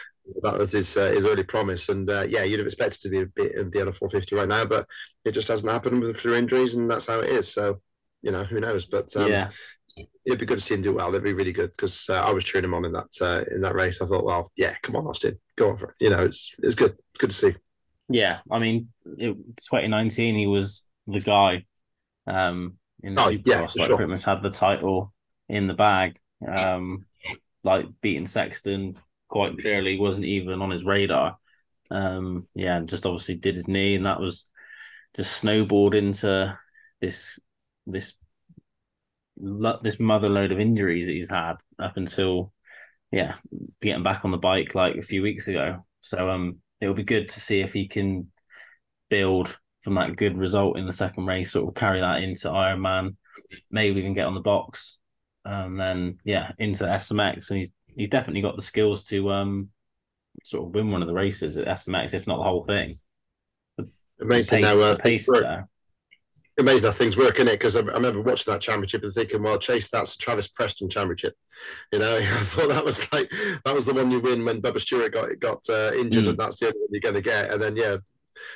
that 0.42 0.58
was 0.58 0.72
his 0.72 0.96
uh, 0.96 1.10
his 1.10 1.26
early 1.26 1.44
promise, 1.44 1.88
and 1.88 2.08
uh, 2.10 2.24
yeah, 2.28 2.42
you'd 2.42 2.58
have 2.58 2.66
expected 2.66 3.00
to 3.02 3.08
be 3.08 3.20
a 3.20 3.26
bit 3.26 3.70
be 3.70 3.80
on 3.80 3.88
a 3.88 3.92
450 3.92 4.34
right 4.36 4.48
now, 4.48 4.64
but 4.64 4.86
it 5.24 5.32
just 5.32 5.48
hasn't 5.48 5.70
happened 5.70 6.00
with 6.00 6.16
through 6.16 6.34
injuries, 6.34 6.74
and 6.74 6.90
that's 6.90 7.06
how 7.06 7.20
it 7.20 7.30
is. 7.30 7.52
So, 7.52 7.80
you 8.22 8.32
know, 8.32 8.44
who 8.44 8.60
knows? 8.60 8.86
But 8.86 9.14
um, 9.16 9.28
yeah, 9.28 9.48
it'd 9.96 10.38
be 10.38 10.46
good 10.46 10.58
to 10.58 10.64
see 10.64 10.74
him 10.74 10.82
do 10.82 10.94
well. 10.94 11.08
It'd 11.08 11.22
be 11.22 11.32
really 11.32 11.52
good 11.52 11.70
because 11.70 12.08
uh, 12.10 12.22
I 12.22 12.32
was 12.32 12.44
cheering 12.44 12.64
him 12.64 12.74
on 12.74 12.84
in 12.84 12.92
that 12.92 13.08
uh, 13.20 13.44
in 13.54 13.60
that 13.62 13.74
race. 13.74 14.00
I 14.02 14.06
thought, 14.06 14.24
well, 14.24 14.50
yeah, 14.56 14.74
come 14.82 14.96
on, 14.96 15.06
Austin, 15.06 15.38
go 15.56 15.70
on 15.70 15.76
for 15.76 15.90
it. 15.90 15.94
You 16.00 16.10
know, 16.10 16.24
it's 16.24 16.54
it's 16.62 16.74
good, 16.74 16.96
good 17.18 17.30
to 17.30 17.36
see. 17.36 17.54
Yeah, 18.08 18.38
I 18.50 18.58
mean, 18.58 18.88
it, 19.04 19.34
2019, 19.34 20.36
he 20.36 20.46
was 20.46 20.84
the 21.06 21.20
guy 21.20 21.64
um, 22.26 22.74
in 23.02 23.14
the 23.14 23.22
oh, 23.22 23.30
Supercross. 23.30 23.44
Yeah, 23.46 23.60
like 23.60 23.70
sure. 23.88 23.96
pretty 23.96 24.12
much 24.12 24.24
had 24.24 24.42
the 24.42 24.50
title 24.50 25.12
in 25.48 25.66
the 25.66 25.74
bag. 25.74 26.18
Um, 26.46 27.06
like 27.64 27.86
beating 28.00 28.26
Sexton 28.26 28.98
quite 29.28 29.58
clearly 29.58 29.98
wasn't 29.98 30.26
even 30.26 30.62
on 30.62 30.70
his 30.70 30.84
radar. 30.84 31.36
Um, 31.90 32.46
yeah, 32.54 32.76
and 32.76 32.88
just 32.88 33.06
obviously 33.06 33.36
did 33.36 33.56
his 33.56 33.68
knee, 33.68 33.94
and 33.94 34.06
that 34.06 34.20
was 34.20 34.48
just 35.16 35.36
snowballed 35.36 35.94
into 35.94 36.56
this 37.00 37.38
this 37.86 38.14
this 39.36 40.00
mother 40.00 40.28
load 40.28 40.52
of 40.52 40.60
injuries 40.60 41.06
that 41.06 41.12
he's 41.12 41.30
had 41.30 41.54
up 41.78 41.96
until 41.96 42.52
yeah 43.12 43.34
getting 43.80 44.02
back 44.02 44.24
on 44.24 44.30
the 44.30 44.36
bike 44.36 44.74
like 44.74 44.96
a 44.96 45.02
few 45.02 45.22
weeks 45.22 45.48
ago. 45.48 45.84
So 46.00 46.30
um 46.30 46.58
it'll 46.80 46.94
be 46.94 47.04
good 47.04 47.28
to 47.28 47.40
see 47.40 47.60
if 47.60 47.72
he 47.72 47.88
can 47.88 48.30
build 49.08 49.56
from 49.82 49.94
that 49.94 50.16
good 50.16 50.36
result 50.36 50.78
in 50.78 50.86
the 50.86 50.92
second 50.92 51.26
race, 51.26 51.52
sort 51.52 51.68
of 51.68 51.74
carry 51.74 52.00
that 52.00 52.22
into 52.22 52.48
Ironman. 52.48 53.16
Maybe 53.70 53.94
we 53.94 54.02
can 54.02 54.14
get 54.14 54.26
on 54.26 54.34
the 54.34 54.40
box, 54.40 54.98
and 55.44 55.78
then 55.78 56.18
yeah 56.24 56.52
into 56.58 56.80
the 56.80 56.90
SMX, 56.90 57.50
and 57.50 57.58
he's 57.58 57.70
he's 57.94 58.08
definitely 58.08 58.42
got 58.42 58.56
the 58.56 58.62
skills 58.62 59.04
to 59.04 59.30
um 59.30 59.68
sort 60.42 60.66
of 60.66 60.74
win 60.74 60.90
one 60.90 61.02
of 61.02 61.08
the 61.08 61.14
races 61.14 61.56
at 61.56 61.66
SMX, 61.66 62.14
if 62.14 62.26
not 62.26 62.38
the 62.38 62.44
whole 62.44 62.64
thing. 62.64 62.98
The, 63.76 63.88
Amazing 64.20 64.62
the 64.62 64.66
pace, 64.66 64.76
now, 64.76 64.82
uh, 64.82 64.94
the 64.94 65.02
pace 65.02 65.26
there 65.30 65.68
amazing 66.58 66.86
how 66.86 66.92
things 66.92 67.16
work 67.16 67.38
in 67.38 67.48
it 67.48 67.52
because 67.52 67.76
I, 67.76 67.80
I, 67.80 67.94
remember 67.94 68.22
watching 68.22 68.52
that 68.52 68.60
championship 68.60 69.02
and 69.02 69.12
thinking, 69.12 69.42
well, 69.42 69.58
Chase, 69.58 69.88
that's 69.88 70.16
the 70.16 70.22
Travis 70.22 70.48
Preston 70.48 70.88
championship. 70.88 71.34
You 71.92 71.98
know, 71.98 72.16
I 72.18 72.22
thought 72.22 72.68
that 72.68 72.84
was 72.84 73.10
like 73.12 73.30
that 73.64 73.74
was 73.74 73.86
the 73.86 73.94
one 73.94 74.10
you 74.10 74.20
win 74.20 74.44
when 74.44 74.62
Bubba 74.62 74.80
Stewart 74.80 75.12
got 75.12 75.38
got 75.38 75.62
uh, 75.68 75.92
injured, 75.94 76.24
mm. 76.24 76.30
and 76.30 76.38
that's 76.38 76.60
the 76.60 76.66
only 76.66 76.78
one 76.80 76.88
you're 76.92 77.00
going 77.00 77.14
to 77.14 77.20
get. 77.20 77.50
And 77.50 77.62
then 77.62 77.76
yeah, 77.76 77.96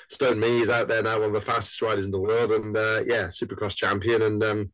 Stone 0.08 0.40
Me, 0.40 0.60
is 0.60 0.70
out 0.70 0.88
there 0.88 1.02
now, 1.02 1.20
one 1.20 1.28
of 1.28 1.34
the 1.34 1.40
fastest 1.40 1.82
riders 1.82 2.04
in 2.04 2.10
the 2.10 2.20
world, 2.20 2.52
and 2.52 2.76
uh, 2.76 3.02
yeah, 3.06 3.24
Supercross 3.24 3.74
champion, 3.74 4.22
and 4.22 4.42
um, 4.42 4.72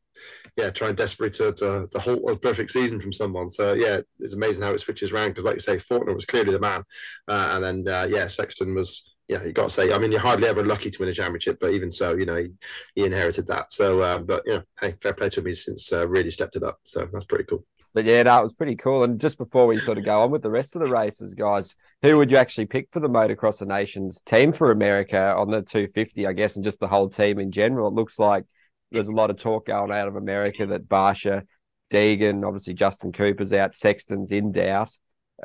yeah, 0.56 0.70
trying 0.70 0.94
desperately 0.94 1.36
to, 1.46 1.52
to, 1.52 1.88
to 1.90 1.98
halt 1.98 2.22
a 2.28 2.36
perfect 2.36 2.70
season 2.70 3.00
from 3.00 3.12
someone. 3.12 3.50
So 3.50 3.74
yeah, 3.74 4.00
it's 4.20 4.34
amazing 4.34 4.62
how 4.62 4.72
it 4.72 4.80
switches 4.80 5.12
around 5.12 5.30
because, 5.30 5.44
like 5.44 5.56
you 5.56 5.60
say, 5.60 5.76
Forkner 5.76 6.14
was 6.14 6.24
clearly 6.24 6.52
the 6.52 6.60
man, 6.60 6.84
uh, 7.28 7.50
and 7.54 7.64
then 7.64 7.94
uh, 7.94 8.06
yeah, 8.08 8.26
Sexton 8.26 8.74
was 8.74 9.15
yeah, 9.28 9.42
you 9.42 9.52
got 9.52 9.64
to 9.64 9.70
say, 9.70 9.92
I 9.92 9.98
mean, 9.98 10.12
you're 10.12 10.20
hardly 10.20 10.46
ever 10.46 10.64
lucky 10.64 10.90
to 10.90 10.98
win 11.00 11.08
a 11.08 11.14
championship, 11.14 11.58
but 11.60 11.72
even 11.72 11.90
so, 11.90 12.14
you 12.14 12.26
know, 12.26 12.36
he, 12.36 12.48
he 12.94 13.04
inherited 13.04 13.46
that. 13.48 13.72
So, 13.72 14.02
um, 14.02 14.24
but 14.24 14.42
you 14.46 14.54
know, 14.54 14.62
hey, 14.80 14.94
fair 15.00 15.14
play 15.14 15.28
to 15.30 15.40
him. 15.40 15.46
He's 15.46 15.64
since 15.64 15.92
uh, 15.92 16.06
really 16.06 16.30
stepped 16.30 16.56
it 16.56 16.62
up. 16.62 16.78
So 16.84 17.08
that's 17.12 17.24
pretty 17.24 17.44
cool. 17.44 17.64
But 17.92 18.04
yeah, 18.04 18.20
it 18.20 18.42
was 18.42 18.52
pretty 18.52 18.76
cool. 18.76 19.04
And 19.04 19.18
just 19.18 19.38
before 19.38 19.66
we 19.66 19.78
sort 19.78 19.96
of 19.96 20.04
go 20.04 20.20
on 20.20 20.30
with 20.30 20.42
the 20.42 20.50
rest 20.50 20.76
of 20.76 20.82
the 20.82 20.88
races, 20.88 21.32
guys, 21.32 21.74
who 22.02 22.18
would 22.18 22.30
you 22.30 22.36
actually 22.36 22.66
pick 22.66 22.88
for 22.90 23.00
the 23.00 23.08
Motocross 23.08 23.62
of 23.62 23.68
Nations 23.68 24.20
team 24.26 24.52
for 24.52 24.70
America 24.70 25.34
on 25.34 25.50
the 25.50 25.62
250, 25.62 26.26
I 26.26 26.34
guess, 26.34 26.56
and 26.56 26.64
just 26.64 26.78
the 26.78 26.88
whole 26.88 27.08
team 27.08 27.38
in 27.38 27.52
general? 27.52 27.88
It 27.88 27.94
looks 27.94 28.18
like 28.18 28.44
there's 28.92 29.08
a 29.08 29.12
lot 29.12 29.30
of 29.30 29.38
talk 29.38 29.66
going 29.66 29.92
out 29.92 30.08
of 30.08 30.16
America 30.16 30.66
that 30.66 30.88
Barcia, 30.88 31.44
Deegan, 31.90 32.46
obviously 32.46 32.74
Justin 32.74 33.12
Cooper's 33.12 33.54
out, 33.54 33.74
Sexton's 33.74 34.30
in 34.30 34.52
doubt. 34.52 34.90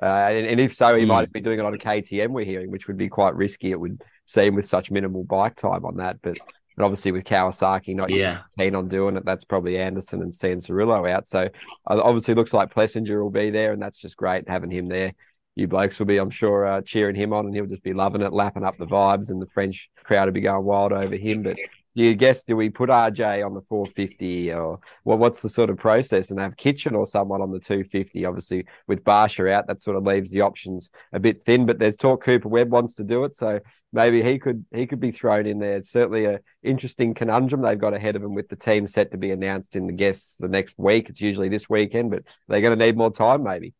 Uh, 0.02 0.06
and, 0.06 0.46
and, 0.48 0.60
if 0.60 0.74
so, 0.74 0.96
he 0.96 1.04
mm. 1.04 1.08
might 1.08 1.32
be 1.34 1.42
doing 1.42 1.60
it 1.60 1.66
on 1.66 1.74
a 1.74 1.78
KTM, 1.78 2.30
we're 2.30 2.46
hearing, 2.46 2.72
which 2.72 2.88
would 2.88 2.98
be 2.98 3.10
quite 3.10 3.36
risky, 3.36 3.72
it 3.72 3.80
would 3.80 4.02
seem, 4.26 4.56
with 4.56 4.66
such 4.66 4.90
minimal 4.90 5.24
bike 5.24 5.56
time 5.56 5.84
on 5.84 5.98
that. 5.98 6.22
But, 6.22 6.38
but 6.78 6.86
obviously, 6.86 7.12
with 7.12 7.26
Kawasaki 7.26 7.96
not 7.96 8.10
yeah. 8.10 8.42
keen 8.58 8.76
on 8.76 8.88
doing 8.88 9.18
it, 9.18 9.26
that's 9.26 9.44
probably 9.44 9.78
Anderson 9.78 10.22
and 10.22 10.32
Cianciarulo 10.32 11.10
out. 11.10 11.28
So 11.28 11.50
uh, 11.90 12.02
obviously, 12.02 12.36
looks 12.36 12.54
like 12.54 12.74
Plessinger 12.74 13.22
will 13.22 13.30
be 13.30 13.50
there, 13.50 13.74
and 13.74 13.82
that's 13.82 13.98
just 13.98 14.16
great 14.16 14.48
having 14.48 14.72
him 14.72 14.88
there. 14.88 15.14
You 15.56 15.68
blokes 15.68 16.00
will 16.00 16.06
be, 16.06 16.18
I'm 16.18 16.30
sure, 16.30 16.66
uh, 16.66 16.82
cheering 16.82 17.16
him 17.16 17.34
on, 17.34 17.46
and 17.46 17.54
he'll 17.54 17.66
just 17.66 17.84
be 17.84 17.94
loving 17.94 18.22
it, 18.22 18.32
lapping 18.32 18.64
up 18.64 18.78
the 18.78 18.86
vibes, 18.86 19.30
and 19.30 19.42
the 19.42 19.48
French 19.48 19.90
crowd 20.06 20.28
will 20.28 20.34
be 20.34 20.42
going 20.42 20.64
wild 20.64 20.94
over 20.94 21.18
him. 21.18 21.44
But 21.44 21.58
do 21.96 22.04
you 22.04 22.16
guess 22.16 22.44
do 22.44 22.56
we 22.56 22.70
put 22.70 22.90
RJ 22.90 23.46
on 23.46 23.54
the 23.54 23.62
450 23.62 24.54
or 24.54 24.80
well, 25.04 25.18
what's 25.18 25.42
the 25.42 25.50
sort 25.50 25.70
of 25.70 25.78
process 25.78 26.32
and 26.32 26.40
have 26.40 26.56
Kitchen 26.56 26.96
or 26.96 27.06
someone 27.06 27.42
on 27.42 27.52
the 27.52 27.60
250? 27.60 28.26
Obviously, 28.26 28.66
with 28.88 29.04
Barcia 29.04 29.52
out, 29.52 29.68
that 29.68 29.82
sort 29.82 29.98
of 29.98 30.04
leaves 30.04 30.32
the 30.32 30.42
options 30.42 30.90
a 31.12 31.20
bit 31.20 31.44
thin. 31.44 31.66
But 31.66 31.80
there's 31.80 31.98
talk 31.98 32.24
Cooper 32.24 32.48
Webb 32.48 32.72
wants 32.72 32.96
to 32.96 33.04
do 33.04 33.24
it, 33.26 33.36
so 33.36 33.60
maybe 33.92 34.24
he 34.24 34.40
could 34.40 34.66
he 34.74 34.88
could 34.88 35.00
be 35.00 35.12
thrown 35.12 35.46
in 35.46 35.60
there. 35.60 35.78
It's 35.78 35.92
certainly 35.92 36.26
a 36.26 36.40
interesting 36.64 37.14
conundrum 37.14 37.62
they've 37.62 37.78
got 37.78 37.94
ahead 37.94 38.16
of 38.16 38.22
them 38.22 38.36
with 38.36 38.50
the 38.50 38.56
team 38.56 38.88
set 38.88 39.12
to 39.12 39.18
be 39.18 39.32
announced 39.32 39.76
in 39.76 39.88
the 39.88 39.94
guests 39.94 40.38
the 40.38 40.48
next 40.48 40.78
week. 40.78 41.10
It's 41.10 41.22
usually 41.22 41.50
this 41.50 41.70
weekend, 41.70 42.12
but 42.12 42.24
they're 42.48 42.62
going 42.62 42.78
to 42.78 42.86
need 42.86 42.96
more 42.96 43.12
time, 43.12 43.44
maybe. 43.44 43.74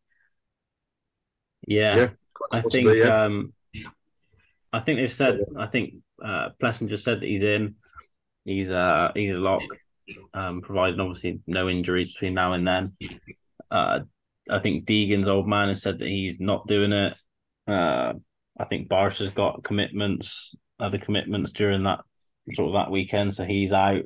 Yeah, 1.66 1.96
yeah 1.96 2.08
I 2.50 2.60
think 2.60 2.88
yeah. 2.94 3.24
um, 3.24 3.52
I 4.72 4.80
think 4.80 4.98
they've 4.98 5.12
said. 5.12 5.40
I 5.56 5.66
think 5.66 5.94
uh, 6.22 6.50
just 6.60 7.04
said 7.04 7.20
that 7.20 7.26
he's 7.26 7.44
in. 7.44 7.76
He's 8.44 8.70
uh 8.70 9.12
he's 9.14 9.34
a 9.34 9.40
lock, 9.40 9.62
um, 10.34 10.60
provided 10.60 11.00
obviously 11.00 11.40
no 11.46 11.68
injuries 11.68 12.12
between 12.12 12.34
now 12.34 12.52
and 12.52 12.66
then. 12.66 12.96
Uh, 13.70 14.00
I 14.50 14.58
think 14.58 14.84
Deegan's 14.84 15.28
old 15.28 15.48
man 15.48 15.68
has 15.68 15.82
said 15.82 15.98
that 16.00 16.08
he's 16.08 16.40
not 16.40 16.66
doing 16.66 16.92
it. 16.92 17.18
Uh, 17.66 18.14
I 18.58 18.64
think 18.64 18.88
Barsh 18.88 19.18
has 19.18 19.30
got 19.30 19.62
commitments, 19.62 20.56
other 20.80 20.98
commitments 20.98 21.52
during 21.52 21.84
that 21.84 22.00
sort 22.54 22.68
of 22.68 22.74
that 22.74 22.90
weekend, 22.90 23.32
so 23.32 23.44
he's 23.44 23.72
out. 23.72 24.02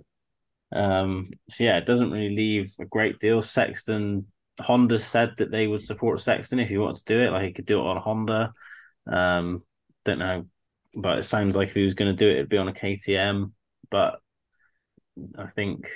Um, 0.72 1.30
so 1.48 1.64
yeah, 1.64 1.78
it 1.78 1.86
doesn't 1.86 2.10
really 2.10 2.34
leave 2.34 2.74
a 2.78 2.84
great 2.84 3.18
deal. 3.18 3.40
Sexton, 3.40 4.26
Honda 4.60 4.98
said 4.98 5.32
that 5.38 5.50
they 5.50 5.66
would 5.66 5.82
support 5.82 6.20
Sexton 6.20 6.60
if 6.60 6.68
he 6.68 6.78
wants 6.78 7.02
to 7.02 7.14
do 7.14 7.22
it. 7.22 7.30
Like 7.30 7.44
he 7.44 7.52
could 7.52 7.66
do 7.66 7.80
it 7.80 7.86
on 7.86 7.96
a 7.96 8.00
Honda. 8.00 8.52
Um, 9.10 9.62
don't 10.04 10.18
know, 10.18 10.46
but 10.94 11.18
it 11.18 11.24
sounds 11.24 11.56
like 11.56 11.68
if 11.68 11.74
he 11.74 11.82
was 11.82 11.94
going 11.94 12.14
to 12.14 12.24
do 12.24 12.28
it, 12.28 12.34
it'd 12.34 12.48
be 12.48 12.58
on 12.58 12.68
a 12.68 12.72
KTM. 12.72 13.52
But 13.90 14.20
I 15.38 15.46
think 15.46 15.88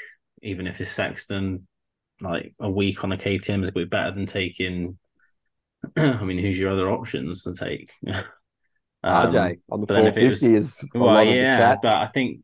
even 0.43 0.67
if 0.67 0.81
it's 0.81 0.91
Sexton, 0.91 1.67
like 2.21 2.55
a 2.61 2.71
week 2.71 3.05
on 3.05 3.13
a 3.13 3.17
KTM 3.17 3.63
is 3.63 3.69
a 3.69 3.73
bit 3.73 3.91
better 3.91 4.13
than 4.13 4.27
taking. 4.27 4.99
I 5.97 6.23
mean, 6.23 6.39
who's 6.39 6.59
your 6.59 6.73
other 6.73 6.91
options 6.91 7.45
to 7.45 7.55
take? 7.55 7.91
um, 8.07 8.25
RJ 9.05 9.61
on 9.71 9.81
the 9.81 9.87
450 9.87 10.29
was, 10.29 10.43
is 10.43 10.85
well, 10.95 11.25
yeah, 11.25 11.77
but 11.81 12.01
I 12.01 12.07
think 12.07 12.43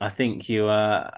I 0.00 0.08
think 0.08 0.48
you. 0.48 0.66
Uh, 0.66 1.10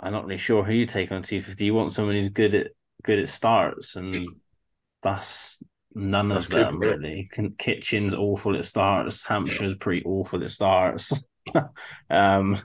I'm 0.00 0.12
not 0.12 0.26
really 0.26 0.36
sure 0.36 0.64
who 0.64 0.72
you 0.72 0.86
take 0.86 1.12
on 1.12 1.22
250. 1.22 1.64
You 1.64 1.74
want 1.74 1.92
someone 1.92 2.16
who's 2.16 2.28
good 2.28 2.54
at 2.54 2.68
good 3.02 3.18
at 3.18 3.28
starts, 3.28 3.96
and 3.96 4.28
that's 5.02 5.62
none 5.94 6.28
that's 6.28 6.46
of 6.46 6.52
them 6.52 6.78
good, 6.78 7.00
really. 7.00 7.30
Kitchen's 7.58 8.14
awful 8.14 8.56
at 8.56 8.64
starts. 8.64 9.24
Hampshire's 9.24 9.74
pretty 9.74 10.04
awful 10.04 10.42
at 10.42 10.50
starts. 10.50 11.12
um, 12.10 12.56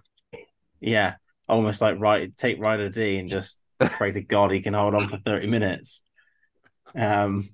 yeah, 0.80 1.16
almost 1.48 1.82
like 1.82 2.00
right 2.00 2.36
take 2.36 2.60
Ryder 2.60 2.90
D 2.90 3.18
and 3.18 3.30
just 3.30 3.58
pray 3.80 4.12
to 4.12 4.22
God 4.22 4.52
he 4.52 4.62
can 4.62 4.74
hold 4.74 4.96
on 4.96 5.08
for 5.08 5.18
thirty 5.18 5.48
minutes. 5.48 6.04
Um, 6.96 7.48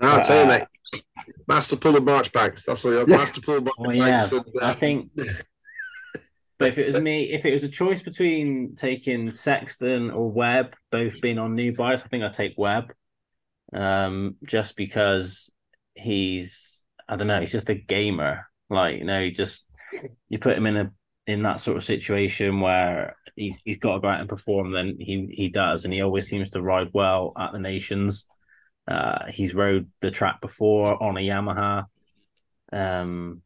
I'll 0.00 0.22
tell 0.22 0.42
you, 0.42 0.48
mate. 0.48 0.64
Master 1.48 1.76
pull 1.76 1.96
of 1.96 2.04
march 2.04 2.32
bags. 2.32 2.64
That's 2.64 2.84
what 2.84 2.90
you're 2.90 3.06
master 3.06 3.40
pull 3.40 3.56
of 3.56 3.64
march 3.64 3.74
well, 3.78 3.94
yeah, 3.94 4.22
And, 4.22 4.44
uh... 4.60 4.66
I 4.66 4.74
think. 4.74 5.10
But 6.58 6.68
if 6.68 6.78
it 6.78 6.86
was 6.86 7.00
me, 7.00 7.32
if 7.32 7.44
it 7.44 7.52
was 7.52 7.64
a 7.64 7.68
choice 7.68 8.00
between 8.00 8.76
taking 8.76 9.30
Sexton 9.30 10.10
or 10.10 10.30
Webb, 10.30 10.76
both 10.92 11.20
being 11.20 11.38
on 11.38 11.56
new 11.56 11.74
bikes, 11.74 12.02
I 12.04 12.08
think 12.08 12.22
I'd 12.22 12.32
take 12.32 12.54
Webb. 12.56 12.92
Um, 13.72 14.36
just 14.46 14.76
because 14.76 15.52
he's, 15.94 16.86
I 17.08 17.16
don't 17.16 17.26
know, 17.26 17.40
he's 17.40 17.50
just 17.50 17.70
a 17.70 17.74
gamer. 17.74 18.48
Like 18.70 18.98
you 18.98 19.04
know, 19.04 19.20
he 19.20 19.32
just 19.32 19.66
you 20.28 20.38
put 20.38 20.56
him 20.56 20.66
in 20.66 20.76
a 20.76 20.92
in 21.26 21.42
that 21.42 21.60
sort 21.60 21.76
of 21.76 21.84
situation 21.84 22.60
where 22.60 23.16
he's 23.36 23.58
he's 23.64 23.78
got 23.78 23.94
to 23.94 24.00
go 24.00 24.08
out 24.08 24.20
and 24.20 24.28
perform, 24.28 24.72
then 24.72 24.96
he 24.98 25.28
he 25.32 25.48
does, 25.48 25.84
and 25.84 25.94
he 25.94 26.02
always 26.02 26.28
seems 26.28 26.50
to 26.50 26.62
ride 26.62 26.90
well 26.92 27.32
at 27.38 27.52
the 27.52 27.58
nations. 27.58 28.26
Uh, 28.86 29.26
he's 29.30 29.54
rode 29.54 29.90
the 30.00 30.10
track 30.10 30.40
before 30.40 31.02
on 31.02 31.16
a 31.16 31.20
Yamaha. 31.20 31.86
Um, 32.72 33.42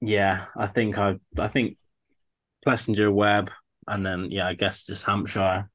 yeah, 0.00 0.46
I 0.56 0.66
think 0.66 0.98
I 0.98 1.16
I 1.38 1.48
think 1.48 1.76
Plessinger, 2.66 3.12
Webb, 3.12 3.50
and 3.86 4.04
then 4.04 4.30
yeah, 4.30 4.46
I 4.46 4.54
guess 4.54 4.86
just 4.86 5.04
Hampshire. 5.04 5.68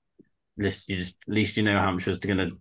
At 0.60 0.63
least 0.63 0.89
you 0.89 0.97
just 0.97 1.15
at 1.28 1.34
least 1.34 1.58
you 1.58 1.63
know 1.63 1.78
Hampshire's 1.78 2.17
going 2.17 2.38
to 2.38 2.58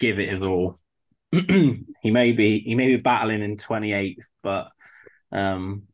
give 0.00 0.18
it 0.18 0.30
his 0.30 0.42
all. 0.42 0.76
he 1.30 2.10
may 2.10 2.32
be 2.32 2.60
he 2.60 2.74
may 2.74 2.88
be 2.88 2.96
battling 2.96 3.42
in 3.42 3.56
twenty 3.56 3.92
eighth, 3.92 4.26
but 4.42 4.68
um, 5.30 5.84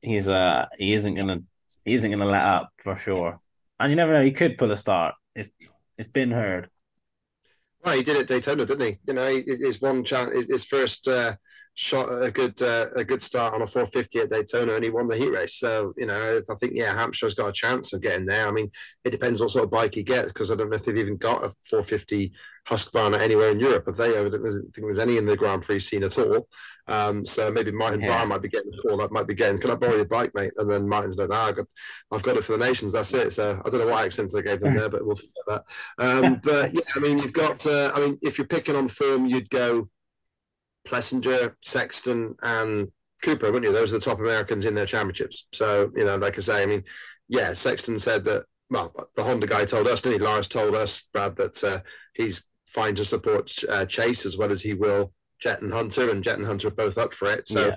he's 0.00 0.28
uh 0.28 0.66
he 0.78 0.92
isn't 0.92 1.14
going 1.14 1.28
to 1.28 1.42
he 1.84 1.94
isn't 1.94 2.10
going 2.10 2.20
to 2.20 2.26
let 2.26 2.42
up 2.42 2.70
for 2.78 2.96
sure. 2.96 3.40
And 3.78 3.90
you 3.90 3.96
never 3.96 4.12
know, 4.12 4.24
he 4.24 4.32
could 4.32 4.58
pull 4.58 4.70
a 4.70 4.76
start. 4.76 5.14
It's 5.34 5.50
it's 5.98 6.08
been 6.08 6.30
heard. 6.30 6.70
Well, 7.84 7.96
he 7.96 8.02
did 8.02 8.16
it 8.16 8.28
Daytona, 8.28 8.64
didn't 8.64 8.86
he? 8.86 8.98
You 9.06 9.14
know, 9.14 9.42
his 9.46 9.80
one 9.80 10.04
chance, 10.04 10.48
his 10.48 10.64
first 10.64 11.06
uh, 11.06 11.36
shot 11.76 12.08
a 12.22 12.30
good 12.30 12.60
uh, 12.62 12.86
a 12.94 13.04
good 13.04 13.20
start 13.20 13.52
on 13.52 13.62
a 13.62 13.66
450 13.66 14.20
at 14.20 14.30
Daytona, 14.30 14.74
and 14.74 14.84
he 14.84 14.90
won 14.90 15.08
the 15.08 15.16
heat 15.16 15.32
race. 15.32 15.56
So 15.56 15.92
you 15.96 16.06
know, 16.06 16.40
I 16.48 16.54
think 16.54 16.72
yeah, 16.74 16.96
Hampshire's 16.96 17.34
got 17.34 17.48
a 17.48 17.52
chance 17.52 17.92
of 17.92 18.00
getting 18.00 18.26
there. 18.26 18.46
I 18.46 18.52
mean, 18.52 18.70
it 19.04 19.10
depends 19.10 19.40
what 19.40 19.50
sort 19.50 19.64
of 19.64 19.70
bike 19.70 19.94
he 19.94 20.02
gets 20.02 20.28
because 20.28 20.50
I 20.50 20.54
don't 20.54 20.70
know 20.70 20.76
if 20.76 20.84
they've 20.84 20.96
even 20.96 21.16
got 21.16 21.44
a 21.44 21.50
450 21.68 22.32
Husqvarna 22.68 23.18
anywhere 23.20 23.50
in 23.50 23.60
Europe. 23.60 23.84
Have 23.86 23.96
they? 23.96 24.10
I 24.10 24.22
don't 24.22 24.30
think 24.30 24.72
there's 24.76 24.98
any 24.98 25.18
in 25.18 25.26
the 25.26 25.36
Grand 25.36 25.62
Prix 25.62 25.80
scene 25.80 26.04
at 26.04 26.16
all. 26.16 26.48
Um, 26.86 27.24
so 27.24 27.50
maybe 27.50 27.72
Martin 27.72 28.00
yeah. 28.00 28.08
Barr 28.08 28.26
might 28.26 28.42
be 28.42 28.48
getting 28.48 28.72
a 28.72 28.82
call. 28.82 28.98
That 28.98 29.10
might 29.10 29.26
be 29.26 29.34
getting. 29.34 29.58
Can 29.58 29.70
I 29.70 29.74
borrow 29.74 29.96
your 29.96 30.04
bike, 30.04 30.30
mate? 30.34 30.52
And 30.56 30.70
then 30.70 30.88
Martin's 30.88 31.16
like, 31.16 31.30
nah, 31.30 31.46
I've 31.46 31.56
got, 31.56 31.66
I've 32.12 32.22
got 32.22 32.36
it 32.36 32.44
for 32.44 32.56
the 32.56 32.64
nations. 32.64 32.92
That's 32.92 33.12
it. 33.14 33.32
So 33.32 33.60
I 33.64 33.68
don't 33.68 33.80
know 33.80 33.92
what 33.92 34.04
accents 34.04 34.32
they 34.32 34.42
gave 34.42 34.60
them 34.60 34.74
there, 34.74 34.88
but 34.88 35.04
we'll 35.04 35.16
forget 35.16 35.32
that. 35.48 35.64
Um, 35.98 36.40
but 36.42 36.72
yeah, 36.72 36.82
I 36.94 37.00
mean, 37.00 37.18
you've 37.18 37.32
got. 37.32 37.66
Uh, 37.66 37.90
I 37.94 38.00
mean, 38.00 38.18
if 38.22 38.38
you're 38.38 38.46
picking 38.46 38.76
on 38.76 38.86
form, 38.86 39.26
you'd 39.26 39.50
go 39.50 39.88
Plessinger, 40.86 41.54
Sexton, 41.62 42.36
and 42.42 42.90
Cooper, 43.22 43.46
wouldn't 43.46 43.64
you? 43.64 43.72
Those 43.72 43.92
are 43.92 43.98
the 43.98 44.04
top 44.04 44.18
Americans 44.18 44.64
in 44.64 44.74
their 44.74 44.86
championships. 44.86 45.46
So, 45.52 45.90
you 45.96 46.04
know, 46.04 46.16
like 46.16 46.38
I 46.38 46.40
say, 46.42 46.62
I 46.62 46.66
mean, 46.66 46.84
yeah, 47.28 47.54
Sexton 47.54 47.98
said 47.98 48.24
that, 48.26 48.44
well, 48.70 48.94
the 49.16 49.24
Honda 49.24 49.46
guy 49.46 49.64
told 49.64 49.88
us, 49.88 50.02
didn't 50.02 50.20
he? 50.20 50.24
Lars 50.24 50.48
told 50.48 50.74
us, 50.74 51.08
Brad, 51.12 51.36
that 51.36 51.62
uh, 51.64 51.80
he's 52.14 52.44
fine 52.66 52.94
to 52.96 53.04
support 53.04 53.52
uh, 53.68 53.86
Chase 53.86 54.26
as 54.26 54.36
well 54.36 54.50
as 54.50 54.62
he 54.62 54.74
will 54.74 55.12
Jet 55.40 55.62
and 55.62 55.72
Hunter, 55.72 56.10
and 56.10 56.24
Jet 56.24 56.38
and 56.38 56.46
Hunter 56.46 56.68
are 56.68 56.72
both 56.72 56.98
up 56.98 57.12
for 57.12 57.30
it. 57.30 57.46
So, 57.48 57.68
yeah. 57.68 57.76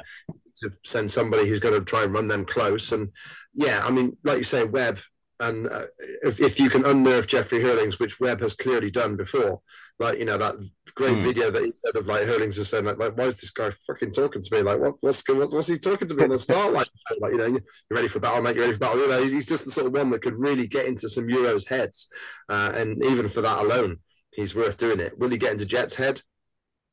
to 0.61 0.71
send 0.83 1.11
somebody 1.11 1.47
who's 1.47 1.59
going 1.59 1.73
to 1.73 1.85
try 1.85 2.03
and 2.03 2.13
run 2.13 2.27
them 2.27 2.45
close. 2.45 2.91
And 2.91 3.09
yeah, 3.53 3.81
I 3.83 3.91
mean, 3.91 4.17
like 4.23 4.37
you 4.37 4.43
say, 4.43 4.63
Webb, 4.63 4.99
and 5.39 5.67
uh, 5.67 5.85
if, 6.23 6.39
if 6.39 6.59
you 6.59 6.69
can 6.69 6.85
unnerve 6.85 7.27
Jeffrey 7.27 7.61
Herlings, 7.61 7.99
which 7.99 8.19
Webb 8.19 8.41
has 8.41 8.53
clearly 8.53 8.89
done 8.89 9.15
before, 9.15 9.61
like 9.99 10.17
you 10.17 10.25
know 10.25 10.37
that 10.37 10.55
great 10.95 11.17
mm. 11.17 11.23
video 11.23 11.51
that 11.51 11.63
he 11.63 11.71
said 11.73 11.95
of 11.95 12.07
like 12.07 12.23
Herlings 12.23 12.57
is 12.57 12.69
saying 12.69 12.85
like, 12.85 12.97
like 12.97 13.17
why 13.17 13.25
is 13.25 13.39
this 13.39 13.51
guy 13.51 13.71
fucking 13.85 14.13
talking 14.13 14.41
to 14.41 14.55
me? 14.55 14.61
Like 14.61 14.79
what 14.79 14.95
what's 15.01 15.23
what's, 15.27 15.53
what's 15.53 15.67
he 15.67 15.77
talking 15.77 16.07
to 16.07 16.15
me 16.15 16.23
on 16.23 16.29
the 16.29 16.39
start 16.39 16.73
like 16.73 16.87
like 17.19 17.31
you 17.31 17.37
know 17.37 17.45
you're 17.45 17.61
ready 17.89 18.07
for 18.07 18.19
battle 18.19 18.41
mate? 18.41 18.55
You're 18.55 18.65
ready 18.65 18.73
for 18.73 18.79
battle? 18.79 19.01
You 19.01 19.07
know 19.09 19.23
he's 19.23 19.47
just 19.47 19.65
the 19.65 19.71
sort 19.71 19.87
of 19.87 19.93
one 19.93 20.09
that 20.11 20.21
could 20.21 20.39
really 20.39 20.67
get 20.67 20.85
into 20.85 21.09
some 21.09 21.27
Euros 21.27 21.67
heads 21.67 22.09
uh, 22.49 22.71
and 22.75 23.03
even 23.05 23.27
for 23.27 23.41
that 23.41 23.59
alone 23.59 23.97
he's 24.31 24.55
worth 24.55 24.77
doing 24.77 24.99
it. 24.99 25.17
Will 25.17 25.29
he 25.29 25.37
get 25.37 25.51
into 25.51 25.65
Jet's 25.65 25.95
head 25.95 26.21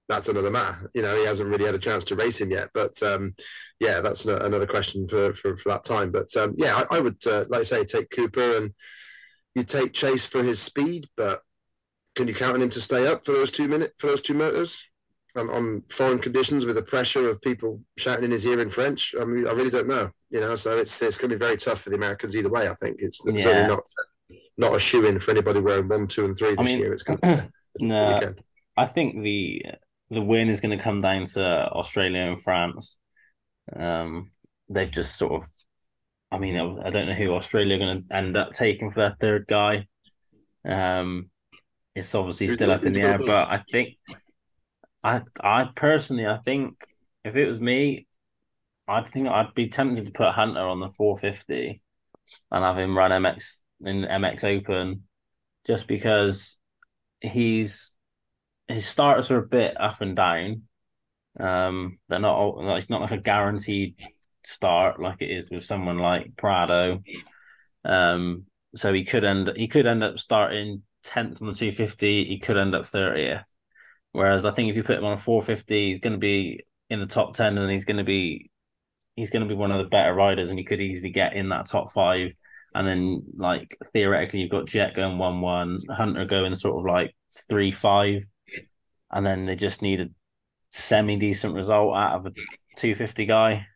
that's 0.09 0.29
another 0.29 0.51
matter. 0.51 0.91
You 0.95 1.03
know, 1.03 1.17
he 1.17 1.25
hasn't 1.25 1.49
really 1.49 1.65
had 1.65 1.75
a 1.75 1.79
chance 1.79 2.05
to 2.05 2.17
race 2.17 2.41
him 2.41 2.51
yet. 2.51 2.69
But 2.75 3.03
um, 3.03 3.35
yeah, 3.81 4.01
that's 4.01 4.27
another 4.27 4.67
question 4.67 5.09
for, 5.09 5.33
for, 5.33 5.57
for 5.57 5.71
that 5.71 5.85
time. 5.85 6.11
But 6.11 6.35
um, 6.37 6.55
yeah, 6.59 6.85
I, 6.91 6.97
I 6.97 7.01
would, 7.01 7.27
uh, 7.27 7.45
like 7.49 7.61
I 7.61 7.65
say, 7.65 7.85
take 7.85 8.11
Cooper 8.11 8.59
and 8.59 8.73
you 9.55 9.63
take 9.63 9.93
Chase 9.93 10.27
for 10.27 10.43
his 10.43 10.61
speed. 10.61 11.07
But 11.17 11.41
can 12.15 12.29
you 12.29 12.35
count 12.35 12.55
on 12.55 12.63
him 12.63 12.71
to 12.71 12.81
stay 12.81 13.07
up 13.07 13.25
for 13.25 13.33
those 13.33 13.51
two 13.51 13.69
minutes 13.69 13.95
for 13.99 14.09
those 14.09 14.21
two 14.21 14.35
motors 14.35 14.83
um, 15.37 15.51
on 15.51 15.83
foreign 15.89 16.19
conditions 16.19 16.67
with 16.67 16.77
the 16.77 16.83
pressure 16.83 17.29
of 17.29 17.41
people 17.41 17.81
shouting 17.97 18.25
in 18.25 18.31
his 18.31 18.47
ear 18.47 18.61
in 18.61 18.71
French? 18.71 19.15
I 19.19 19.25
mean, 19.25 19.49
I 19.49 19.53
really 19.53 19.71
don't 19.71 19.89
know. 19.89 20.11
You 20.31 20.41
know, 20.41 20.57
so 20.57 20.77
it's 20.79 21.01
it's 21.01 21.19
going 21.19 21.31
to 21.31 21.37
be 21.37 21.45
very 21.45 21.57
tough 21.57 21.81
for 21.81 21.91
the 21.91 21.97
Americans 21.97 22.37
either 22.37 22.51
way. 22.51 22.69
I 22.69 22.75
think 22.75 22.97
it's, 22.99 23.23
yeah. 23.25 23.43
certainly 23.43 23.69
not 23.69 23.85
not 24.59 24.75
a 24.75 24.79
shoe 24.79 25.07
in 25.07 25.19
for 25.19 25.31
anybody 25.31 25.61
wearing 25.61 25.89
one, 25.89 26.07
two, 26.07 26.25
and 26.27 26.37
three 26.37 26.51
this 26.51 26.59
I 26.59 26.63
mean, 26.63 26.79
year. 26.79 26.93
It's 26.93 27.03
going 27.03 27.19
to 27.21 27.51
no, 27.81 28.15
weekend. 28.15 28.43
I 28.77 28.87
think 28.87 29.23
the 29.23 29.63
the 30.11 30.21
win 30.21 30.49
is 30.49 30.61
going 30.61 30.77
to 30.77 30.83
come 30.83 31.01
down 31.01 31.27
to 31.27 31.43
Australia 31.43 32.23
and 32.23 32.41
France. 32.41 32.99
Um, 33.75 34.31
they've 34.69 34.91
just 34.91 35.17
sort 35.17 35.33
of, 35.33 35.49
I 36.31 36.39
mean, 36.39 36.57
I 36.57 36.91
don't 36.91 37.07
know 37.07 37.15
who 37.15 37.35
Australia 37.35 37.77
are 37.77 37.79
going 37.79 38.05
to 38.09 38.17
end 38.17 38.37
up 38.37 38.53
taking 38.53 38.91
for 38.91 39.01
that 39.01 39.19
third 39.21 39.47
guy. 39.47 39.87
Um, 40.65 41.31
it's 41.95 42.15
obviously 42.15 42.49
still 42.49 42.73
up 42.73 42.85
in 42.85 42.93
the 42.93 43.03
air, 43.03 43.19
but 43.19 43.49
I 43.49 43.63
think, 43.71 43.97
I 45.03 45.21
I 45.41 45.69
personally, 45.77 46.27
I 46.27 46.39
think 46.45 46.75
if 47.25 47.37
it 47.37 47.47
was 47.47 47.61
me, 47.61 48.07
I'd 48.89 49.09
think 49.09 49.29
I'd 49.29 49.55
be 49.55 49.69
tempted 49.69 50.07
to 50.07 50.11
put 50.11 50.33
Hunter 50.33 50.61
on 50.61 50.81
the 50.81 50.91
450 50.91 51.81
and 52.51 52.65
have 52.65 52.79
him 52.79 52.97
run 52.97 53.11
MX 53.11 53.59
in 53.85 54.03
MX 54.03 54.59
Open, 54.59 55.05
just 55.67 55.87
because 55.87 56.59
he's 57.21 57.94
his 58.69 58.87
starters 58.87 59.31
are 59.31 59.39
a 59.39 59.47
bit 59.47 59.81
up 59.81 60.01
and 60.01 60.17
down. 60.17 60.63
Um, 61.39 61.99
they're 62.09 62.21
not. 62.21 62.77
It's 62.77 62.91
not 62.91 63.01
like 63.01 63.11
a 63.11 63.19
guaranteed 63.19 63.97
start 64.45 65.01
like 65.01 65.21
it 65.21 65.31
is 65.31 65.51
with 65.51 65.65
someone 65.65 65.99
like 65.99 66.37
Prado. 66.37 67.03
Um, 67.85 68.45
so 68.75 68.93
he 68.93 69.05
could 69.05 69.25
end. 69.25 69.53
He 69.57 69.69
could 69.69 69.87
end 69.87 70.03
up 70.03 70.19
starting 70.19 70.83
tenth 71.03 71.41
on 71.43 71.49
the 71.49 71.55
two 71.55 71.73
fifty. 71.73 72.25
He 72.25 72.39
could 72.39 72.57
end 72.57 72.75
up 72.75 72.87
thirtieth. 72.87 73.43
Whereas 74.13 74.47
I 74.47 74.53
think 74.53 74.71
if 74.71 74.77
you 74.77 74.85
put 74.85 74.99
him 74.99 75.05
on 75.05 75.13
a 75.13 75.19
four 75.19 75.43
fifty, 75.43 75.89
he's 75.89 76.01
going 76.01 76.13
to 76.13 76.19
be 76.19 76.65
in 76.89 77.01
the 77.01 77.07
top 77.07 77.35
ten, 77.35 77.59
and 77.59 77.71
he's 77.71 77.85
going 77.85 77.97
to 77.97 78.05
be 78.05 78.51
he's 79.17 79.31
going 79.31 79.43
to 79.43 79.49
be 79.49 79.55
one 79.55 79.73
of 79.73 79.79
the 79.79 79.91
better 79.91 80.15
riders, 80.15 80.51
and 80.51 80.59
he 80.59 80.65
could 80.65 80.81
easily 80.81 81.11
get 81.11 81.35
in 81.35 81.49
that 81.51 81.67
top 81.67 81.93
five. 81.93 82.33
And 82.75 82.89
then, 82.89 83.23
like 83.37 83.77
theoretically, 83.93 84.41
you've 84.41 84.51
got 84.51 84.67
Jet 84.67 84.95
going 84.95 85.19
one 85.19 85.41
one, 85.41 85.81
Hunter 85.89 86.25
going 86.25 86.55
sort 86.55 86.79
of 86.79 86.85
like 86.85 87.15
three 87.49 87.71
five, 87.71 88.23
and 89.15 89.25
then 89.25 89.47
they 89.47 89.55
just 89.57 89.81
need 89.81 90.01
a 90.01 90.11
semi 90.71 91.17
decent 91.17 91.55
result 91.55 91.97
out 91.97 92.13
of 92.17 92.27
a 92.27 92.33
two 92.77 92.95
fifty 92.95 93.25
guy. 93.25 93.67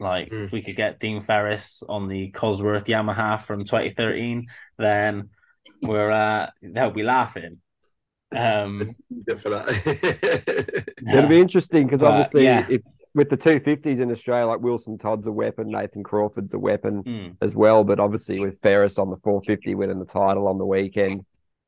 Like 0.00 0.30
Mm. 0.30 0.46
if 0.46 0.52
we 0.52 0.62
could 0.62 0.74
get 0.74 0.98
Dean 0.98 1.22
Ferris 1.22 1.84
on 1.88 2.08
the 2.08 2.32
Cosworth 2.32 2.86
Yamaha 2.86 3.40
from 3.40 3.60
2013, 3.64 4.46
then 4.78 5.28
we're 5.82 6.10
uh 6.10 6.50
they'll 6.60 6.90
be 6.90 7.04
laughing. 7.04 7.58
Um 8.34 8.96
Good 9.26 9.40
for 9.40 9.50
that. 9.50 10.94
It'll 11.12 11.28
be 11.28 11.40
interesting 11.40 11.86
because 11.86 12.02
obviously, 12.02 12.44
yeah. 12.44 12.66
if, 12.68 12.80
with 13.14 13.28
the 13.28 13.36
250s 13.36 14.00
in 14.00 14.10
Australia, 14.10 14.46
like 14.46 14.60
Wilson 14.60 14.96
Todd's 14.96 15.26
a 15.26 15.32
weapon, 15.32 15.68
Nathan 15.68 16.02
Crawford's 16.02 16.54
a 16.54 16.58
weapon 16.58 17.02
mm, 17.04 17.36
as 17.42 17.54
well. 17.54 17.84
But 17.84 18.00
obviously, 18.00 18.40
with 18.40 18.58
Ferris 18.62 18.98
on 18.98 19.10
the 19.10 19.18
450 19.18 19.74
winning 19.74 19.98
the 19.98 20.06
title 20.06 20.48
on 20.48 20.56
the 20.56 20.64
weekend, 20.64 21.12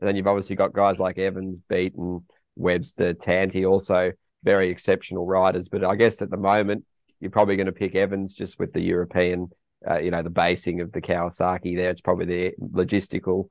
and 0.01 0.09
then 0.09 0.17
you've 0.17 0.27
obviously 0.27 0.57
got 0.57 0.73
guys 0.73 0.99
like 0.99 1.19
Evans, 1.19 1.61
Beaton, 1.69 2.25
Webster, 2.57 3.14
Tanti, 3.14 3.64
also 3.67 4.12
very 4.43 4.69
exceptional 4.69 5.27
riders. 5.27 5.69
But 5.69 5.85
I 5.85 5.97
guess 5.97 6.21
at 6.23 6.31
the 6.31 6.37
moment, 6.37 6.85
you're 7.21 7.31
probably 7.31 7.57
going 7.57 7.67
to 7.67 7.73
pick 7.73 7.95
Evans 7.95 8.35
just 8.35 8.59
with 8.59 8.73
the 8.73 8.81
European, 8.81 9.49
uh, 9.88 9.99
you 9.99 10.11
know, 10.11 10.23
the 10.23 10.31
basing 10.31 10.81
of 10.81 10.93
the 10.93 11.01
Kawasaki 11.01 11.77
there. 11.77 11.90
It's 11.90 12.01
probably 12.01 12.27
the 12.27 12.55
logistical, 12.61 13.49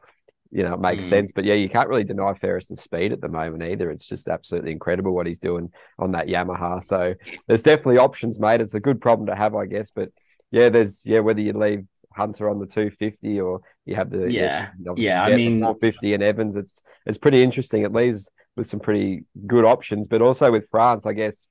you 0.52 0.64
know, 0.64 0.76
it 0.76 0.80
makes 0.80 1.06
Mm. 1.06 1.10
sense. 1.10 1.32
But 1.32 1.46
yeah, 1.46 1.56
you 1.56 1.70
can't 1.70 1.90
really 1.90 2.04
deny 2.04 2.34
Ferris's 2.34 2.82
speed 2.82 3.12
at 3.12 3.22
the 3.22 3.30
moment 3.30 3.64
either. 3.64 3.90
It's 3.90 4.06
just 4.06 4.28
absolutely 4.28 4.72
incredible 4.72 5.14
what 5.14 5.26
he's 5.26 5.40
doing 5.40 5.72
on 5.98 6.12
that 6.12 6.28
Yamaha. 6.28 6.84
So 6.84 7.16
there's 7.48 7.64
definitely 7.64 7.98
options, 7.98 8.40
mate. 8.40 8.62
It's 8.62 8.76
a 8.76 8.80
good 8.80 9.02
problem 9.02 9.28
to 9.28 9.36
have, 9.36 9.56
I 9.56 9.66
guess. 9.66 9.90
But 9.90 10.10
yeah, 10.52 10.70
there's 10.70 11.04
yeah, 11.06 11.20
whether 11.20 11.42
you 11.42 11.54
leave 11.54 11.86
Hunter 12.16 12.48
on 12.48 12.60
the 12.60 12.68
250 12.68 13.40
or 13.42 13.62
you 13.86 13.96
have 13.96 14.12
the 14.12 14.32
Yeah. 14.32 14.70
Yeah, 14.96 15.24
I 15.24 15.36
mean- 15.36 15.62
450 15.62 16.14
and 16.14 16.22
Evans. 16.22 16.56
It's 16.56 16.84
it's 17.08 17.18
pretty 17.18 17.42
interesting. 17.42 17.82
It 17.82 17.92
leaves 17.92 18.30
with 18.56 18.68
some 18.68 18.80
pretty 18.80 19.26
good 19.48 19.66
options, 19.66 20.08
but 20.08 20.22
also 20.22 20.52
with 20.52 20.70
France, 20.70 21.06
I 21.06 21.14
guess 21.14 21.48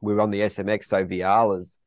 we're 0.00 0.20
on 0.20 0.30
the 0.30 0.40
SMX. 0.42 0.84
So 0.84 1.04
Vialle's, 1.04 1.78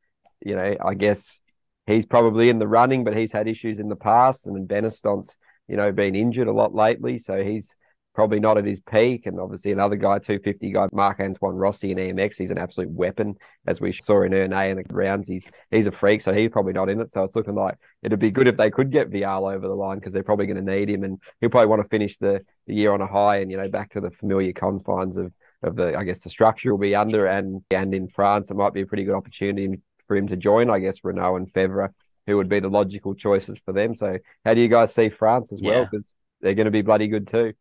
you 0.44 0.56
know, 0.56 0.76
I 0.84 0.94
guess 0.94 1.40
he's 1.86 2.06
probably 2.06 2.48
in 2.48 2.58
the 2.58 2.68
running, 2.68 3.04
but 3.04 3.16
he's 3.16 3.32
had 3.32 3.48
issues 3.48 3.80
in 3.80 3.88
the 3.88 3.96
past, 3.96 4.46
and 4.46 4.56
then 4.56 4.66
Benistant's 4.66 5.36
you 5.68 5.76
know 5.76 5.92
been 5.92 6.14
injured 6.14 6.48
a 6.48 6.52
lot 6.52 6.74
lately, 6.74 7.18
so 7.18 7.42
he's 7.42 7.76
probably 8.16 8.40
not 8.40 8.56
at 8.56 8.64
his 8.64 8.80
peak. 8.80 9.26
And 9.26 9.38
obviously 9.38 9.72
another 9.72 9.94
guy, 9.94 10.18
250 10.18 10.72
guy, 10.72 10.88
Marc-Antoine 10.90 11.54
Rossi 11.54 11.92
in 11.92 11.98
EMX, 11.98 12.36
he's 12.38 12.50
an 12.50 12.56
absolute 12.56 12.90
weapon, 12.90 13.34
as 13.66 13.78
we 13.78 13.92
saw 13.92 14.22
in 14.22 14.32
Ernée 14.32 14.70
in 14.70 14.78
the 14.78 14.84
rounds. 14.90 15.28
He's 15.28 15.50
he's 15.70 15.86
a 15.86 15.90
freak, 15.92 16.22
so 16.22 16.32
he's 16.32 16.48
probably 16.48 16.72
not 16.72 16.88
in 16.88 16.98
it. 16.98 17.12
So 17.12 17.24
it's 17.24 17.36
looking 17.36 17.54
like 17.54 17.76
it'd 18.02 18.18
be 18.18 18.30
good 18.30 18.48
if 18.48 18.56
they 18.56 18.70
could 18.70 18.90
get 18.90 19.10
Vialle 19.10 19.54
over 19.54 19.68
the 19.68 19.74
line 19.74 19.98
because 19.98 20.14
they're 20.14 20.22
probably 20.22 20.46
going 20.46 20.64
to 20.64 20.74
need 20.74 20.88
him, 20.88 21.04
and 21.04 21.20
he'll 21.40 21.50
probably 21.50 21.68
want 21.68 21.82
to 21.82 21.88
finish 21.88 22.16
the, 22.16 22.40
the 22.66 22.74
year 22.74 22.92
on 22.92 23.02
a 23.02 23.06
high 23.06 23.36
and 23.36 23.50
you 23.50 23.58
know 23.58 23.68
back 23.68 23.90
to 23.90 24.00
the 24.00 24.10
familiar 24.10 24.54
confines 24.54 25.18
of 25.18 25.32
of 25.62 25.76
the 25.76 25.94
I 25.94 26.02
guess 26.02 26.22
the 26.22 26.30
structure 26.30 26.70
will 26.70 26.80
be 26.80 26.94
under 26.94 27.26
and 27.26 27.62
and 27.70 27.94
in 27.94 28.08
France 28.08 28.50
it 28.50 28.56
might 28.56 28.72
be 28.72 28.80
a 28.80 28.86
pretty 28.86 29.04
good 29.04 29.14
opportunity 29.14 29.78
for 30.08 30.16
him 30.16 30.26
to 30.28 30.36
join. 30.36 30.70
I 30.70 30.78
guess 30.78 31.00
Renaux 31.00 31.36
and 31.36 31.52
Febvre, 31.52 31.90
who 32.26 32.38
would 32.38 32.48
be 32.48 32.60
the 32.60 32.70
logical 32.70 33.14
choices 33.14 33.60
for 33.62 33.74
them. 33.74 33.94
So 33.94 34.16
how 34.42 34.54
do 34.54 34.62
you 34.62 34.68
guys 34.68 34.94
see 34.94 35.10
France 35.10 35.52
as 35.52 35.60
well? 35.60 35.84
Because 35.84 36.14
they're 36.40 36.54
going 36.54 36.64
to 36.64 36.70
be 36.70 36.82
bloody 36.82 37.08
good 37.08 37.26
too. 37.26 37.52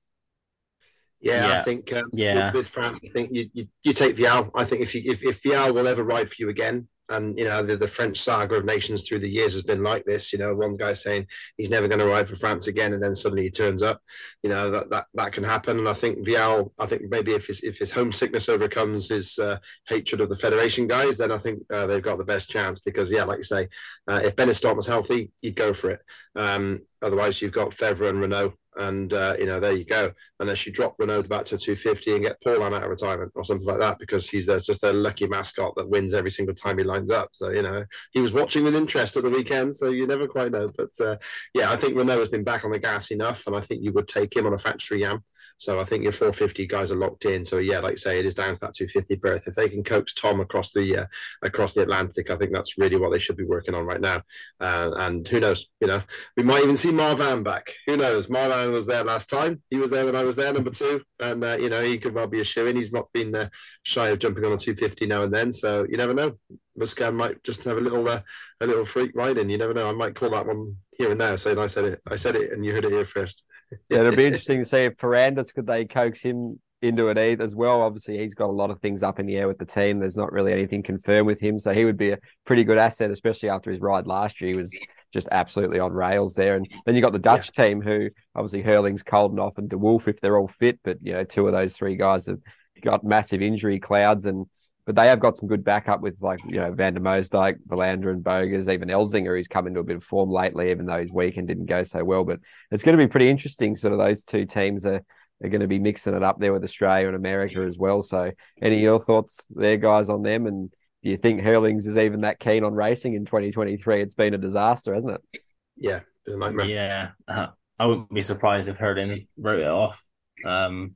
Yeah, 1.22 1.60
I 1.60 1.64
think 1.64 1.92
um, 1.94 2.10
Yeah. 2.14 2.48
with, 2.48 2.56
with 2.56 2.68
France, 2.68 3.00
I 3.04 3.10
think 3.10 3.32
you, 3.32 3.50
you 3.54 3.66
you 3.84 3.94
take 3.94 4.16
Vialle. 4.16 4.52
I 4.56 4.64
think 4.66 4.82
if 4.82 4.94
you 4.94 5.02
if, 5.06 5.24
if 5.24 5.42
Vialle 5.42 5.74
will 5.74 5.88
ever 5.88 6.04
ride 6.04 6.30
for 6.30 6.36
you 6.40 6.50
again, 6.50 6.88
and 7.10 7.38
you 7.38 7.46
know 7.46 7.62
the, 7.62 7.78
the 7.78 7.88
French 7.88 8.20
saga 8.20 8.56
of 8.56 8.66
nations 8.66 9.04
through 9.04 9.20
the 9.20 9.30
years 9.30 9.54
has 9.54 9.62
been 9.64 9.84
like 9.84 10.06
this. 10.06 10.34
You 10.34 10.40
know, 10.40 10.56
one 10.56 10.76
guy 10.76 10.94
saying 10.94 11.28
he's 11.58 11.70
never 11.70 11.88
going 11.88 12.00
to 12.00 12.08
ride 12.08 12.28
for 12.28 12.36
France 12.36 12.68
again, 12.68 12.94
and 12.94 13.04
then 13.04 13.16
suddenly 13.16 13.44
he 13.44 13.52
turns 13.52 13.84
up. 13.84 14.02
You 14.44 14.50
know 14.50 14.72
that 14.72 14.90
that, 14.90 15.06
that 15.14 15.32
can 15.32 15.44
happen. 15.44 15.78
And 15.80 15.88
I 15.90 15.94
think 15.94 16.26
Vialle, 16.26 16.72
I 16.80 16.86
think 16.88 17.04
maybe 17.10 17.34
if 17.34 17.48
his 17.48 17.62
if 17.62 17.78
his 17.78 17.92
homesickness 17.92 18.50
overcomes 18.50 19.10
his 19.10 19.38
uh, 19.40 19.58
hatred 19.88 20.22
of 20.22 20.30
the 20.30 20.36
federation 20.36 20.88
guys, 20.88 21.18
then 21.18 21.32
I 21.32 21.38
think 21.38 21.64
uh, 21.72 21.86
they've 21.88 22.02
got 22.02 22.18
the 22.18 22.26
best 22.26 22.50
chance. 22.50 22.80
Because 22.80 23.12
yeah, 23.12 23.24
like 23.24 23.38
you 23.38 23.44
say, 23.44 23.68
uh, 24.08 24.22
if 24.24 24.36
Benistant 24.36 24.76
was 24.76 24.88
healthy, 24.88 25.32
you'd 25.42 25.56
go 25.56 25.74
for 25.74 25.92
it. 25.92 26.00
Um, 26.36 26.82
otherwise, 27.02 27.42
you've 27.42 27.52
got 27.52 27.70
Febvre 27.72 28.10
and 28.10 28.20
Renaux. 28.20 28.54
And 28.78 29.14
uh, 29.14 29.36
you 29.40 29.46
know, 29.46 29.60
there 29.60 29.74
you 29.74 29.86
go 29.86 30.12
unless 30.40 30.66
you 30.66 30.72
drop 30.72 30.98
Renaux 30.98 31.28
back 31.28 31.46
to 31.46 31.58
250 31.58 32.14
and 32.14 32.24
get 32.24 32.42
Paul 32.42 32.64
out 32.64 32.74
of 32.74 32.90
retirement 32.90 33.32
or 33.36 33.46
something 33.46 33.68
like 33.68 33.80
that, 33.80 34.00
because 34.00 34.30
he's 34.30 34.46
just 34.46 34.84
a 34.84 34.94
lucky 34.94 35.28
mascot 35.28 35.74
that 35.76 35.90
wins 35.90 36.14
every 36.14 36.32
single 36.32 36.56
time 36.56 36.78
he 36.78 36.84
lines 36.84 37.12
up. 37.12 37.30
So 37.34 37.52
you 37.52 37.62
know, 37.62 37.86
he 38.12 38.22
was 38.22 38.34
watching 38.34 38.64
with 38.64 38.76
interest 38.76 39.18
at 39.18 39.24
the 39.24 39.30
weekend, 39.30 39.76
so 39.76 39.90
you 39.90 40.08
never 40.08 40.28
quite 40.28 40.52
know. 40.52 40.72
But 40.76 40.92
uh, 41.00 41.18
yeah, 41.54 41.72
I 41.72 41.76
think 41.76 41.96
Renaux 41.96 42.20
has 42.20 42.30
been 42.30 42.44
back 42.44 42.66
on 42.66 42.72
the 42.72 42.80
gas 42.80 43.12
enough, 43.12 43.48
and 43.48 43.56
I 43.56 43.62
think 43.62 43.84
you 43.84 43.94
would 43.94 44.08
take 44.08 44.36
him 44.36 44.46
on 44.46 44.54
a 44.54 44.58
factory 44.58 45.02
yam. 45.02 45.24
So 45.58 45.80
I 45.80 45.86
think 45.86 46.04
your 46.04 46.12
450 46.12 46.68
guys 46.68 46.92
are 46.92 46.96
locked 46.96 47.26
in. 47.26 47.46
So 47.46 47.58
yeah, 47.58 47.80
like 47.80 47.94
you 47.94 47.98
say, 47.98 48.20
it 48.20 48.26
is 48.26 48.34
down 48.34 48.54
to 48.54 48.60
that 48.62 48.74
250 48.74 49.16
berth. 49.16 49.48
If 49.48 49.56
they 49.56 49.70
can 49.70 49.84
coax 49.84 50.14
Tom 50.14 50.40
across 50.40 50.72
the 50.72 50.98
uh, 50.98 51.06
across 51.42 51.74
the 51.74 51.82
Atlantic, 51.82 52.30
I 52.30 52.38
think 52.38 52.52
that's 52.52 52.78
really 52.78 52.98
what 52.98 53.12
they 53.12 53.20
should 53.20 53.38
be 53.38 53.44
working 53.44 53.74
on 53.74 53.86
right 53.86 54.02
now. 54.02 54.24
Uh, 54.60 54.92
and 54.98 55.28
who 55.28 55.40
knows, 55.40 55.68
you 55.80 55.88
know, 55.88 56.02
we 56.36 56.44
might 56.44 56.64
even 56.64 56.76
see 56.76 56.92
Marvin 56.92 57.44
back. 57.44 57.72
Who 57.88 57.98
knows? 57.98 58.30
Marvin 58.30 58.72
was 58.72 58.88
there 58.88 59.04
last 59.04 59.30
time. 59.30 59.62
He 59.70 59.78
was 59.78 59.90
there 59.90 60.06
when 60.06 60.16
I 60.16 60.24
was 60.24 60.36
there, 60.36 60.54
number 60.54 60.72
two, 60.72 61.02
and 61.20 61.44
uh, 61.44 61.58
you 61.60 61.70
know 61.70 61.82
he 61.82 61.98
could 61.98 62.14
well 62.14 62.28
be 62.28 62.40
a 62.40 62.44
shoe 62.44 62.68
in. 62.68 62.76
He's 62.76 62.94
not 62.94 63.12
been 63.14 63.34
uh, 63.36 63.50
shy 63.84 64.10
of 64.10 64.20
jumping 64.20 64.46
on 64.46 64.54
a 64.54 64.58
250 64.58 65.08
now 65.08 65.24
and 65.24 65.34
then, 65.34 65.52
so 65.52 65.86
you 65.90 65.98
never 65.98 66.14
know. 66.14 66.38
Musquin 66.78 67.16
might 67.16 67.44
just 67.44 67.64
have 67.64 67.78
a 67.78 67.82
little 67.82 68.08
uh, 68.08 68.22
a 68.62 68.68
little 68.68 68.86
freak 68.86 69.12
ride 69.16 69.38
riding. 69.38 69.50
You 69.50 69.58
never 69.58 69.74
know. 69.74 69.90
I 69.90 69.94
might 69.94 70.16
call 70.16 70.32
that 70.32 70.46
one 70.46 70.78
here 70.98 71.12
and 71.12 71.20
there. 71.20 71.38
Saying 71.38 71.60
I 71.60 71.68
said 71.68 71.86
it, 71.86 72.02
I 72.10 72.16
said 72.16 72.36
it, 72.36 72.52
and 72.52 72.66
you 72.66 72.74
heard 72.74 72.86
it 72.86 72.92
here 72.92 73.06
first. 73.06 73.44
Yeah, 73.90 74.02
it'll 74.02 74.16
be 74.16 74.26
interesting 74.28 74.60
to 74.60 74.70
see 74.70 74.84
if 74.86 74.98
Ferrandis 74.98 75.52
could 75.52 75.66
they 75.66 75.86
coax 75.86 76.22
him 76.22 76.60
into 76.84 77.08
it 77.08 77.18
either 77.18 77.44
as 77.44 77.56
well. 77.56 77.82
Obviously, 77.82 78.18
he's 78.20 78.36
got 78.36 78.50
a 78.50 78.54
lot 78.54 78.70
of 78.70 78.80
things 78.80 79.02
up 79.02 79.20
in 79.20 79.26
the 79.26 79.36
air 79.38 79.48
with 79.48 79.58
the 79.58 79.66
team. 79.66 80.00
There's 80.00 80.18
not 80.18 80.32
really 80.32 80.54
anything 80.54 80.84
confirmed 80.84 81.26
with 81.26 81.40
him, 81.40 81.60
so 81.60 81.74
he 81.74 81.84
would 81.84 81.98
be 81.98 82.12
a 82.12 82.20
pretty 82.46 82.64
good 82.64 82.78
asset, 82.78 83.10
especially 83.10 83.50
after 83.50 83.72
his 83.72 83.82
ride 83.82 84.06
last 84.06 84.40
year. 84.40 84.52
He 84.52 84.56
was 84.56 84.78
just 85.16 85.30
absolutely 85.32 85.80
on 85.80 85.94
rails 85.94 86.36
there. 86.36 86.56
And 86.56 86.68
then 86.86 86.94
you 86.94 87.02
got 87.02 87.14
the 87.14 87.20
Dutch 87.20 87.52
team, 87.54 87.82
who 87.82 88.10
obviously 88.36 88.62
Herling's 88.62 89.02
Coldenhoff 89.02 89.58
and 89.58 89.70
De 89.70 89.78
Wolf 89.78 90.10
if 90.10 90.20
they're 90.20 90.38
all 90.38 90.50
fit, 90.50 90.80
but 90.84 90.98
you 91.02 91.14
know, 91.14 91.24
two 91.24 91.48
of 91.48 91.54
those 91.54 91.74
three 91.74 91.96
guys 91.96 92.26
have 92.26 92.40
got 92.84 93.04
massive 93.04 93.42
injury 93.42 93.80
clouds 93.80 94.28
and. 94.28 94.46
But 94.86 94.94
they 94.94 95.08
have 95.08 95.20
got 95.20 95.36
some 95.36 95.50
good 95.50 95.64
backup 95.64 96.02
with 96.02 96.22
like 96.22 96.40
you 96.48 96.58
know 96.58 96.72
Van 96.72 96.94
der 96.94 97.00
Moosdijk, 97.00 97.56
Vlaanderen, 97.68 98.12
and 98.12 98.24
Bogers, 98.24 98.68
even 98.68 98.90
Elzinga, 98.90 99.36
who's 99.36 99.48
come 99.48 99.66
into 99.66 99.80
a 99.80 99.84
bit 99.84 99.96
of 99.96 100.04
form 100.04 100.30
lately, 100.30 100.70
even 100.70 100.86
though 100.86 101.02
his 101.02 101.12
weekend 101.12 101.48
didn't 101.48 101.66
go 101.66 101.82
so 101.82 102.04
well. 102.04 102.24
But 102.24 102.40
it's 102.70 102.84
going 102.84 102.96
to 102.96 103.04
be 103.04 103.10
pretty 103.10 103.28
interesting. 103.28 103.76
Sort 103.76 103.94
of 103.94 103.98
those 103.98 104.24
two 104.24 104.46
teams 104.46 104.86
are 104.86 105.04
are 105.44 105.50
going 105.50 105.62
to 105.62 105.68
be 105.68 105.80
mixing 105.80 106.14
it 106.14 106.22
up 106.22 106.40
there 106.40 106.54
with 106.54 106.64
Australia 106.64 107.08
and 107.08 107.16
America 107.16 107.62
as 107.62 107.80
well. 107.80 108.04
So, 108.04 108.32
any 108.62 108.76
of 108.76 108.82
your 108.82 109.00
thoughts 109.00 109.40
there, 109.50 109.78
guys, 109.78 110.08
on 110.08 110.22
them? 110.22 110.46
And 110.46 110.72
do 111.06 111.12
you 111.12 111.18
think 111.18 111.42
Herlings 111.42 111.86
is 111.86 111.98
even 111.98 112.22
that 112.22 112.40
keen 112.40 112.64
on 112.64 112.74
racing 112.74 113.14
in 113.14 113.26
2023? 113.26 114.02
It's 114.02 114.16
been 114.16 114.34
a 114.34 114.40
disaster, 114.40 114.92
hasn't 114.96 115.14
it? 115.14 115.42
Yeah, 115.78 116.00
been 116.26 116.34
a 116.34 116.38
nightmare. 116.38 116.66
Yeah, 116.66 117.10
uh, 117.28 117.48
I 117.78 117.86
wouldn't 117.86 118.12
be 118.12 118.24
surprised 118.24 118.70
if 118.70 118.78
Herlings 118.78 119.22
wrote 119.38 119.60
it 119.60 119.68
off. 119.68 120.04
Um, 120.44 120.96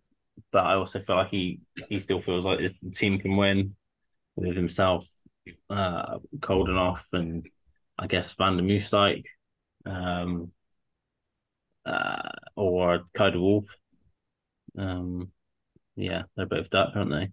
but 0.52 0.66
I 0.66 0.74
also 0.74 1.00
feel 1.00 1.16
like 1.16 1.30
he 1.30 1.60
he 1.90 2.00
still 2.00 2.20
feels 2.20 2.44
like 2.44 2.60
his 2.60 2.74
team 2.96 3.20
can 3.20 3.38
win 3.38 3.76
with 4.36 4.56
himself, 4.56 5.08
uh, 5.70 6.18
Coldenhoff, 6.40 7.06
and 7.14 7.48
I 8.00 8.08
guess 8.08 8.34
Van 8.34 8.58
der 8.58 8.64
Moosdijk. 8.64 9.26
Um, 9.86 10.52
uh, 11.86 12.32
or 12.56 13.04
Kay 13.16 13.38
Wolf. 13.38 13.68
Um, 14.76 15.32
yeah, 15.96 16.24
they're 16.36 16.48
both 16.48 16.72
Dutch, 16.72 16.96
aren't 16.96 17.12
they? 17.12 17.30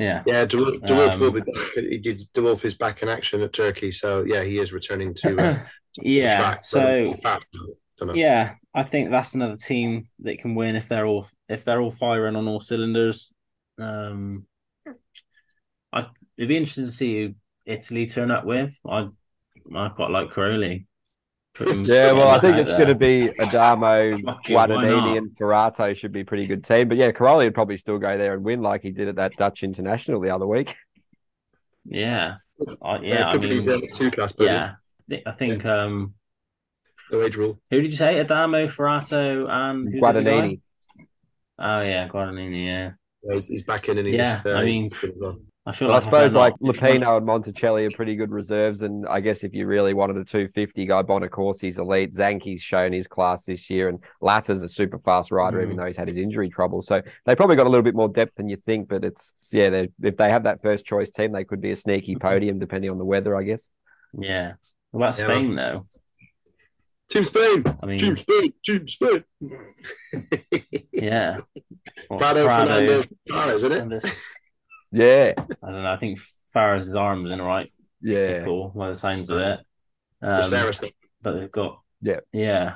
Yeah, 0.00 0.22
yeah. 0.26 0.44
De, 0.46 0.56
De 0.78 0.94
Wolf 0.94 1.12
Um, 1.14 1.20
will 1.20 1.32
be. 1.32 1.42
He 1.74 1.98
did. 1.98 2.22
De 2.32 2.42
is 2.64 2.74
back 2.74 3.02
in 3.02 3.08
action 3.08 3.42
at 3.42 3.52
Turkey, 3.52 3.90
so 3.92 4.24
yeah, 4.24 4.42
he 4.42 4.58
is 4.58 4.72
returning 4.72 5.14
to. 5.14 5.36
Uh, 5.38 5.58
to 5.94 6.08
yeah. 6.08 6.38
track, 6.38 6.64
So 6.64 7.08
but 7.10 7.20
fast, 7.20 7.46
don't 7.98 8.08
know. 8.08 8.14
yeah, 8.14 8.54
I 8.74 8.82
think 8.82 9.10
that's 9.10 9.34
another 9.34 9.56
team 9.56 10.06
that 10.20 10.38
can 10.38 10.54
win 10.54 10.76
if 10.76 10.88
they're 10.88 11.06
all 11.06 11.26
if 11.48 11.64
they're 11.64 11.80
all 11.80 11.90
firing 11.90 12.36
on 12.36 12.48
all 12.48 12.60
cylinders. 12.60 13.30
Um, 13.78 14.46
I 15.92 16.06
it'd 16.38 16.48
be 16.48 16.56
interesting 16.56 16.86
to 16.86 16.92
see 16.92 17.22
who 17.22 17.34
Italy 17.66 18.06
turn 18.06 18.30
up 18.30 18.44
with. 18.44 18.74
I 18.88 19.08
I 19.74 19.88
quite 19.90 20.10
like 20.10 20.30
Crowley. 20.30 20.86
Yeah, 21.58 22.12
well, 22.12 22.28
I 22.28 22.38
think 22.38 22.56
it's 22.56 22.70
going 22.70 22.86
to 22.86 22.94
be 22.94 23.28
Adamo, 23.40 24.12
Guadagnini, 24.46 25.18
and 25.18 25.36
Forato 25.36 25.94
should 25.96 26.12
be 26.12 26.20
a 26.20 26.24
pretty 26.24 26.46
good 26.46 26.64
team. 26.64 26.88
But 26.88 26.96
yeah, 26.96 27.10
Cairoli 27.10 27.44
would 27.44 27.54
probably 27.54 27.76
still 27.76 27.98
go 27.98 28.16
there 28.16 28.34
and 28.34 28.44
win 28.44 28.62
like 28.62 28.82
he 28.82 28.92
did 28.92 29.08
at 29.08 29.16
that 29.16 29.36
Dutch 29.36 29.62
International 29.62 30.20
the 30.20 30.30
other 30.30 30.46
week. 30.46 30.74
Yeah, 31.84 32.36
I, 32.82 32.98
Yeah, 32.98 33.00
yeah. 33.02 33.32
Could 33.32 33.40
be 33.42 33.48
mean, 33.56 33.66
the 33.66 33.90
two 33.94 34.10
class 34.10 34.32
podium. 34.32 34.54
yeah. 34.56 34.72
I 34.72 35.16
thi- 35.16 35.22
I 35.26 35.32
think 35.32 35.66
um, 35.66 36.14
No 37.10 37.22
age 37.22 37.36
rule. 37.36 37.58
who 37.70 37.80
did 37.80 37.90
you 37.90 37.96
say? 37.96 38.20
Adamo, 38.20 38.66
Forato, 38.68 39.48
and 39.50 39.90
who's 39.92 40.00
the 40.00 40.06
other 40.06 40.22
guy? 40.22 40.30
Guadagnini. 40.30 40.60
Oh 41.58 41.80
yeah, 41.82 42.08
Guadagnini. 42.08 42.64
Yeah, 42.66 42.90
Yeah, 43.24 43.34
he's, 43.34 43.48
he's 43.48 43.62
back 43.64 43.88
in 43.88 43.98
and 43.98 44.06
he's. 44.06 44.16
Yeah, 44.16 44.40
uh, 44.46 44.54
I 44.54 44.64
mean- 44.64 44.88
good 44.88 45.10
as 45.10 45.16
well. 45.18 45.38
I 45.66 45.72
feel 45.72 45.88
But 45.88 45.92
I 45.92 45.94
like 45.96 45.98
if 45.98 46.04
suppose 46.04 46.32
they're 46.32 46.40
like 46.42 46.54
not- 46.60 46.74
Lupino 46.76 47.16
and 47.18 47.26
Monticelli 47.26 47.86
are 47.86 47.94
pretty 47.94 48.16
good 48.16 48.30
reserves, 48.30 48.80
and 48.80 49.06
I 49.06 49.20
guess 49.20 49.44
if 49.44 49.52
you 49.54 49.66
really 49.66 49.92
wanted 49.92 50.16
a 50.16 50.24
250 50.24 50.86
guy, 50.86 51.02
Bonacorsi's 51.02 51.76
elite. 51.78 52.14
Zanchi's 52.14 52.62
shown 52.62 52.92
his 52.92 53.06
class 53.06 53.44
this 53.44 53.68
year, 53.68 53.88
and 53.88 53.98
Latter's 54.22 54.62
a 54.62 54.68
super 54.68 54.98
fast 54.98 55.30
rider, 55.30 55.60
even 55.60 55.74
Mm. 55.76 55.80
though 55.80 55.86
he's 55.86 55.98
had 55.98 56.08
his 56.08 56.16
injury 56.16 56.48
trouble. 56.48 56.80
So 56.80 57.02
they 57.26 57.36
probably 57.36 57.56
got 57.56 57.66
a 57.66 57.68
little 57.68 57.84
bit 57.84 57.94
more 57.94 58.08
depth 58.08 58.36
than 58.36 58.48
you 58.48 58.56
think. 58.56 58.88
But 58.88 59.04
it's 59.04 59.34
yeah, 59.52 59.68
they- 59.68 59.88
if 60.02 60.16
they 60.16 60.30
have 60.30 60.44
that 60.44 60.62
first 60.62 60.86
choice 60.86 61.10
team, 61.10 61.32
they 61.32 61.44
could 61.44 61.60
be 61.60 61.72
a 61.72 61.76
sneaky 61.76 62.16
podium 62.16 62.58
depending 62.58 62.90
on 62.90 62.96
the 62.98 63.04
weather, 63.04 63.36
I 63.36 63.42
guess. 63.42 63.68
Yeah. 64.18 64.54
What 64.92 65.00
about 65.00 65.18
Yeah. 65.18 65.24
Spain 65.26 65.54
though? 65.56 65.86
Team 67.10 67.24
Spain. 67.24 67.64
I 67.82 67.86
mean, 67.86 67.98
Team 67.98 68.16
Spain. 68.16 68.52
Team 68.64 68.88
Spain. 68.88 69.24
yeah. 70.92 71.36
Well, 72.08 72.18
Prado, 72.18 72.44
Fernandez, 72.48 73.06
Farah, 73.28 73.54
isn't 73.54 73.92
it? 73.92 74.02
And 74.92 75.00
this- 75.00 75.34
Yeah, 75.36 75.44
I 75.62 75.72
don't 75.72 75.82
know. 75.82 75.92
I 75.92 75.96
think 75.96 76.18
Farah's 76.54 76.94
arms 76.94 77.30
in 77.30 77.38
the 77.38 77.44
right 77.44 77.72
yeah. 78.00 78.44
cool 78.44 78.68
by 78.74 78.90
the 78.90 78.96
signs 78.96 79.30
of 79.30 79.38
it. 79.38 79.60
Um, 80.22 80.42
Viserys, 80.42 80.90
but 81.22 81.32
they've 81.32 81.50
got 81.50 81.80
Yeah. 82.02 82.20
yeah, 82.32 82.74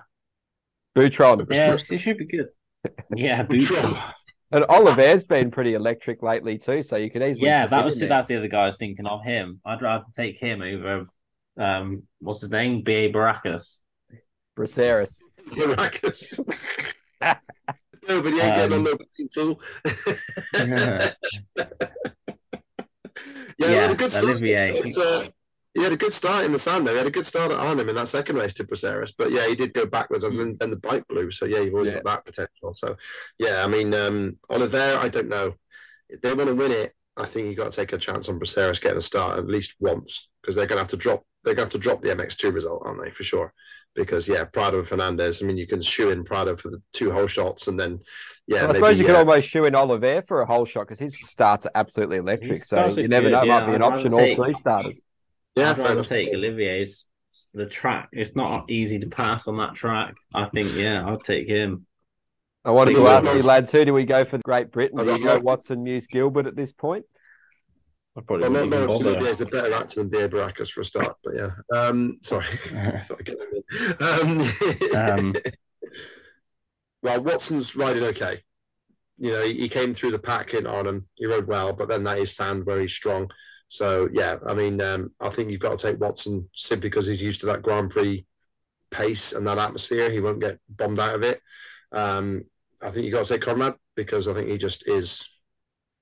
Butron 0.97 1.47
yeah. 1.51 1.73
It 1.73 1.99
should 1.99 2.19
be 2.19 2.27
good. 2.27 2.49
Yeah, 3.17 3.43
Butron. 3.45 4.13
and 4.53 4.65
Oliver's 4.67 5.25
been 5.25 5.51
pretty 5.51 5.73
electric 5.75 6.23
lately 6.23 6.59
too, 6.59 6.83
so 6.83 6.97
you 6.97 7.11
could 7.11 7.23
easily 7.23 7.49
Yeah, 7.49 7.67
that 7.67 7.85
was 7.85 8.01
in 8.01 8.09
that's 8.09 8.27
the 8.27 8.37
other 8.37 8.49
guy 8.49 8.63
I 8.65 8.67
was 8.67 8.77
thinking 8.77 9.07
of. 9.07 9.23
Him. 9.25 9.61
I'd 9.65 9.81
rather 9.83 10.05
take 10.15 10.39
him 10.39 10.61
over. 10.63 11.07
Um, 11.57 12.03
what's 12.21 12.43
his 12.43 12.51
name? 12.51 12.83
B. 12.83 12.93
A. 12.95 13.13
Baracus. 13.13 13.81
Braceras. 14.57 15.21
Caracas. 15.53 16.39
no, 18.09 18.23
but 18.23 18.33
he 18.33 18.41
ain't 18.41 18.57
getting 18.57 18.73
on 18.73 18.79
Um, 18.79 18.85
no 18.85 18.97
betting 18.97 19.29
fool. 19.35 19.61
yeah, 20.55 21.13
Yeah, 23.59 23.69
he 23.69 23.75
had 23.75 23.91
a 23.91 23.95
good 23.95 24.13
start. 24.13 24.41
But, 24.41 24.99
uh, 24.99 25.29
he 25.75 25.83
had 25.83 25.93
a 25.93 25.97
good 25.97 26.13
start 26.13 26.45
in 26.45 26.53
the 26.53 26.59
sand, 26.59 26.87
though. 26.87 26.93
He 26.93 26.99
had 26.99 27.07
a 27.07 27.11
good 27.11 27.27
start 27.27 27.51
at 27.51 27.59
Arnhem 27.59 27.89
in 27.89 27.97
that 27.97 28.07
second 28.09 28.37
race 28.37 28.55
to 28.55 28.65
Braceras. 28.65 29.13
But 29.17 29.33
yeah, 29.33 29.49
he 29.49 29.57
did 29.57 29.73
go 29.75 29.87
backwards 29.87 30.23
and 30.23 30.39
then, 30.39 30.57
then 30.61 30.71
the 30.71 30.77
bike 30.77 31.05
blew. 31.09 31.31
So 31.33 31.47
yeah, 31.47 31.61
you've 31.61 31.75
always 31.75 31.89
Yeah. 31.89 31.95
got 31.97 32.05
that 32.05 32.25
potential. 32.27 32.75
So 32.75 32.97
yeah, 33.39 33.65
I 33.65 33.69
mean, 33.69 33.93
um, 33.93 34.39
Oliver, 34.49 34.97
I 35.01 35.09
don't 35.09 35.29
know. 35.29 35.55
If 36.09 36.21
they 36.21 36.33
want 36.33 36.49
to 36.49 36.55
win 36.55 36.71
it, 36.71 36.93
I 37.17 37.25
think 37.27 37.49
you've 37.49 37.57
got 37.57 37.73
to 37.73 37.77
take 37.77 37.93
a 37.93 37.99
chance 37.99 38.29
on 38.29 38.39
Braceras 38.39 38.81
getting 38.81 38.99
a 38.99 39.03
start 39.03 39.39
at 39.39 39.47
least 39.49 39.75
once 39.81 40.29
because 40.43 40.55
they're 40.55 40.67
going 40.67 40.77
to 40.77 40.83
have 40.83 40.91
to 40.91 40.97
drop. 40.97 41.25
They're 41.43 41.55
going 41.55 41.69
to 41.69 41.75
have 41.75 41.81
to 41.83 41.85
drop 41.85 42.03
the 42.03 42.09
MX2 42.11 42.55
result, 42.55 42.83
aren't 42.85 43.03
they? 43.03 43.11
For 43.11 43.25
sure. 43.25 43.53
Because 43.95 44.29
yeah, 44.29 44.45
Prado 44.45 44.81
and 44.81 44.89
Fernandez. 44.89 45.43
I 45.43 45.47
mean, 45.47 45.57
you 45.57 45.67
can 45.67 45.81
shoe 45.81 46.11
in 46.11 46.25
Prado 46.25 46.57
for 46.57 46.71
the 46.71 46.83
two 46.93 47.13
whole 47.13 47.27
shots, 47.29 47.69
and 47.69 47.79
then 47.79 48.01
yeah, 48.47 48.57
Well, 48.57 48.65
I 48.65 48.67
maybe, 48.67 48.79
suppose 48.79 48.99
you 48.99 49.05
could 49.07 49.15
uh, 49.15 49.19
almost 49.19 49.49
shoe 49.49 49.65
in 49.65 49.75
Oliver 49.75 50.23
for 50.27 50.43
a 50.43 50.47
whole 50.47 50.65
shot 50.65 50.83
because 50.89 50.99
his 50.99 51.17
starts 51.29 51.67
are 51.67 51.73
absolutely 51.75 52.17
electric. 52.19 52.53
His 52.53 52.67
So 52.67 52.87
you 52.89 53.05
are 53.05 53.09
never 53.09 53.29
good, 53.29 53.33
know, 53.33 53.43
yeah. 53.45 53.61
might 53.61 53.67
be 53.67 53.75
an 53.75 53.83
I'd 53.83 53.93
option. 53.93 54.13
All 54.13 54.35
three 54.35 54.55
starters. 54.55 55.01
yeah, 55.57 55.71
I'd 55.71 55.77
fair 55.77 55.85
rather 55.85 55.95
enough. 55.95 56.09
take 56.09 56.35
Olivier's. 56.35 57.07
The 57.53 57.67
track. 57.67 58.11
It's 58.13 58.37
not 58.37 58.71
easy 58.71 59.01
to 59.01 59.09
pass 59.09 59.49
on 59.49 59.57
that 59.57 59.75
track. 59.75 60.15
I 60.33 60.47
think. 60.47 60.73
Yeah, 60.75 61.05
I'll 61.05 61.19
take 61.19 61.49
him. 61.49 61.87
I 62.65 62.71
wanted 62.71 62.95
to 62.95 63.07
ask 63.09 63.27
you, 63.27 63.43
lads, 63.43 63.71
who 63.73 63.85
do 63.85 63.93
we 63.93 64.05
go 64.05 64.25
for 64.25 64.39
Great 64.39 64.71
Britain? 64.71 64.99
I 65.01 65.05
Do 65.05 65.13
you 65.17 65.25
go. 65.25 65.41
Watson, 65.41 65.85
Mewse, 65.85 66.09
Gilbert 66.09 66.47
at 66.47 66.57
this 66.57 66.73
point? 66.73 67.05
I 68.17 68.21
probably 68.21 68.49
Well, 68.49 68.67
no, 68.67 68.87
no, 68.87 68.99
bother. 68.99 69.27
Is 69.27 69.41
a 69.41 69.47
better 69.47 69.73
actor 69.73 70.01
than 70.01 70.09
Beer 70.09 70.29
Baracus 70.29 70.71
for 70.71 70.83
a 70.83 70.85
start, 70.85 71.17
but 71.25 71.35
yeah. 71.35 71.51
Um, 71.77 72.19
sorry. 72.23 72.47
Thought 72.57 73.19
I'd 73.19 73.25
get 73.25 73.39
that 73.39 74.51
in. 74.93 74.95
Um, 74.95 75.21
Um, 75.21 75.35
well, 77.03 77.23
Watson's 77.23 77.75
riding 77.75 78.05
okay. 78.05 78.43
You 79.19 79.33
know, 79.33 79.45
he, 79.45 79.55
he 79.55 79.69
came 79.69 79.95
through 79.95 80.13
the 80.13 80.19
pack 80.19 80.55
in 80.55 80.67
Arnhem. 80.67 81.09
He 81.15 81.27
rode 81.27 81.49
well, 81.49 81.73
but 81.73 81.89
then 81.89 82.05
that 82.05 82.19
is 82.19 82.35
sand 82.37 82.67
where 82.67 82.81
he's 82.81 82.93
strong. 82.93 83.31
So 83.69 84.09
yeah, 84.13 84.37
I 84.47 84.55
mean, 84.55 84.81
um, 84.81 85.13
I 85.21 85.31
think 85.31 85.51
you've 85.51 85.61
got 85.61 85.77
to 85.79 85.87
take 85.91 86.01
Watson 86.01 86.49
simply 86.55 86.89
because 86.89 87.07
he's 87.07 87.23
used 87.23 87.41
to 87.41 87.47
that 87.47 87.63
Grand 87.63 87.91
Prix 87.91 88.25
pace 88.91 89.33
and 89.33 89.47
that 89.47 89.59
atmosphere. 89.59 90.11
He 90.11 90.21
won't 90.21 90.41
get 90.41 90.59
bombed 90.69 91.01
out 91.01 91.17
of 91.17 91.23
it. 91.25 91.41
Um, 91.91 92.45
I 92.81 92.91
think 92.91 93.05
you've 93.05 93.15
got 93.15 93.25
to 93.27 93.35
take 93.35 93.43
Conrad 93.43 93.75
because 93.97 94.29
I 94.29 94.35
think 94.35 94.49
he 94.49 94.59
just 94.59 94.87
is 94.89 95.27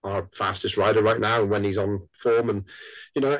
our 0.05 0.29
fastest 0.35 0.77
rider 0.77 1.03
right 1.03 1.21
now 1.21 1.45
when 1.45 1.65
he's 1.65 1.79
on 1.79 2.09
form. 2.12 2.51
And 2.51 2.65
you 3.15 3.23
know, 3.23 3.38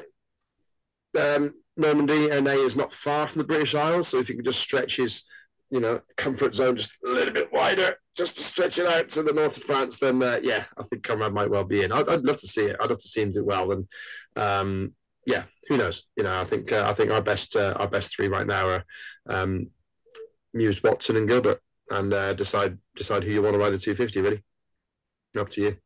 um, 1.21 1.55
Normandy 1.77 2.31
and 2.31 2.45
NA 2.45 2.53
is 2.53 2.77
not 2.77 2.93
far 2.93 3.27
from 3.27 3.41
the 3.41 3.47
British 3.47 3.75
Isles, 3.75 4.09
so 4.09 4.19
if 4.19 4.29
you 4.29 4.35
can 4.35 4.45
just 4.45 4.61
stretch 4.61 4.97
his, 4.97 5.25
you 5.71 5.81
know, 5.81 6.01
comfort 6.17 6.55
zone 6.55 6.77
just 6.77 6.97
a 7.05 7.09
little 7.09 7.33
bit 7.33 7.53
wider, 7.53 7.97
just 8.17 8.37
to 8.37 8.43
stretch 8.43 8.79
it 8.79 8.87
out 8.87 9.09
to 9.11 9.23
the 9.23 9.33
north 9.33 9.57
of 9.57 9.63
France, 9.63 9.99
then 9.99 10.23
uh, 10.23 10.39
yeah, 10.43 10.65
I 10.77 10.83
think 10.85 11.03
Conrad 11.03 11.33
might 11.33 11.51
well 11.51 11.65
be 11.65 11.83
in. 11.83 11.93
I'd, 11.93 12.09
I'd 12.09 12.25
love 12.25 12.39
to 12.39 12.49
see 12.49 12.65
it. 12.65 12.77
I'd 12.81 12.91
love 12.91 12.99
to 12.99 13.09
see 13.09 13.23
him 13.23 13.33
do 13.33 13.45
well. 13.45 13.73
And 13.73 13.89
um, 14.37 14.95
yeah, 15.27 15.45
who 15.69 15.79
knows? 15.79 16.05
You 16.17 16.25
know, 16.25 16.41
I 16.41 16.45
think 16.45 16.73
uh, 16.73 16.85
I 16.87 16.93
think 16.93 17.11
our 17.11 17.23
best 17.23 17.57
uh, 17.57 17.75
our 17.79 17.89
best 17.89 18.15
three 18.15 18.29
right 18.29 18.47
now 18.47 18.69
are 18.69 18.85
um, 19.29 19.71
Mewse, 20.55 20.83
Watson, 20.83 21.17
and 21.17 21.29
Gilbert, 21.29 21.63
and 21.91 22.13
uh, 22.13 22.35
decide 22.35 22.79
decide 22.97 23.25
who 23.25 23.33
you 23.33 23.43
want 23.43 23.55
to 23.55 23.59
ride 23.59 23.73
the 23.73 23.79
250. 23.79 24.21
Really, 24.21 24.43
up 25.39 25.49
to 25.51 25.63
you. 25.63 25.77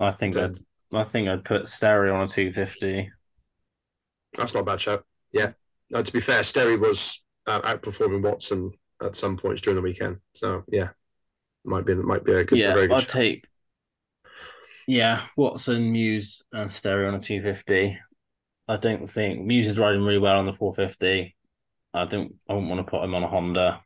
I 0.00 0.10
think. 0.10 0.36
I'd. 0.36 0.56
I 0.92 1.04
think 1.04 1.28
I'd 1.28 1.44
put 1.44 1.68
Sterry 1.68 2.10
on 2.10 2.22
a 2.22 2.28
two 2.28 2.50
fifty. 2.52 3.10
That's 4.34 4.54
not 4.54 4.60
a 4.60 4.64
bad 4.64 4.80
shout. 4.80 5.04
Yeah. 5.32 5.52
Uh, 5.92 6.02
to 6.02 6.12
be 6.12 6.20
fair, 6.20 6.42
Sterry 6.42 6.76
was 6.76 7.22
uh, 7.46 7.60
outperforming 7.62 8.22
Watson 8.22 8.72
at 9.02 9.16
some 9.16 9.36
points 9.36 9.60
during 9.60 9.76
the 9.76 9.82
weekend. 9.82 10.18
So 10.34 10.64
yeah, 10.68 10.90
might 11.64 11.84
be 11.86 11.94
might 11.94 12.24
be 12.24 12.32
a 12.32 12.44
good, 12.44 12.58
a 12.58 12.62
Yeah, 12.62 12.74
very 12.74 12.88
good 12.88 12.94
I'd 12.96 13.02
shout. 13.02 13.10
take. 13.10 13.44
Yeah, 14.86 15.22
Watson, 15.36 15.92
Mewse, 15.92 16.40
and 16.52 16.70
Sterry 16.70 17.06
on 17.06 17.14
a 17.14 17.20
two 17.20 17.42
fifty. 17.42 17.98
I 18.66 18.76
don't 18.76 19.08
think 19.08 19.40
Mewse 19.46 19.64
is 19.66 19.78
riding 19.78 20.02
really 20.02 20.18
well 20.18 20.38
on 20.38 20.44
the 20.44 20.52
four 20.52 20.74
fifty. 20.74 21.36
I 21.94 22.04
don't. 22.04 22.34
I 22.48 22.54
wouldn't 22.54 22.70
want 22.70 22.86
to 22.86 22.90
put 22.90 23.02
him 23.04 23.14
on 23.14 23.22
a 23.24 23.28
Honda. 23.28 23.82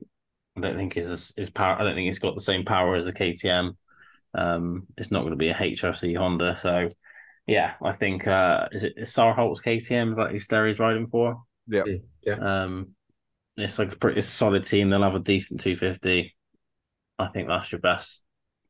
I 0.57 0.61
don't 0.61 0.77
think 0.77 0.95
his 0.95 1.33
his 1.37 1.51
power. 1.51 1.77
I 1.81 1.85
don't 1.85 1.95
think 1.95 2.07
he's 2.07 2.19
got 2.19 2.35
the 2.35 2.41
same 2.41 2.65
power 2.65 2.95
as 2.95 3.05
the 3.05 3.13
KTM. 3.13 3.77
Um, 4.35 4.87
it's 4.97 5.11
not 5.11 5.21
going 5.21 5.33
to 5.33 5.37
be 5.37 5.51
a 5.51 5.55
HRC 5.55 6.17
Honda. 6.17 6.57
So, 6.57 6.89
yeah, 7.47 7.75
I 7.83 7.93
think 7.93 8.27
uh, 8.27 8.69
is 8.73 8.85
it 8.85 8.95
is 8.97 9.15
Sarholt's 9.15 9.61
KTM? 9.61 10.11
Is 10.11 10.17
that 10.17 10.31
who 10.31 10.39
Sterry's 10.39 10.79
riding 10.79 11.09
for? 11.09 11.43
Yeah. 11.67 11.85
Yeah. 12.25 12.35
Um, 12.35 12.95
it's 13.57 13.79
like 13.79 13.93
a 13.93 13.97
pretty 13.97 14.21
solid 14.23 14.65
team. 14.65 14.91
They'll 14.91 15.03
have 15.03 15.15
a 15.15 15.21
decent 15.21 15.61
two 15.61 15.77
fifty. 15.77 16.35
I 17.19 17.29
think 17.29 17.49
that's 17.49 17.71
your 17.71 17.81
best 17.81 18.23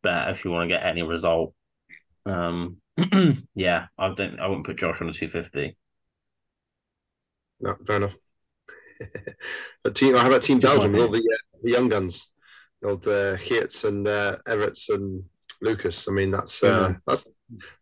bet 0.03 0.31
if 0.31 0.45
you 0.45 0.51
want 0.51 0.69
to 0.69 0.75
get 0.75 0.85
any 0.85 1.03
result. 1.03 1.55
Um, 2.27 2.79
yeah, 3.55 3.87
I 3.99 4.13
don't. 4.13 4.41
I 4.41 4.47
wouldn't 4.49 4.67
put 4.67 4.79
Josh 4.79 5.01
on 5.01 5.09
a 5.09 5.13
two 5.13 5.29
fifty. 5.29 5.77
No, 7.61 7.77
fair 7.87 7.97
enough. 7.97 8.17
but 9.85 9.95
team, 9.95 10.15
how 10.15 10.27
about 10.27 10.43
Team 10.43 10.59
Belgium 10.59 10.95
all 10.97 11.09
the 11.09 11.19
uh, 11.19 11.59
the 11.63 11.71
young 11.71 11.89
guns, 11.89 12.29
the 12.81 12.89
old 12.89 13.07
uh, 13.07 13.37
Geerts 13.37 13.85
and 13.85 14.07
uh, 14.07 14.37
Everts 14.47 14.89
and 14.89 15.25
Lucas? 15.63 16.09
I 16.09 16.13
mean, 16.13 16.31
that's 16.31 16.63
uh, 16.63 16.67
Yeah. 16.91 16.97
that's 17.07 17.29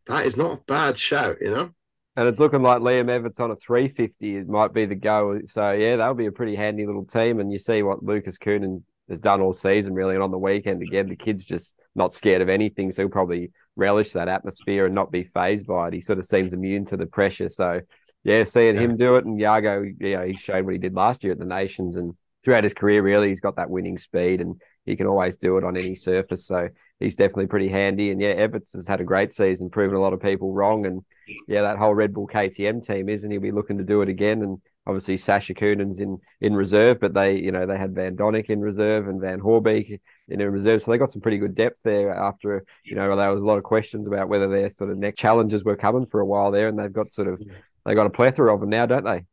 that 0.07 0.27
is 0.27 0.37
not 0.37 0.59
a 0.59 0.63
bad 0.67 0.99
shout, 0.99 1.37
you 1.41 1.51
know. 1.51 1.71
And 2.17 2.29
it's 2.29 2.41
looking 2.41 2.63
like 2.63 2.81
Liam 2.81 3.09
Everts 3.09 3.41
on 3.41 3.51
a 3.51 3.57
350 3.57 4.37
it 4.37 4.49
might 4.49 4.73
be 4.73 4.85
the 4.85 4.95
go. 4.95 5.41
So 5.47 5.71
yeah, 5.73 5.97
that'll 5.97 6.15
be 6.15 6.27
a 6.27 6.33
pretty 6.33 6.57
handy 6.57 6.85
little 6.87 7.05
team. 7.05 7.41
And 7.41 7.53
you 7.53 7.59
see 7.59 7.83
what 7.83 8.03
Lucas 8.03 8.37
Coenen 8.37 8.83
has 9.09 9.21
done 9.21 9.41
all 9.41 9.53
season, 9.53 9.95
really. 9.95 10.15
And 10.15 10.23
on 10.23 10.31
the 10.31 10.39
weekend 10.39 10.83
again, 10.83 11.09
the 11.09 11.17
kid's 11.17 11.45
just 11.45 11.77
not 11.95 12.13
scared 12.13 12.43
of 12.43 12.49
anything. 12.49 12.91
So 12.91 13.03
he'll 13.03 13.11
probably 13.11 13.53
relish 13.77 14.13
that 14.13 14.29
atmosphere 14.29 14.87
and 14.87 14.95
not 14.95 15.11
be 15.13 15.25
phased 15.25 15.67
by 15.67 15.89
it. 15.89 15.95
He 15.95 16.01
sort 16.01 16.19
of 16.19 16.27
seems 16.27 16.53
immune 16.53 16.85
to 16.87 16.97
the 16.97 17.07
pressure. 17.07 17.49
So 17.49 17.81
yeah, 18.25 18.45
seeing 18.45 18.77
him 18.77 18.97
do 18.97 19.17
it 19.17 19.25
and 19.25 19.39
Jago, 19.41 19.85
yeah, 19.99 20.27
he's 20.27 20.41
shown 20.41 20.65
what 20.65 20.75
he 20.75 20.79
did 20.79 20.95
last 20.95 21.25
year 21.25 21.33
at 21.33 21.39
the 21.39 21.47
Nations 21.47 21.97
and 21.97 22.15
throughout 22.45 22.65
his 22.65 22.75
career, 22.75 23.03
really, 23.03 23.29
he's 23.29 23.41
got 23.41 23.57
that 23.57 23.71
winning 23.71 23.99
speed 23.99 24.41
and 24.41 24.61
he 24.85 24.97
can 24.97 25.07
always 25.07 25.37
do 25.37 25.57
it 25.59 25.65
on 25.65 25.77
any 25.77 25.95
surface. 25.95 26.47
So 26.47 26.69
he's 27.01 27.17
definitely 27.17 27.47
pretty 27.47 27.69
handy. 27.69 28.11
And 28.11 28.21
yeah, 28.21 28.29
Everts 28.29 28.75
has 28.75 28.87
had 28.87 29.01
a 29.01 29.05
great 29.05 29.33
season, 29.33 29.71
proving 29.71 29.97
a 29.97 30.01
lot 30.01 30.13
of 30.13 30.23
people 30.23 30.53
wrong. 30.53 30.87
And 30.87 31.03
yeah, 31.49 31.63
that 31.63 31.79
whole 31.79 31.95
Red 31.95 32.15
Bull 32.15 32.29
KTM 32.29 32.87
team, 32.87 33.09
isn't 33.09 33.31
he? 33.31 33.35
He'll 33.35 33.43
be 33.43 33.51
looking 33.51 33.79
to 33.79 33.85
do 33.85 34.03
it 34.03 34.09
again. 34.09 34.43
And 34.43 34.61
obviously 34.87 35.17
Sacha 35.17 35.55
Coenen's 35.55 36.01
in 36.01 36.19
in 36.41 36.55
reserve, 36.55 37.01
but 37.01 37.15
they 37.15 37.37
you 37.37 37.53
know 37.53 37.67
they 37.67 37.79
had 37.79 37.95
Van 37.95 38.17
Doninck 38.17 38.47
in 38.47 38.61
reserve 38.61 39.09
and 39.09 39.21
Van 39.21 39.41
Horebeek 39.41 40.01
in 40.29 40.39
reserve, 40.41 40.83
so 40.83 40.91
they 40.91 40.99
got 40.99 41.13
some 41.13 41.21
pretty 41.23 41.39
good 41.39 41.55
depth 41.55 41.83
there. 41.83 42.15
After 42.15 42.65
you 42.85 42.97
know 42.97 43.17
there 43.17 43.31
was 43.31 43.41
a 43.41 43.45
lot 43.45 43.59
of 43.59 43.65
questions 43.65 44.07
about 44.07 44.29
whether 44.29 44.49
their 44.49 44.71
sort 44.71 44.91
of 44.91 44.99
next 44.99 45.19
challenges 45.19 45.65
were 45.65 45.77
coming 45.77 46.07
for 46.07 46.21
a 46.21 46.27
while 46.27 46.51
there, 46.51 46.69
and 46.69 46.79
they've 46.79 46.93
got 46.93 47.13
sort 47.13 47.29
of 47.29 47.43
they 47.87 47.95
got 47.95 48.07
a 48.07 48.11
plethora 48.11 48.53
of 48.53 48.61
them 48.61 48.71
now, 48.71 48.87
don't 48.87 49.05
they? 49.05 49.25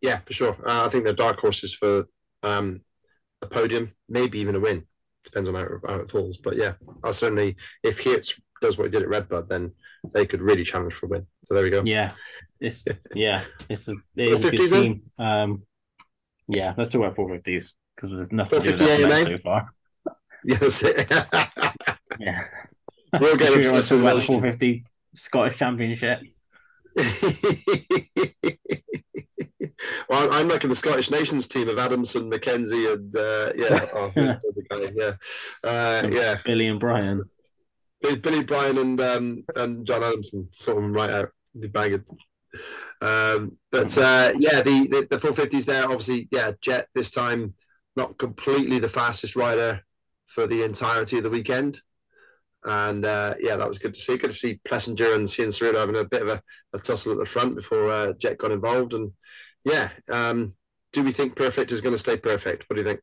Yeah, 0.00 0.20
for 0.20 0.32
sure. 0.32 0.56
Uh, 0.64 0.86
I 0.86 0.88
think 0.88 1.04
they're 1.04 1.12
dark 1.12 1.38
horses 1.38 1.74
for 1.74 2.06
um, 2.42 2.80
a 3.42 3.46
podium, 3.46 3.92
maybe 4.08 4.40
even 4.40 4.54
a 4.54 4.60
win. 4.60 4.86
Depends 5.24 5.48
on 5.48 5.54
how, 5.54 5.66
how 5.86 6.00
it 6.00 6.10
falls. 6.10 6.36
But 6.36 6.56
yeah, 6.56 6.74
I 7.04 7.10
certainly 7.10 7.56
if 7.82 8.02
Geerts 8.02 8.40
does 8.60 8.78
what 8.78 8.84
he 8.84 8.90
did 8.90 9.02
at 9.02 9.08
RedBud, 9.08 9.48
then 9.48 9.72
they 10.12 10.26
could 10.26 10.40
really 10.40 10.64
challenge 10.64 10.94
for 10.94 11.06
a 11.06 11.08
win. 11.10 11.26
So 11.44 11.54
there 11.54 11.64
we 11.64 11.70
go. 11.70 11.82
Yeah, 11.84 12.12
it's 12.60 12.84
yeah, 13.14 13.44
it's 13.68 13.88
a, 13.88 13.94
it 14.16 14.32
is 14.32 14.44
a 14.44 14.50
good 14.50 14.70
team. 14.70 15.02
Um, 15.18 15.62
yeah, 16.48 16.74
let's 16.76 16.90
talk 16.90 17.02
about 17.02 17.16
450s 17.16 17.72
because 17.94 18.10
there's 18.10 18.32
nothing 18.32 18.62
to 18.62 18.76
do 18.76 19.06
with 19.06 19.26
so 19.26 19.36
far. 19.38 19.72
Yes. 20.42 20.82
yeah. 22.18 22.44
We'll 23.20 23.36
get 23.36 23.52
into 23.52 23.68
about 23.68 24.16
the 24.16 24.22
450 24.22 24.84
Scottish 25.14 25.58
Championship. 25.58 26.20
well, 30.08 30.32
I'm 30.32 30.48
like 30.48 30.64
in 30.64 30.70
the 30.70 30.76
Scottish 30.76 31.10
Nations 31.10 31.48
team 31.48 31.68
of 31.68 31.78
Adamson, 31.78 32.30
McKenzie, 32.30 32.92
and 32.92 33.14
uh, 33.16 33.52
yeah, 33.56 33.86
oh, 33.94 34.12
guy? 34.14 34.92
yeah, 34.94 35.14
uh, 35.64 36.08
yeah, 36.10 36.38
Billy 36.44 36.68
and 36.68 36.80
Brian, 36.80 37.24
Billy, 38.00 38.42
Brian, 38.42 38.78
and 38.78 39.00
um, 39.00 39.44
and 39.56 39.86
John 39.86 40.02
Adamson, 40.02 40.48
sort 40.52 40.76
them 40.76 40.92
right 40.92 41.10
out, 41.10 41.30
the 41.54 41.68
banging. 41.68 42.04
Um, 43.00 43.58
but 43.70 43.96
uh, 43.96 44.32
yeah, 44.38 44.62
the, 44.62 44.86
the 44.88 45.06
the 45.10 45.18
450s 45.18 45.64
there, 45.64 45.84
obviously, 45.84 46.28
yeah, 46.30 46.52
Jett 46.60 46.88
this 46.94 47.10
time 47.10 47.54
not 47.96 48.18
completely 48.18 48.78
the 48.78 48.88
fastest 48.88 49.36
rider 49.36 49.82
for 50.26 50.46
the 50.46 50.62
entirety 50.62 51.18
of 51.18 51.24
the 51.24 51.30
weekend. 51.30 51.80
And 52.64 53.04
uh, 53.04 53.34
yeah, 53.40 53.56
that 53.56 53.68
was 53.68 53.78
good 53.78 53.94
to 53.94 54.00
see. 54.00 54.18
Good 54.18 54.30
to 54.30 54.36
see 54.36 54.60
Plessinger 54.64 55.14
and 55.14 55.26
Cianciarulo 55.26 55.76
having 55.76 55.96
a 55.96 56.04
bit 56.04 56.22
of 56.22 56.28
a, 56.28 56.42
a, 56.74 56.78
tussle 56.78 57.12
at 57.12 57.18
the 57.18 57.24
front 57.24 57.56
before 57.56 57.90
uh, 57.90 58.12
Jett 58.18 58.38
got 58.38 58.52
involved. 58.52 58.92
And 58.92 59.12
yeah, 59.64 59.90
um, 60.10 60.54
do 60.92 61.02
we 61.02 61.12
think 61.12 61.36
perfect 61.36 61.72
is 61.72 61.80
going 61.80 61.94
to 61.94 61.98
stay 61.98 62.16
perfect? 62.16 62.68
What 62.68 62.76
do 62.76 62.82
you 62.82 62.88
think? 62.88 63.00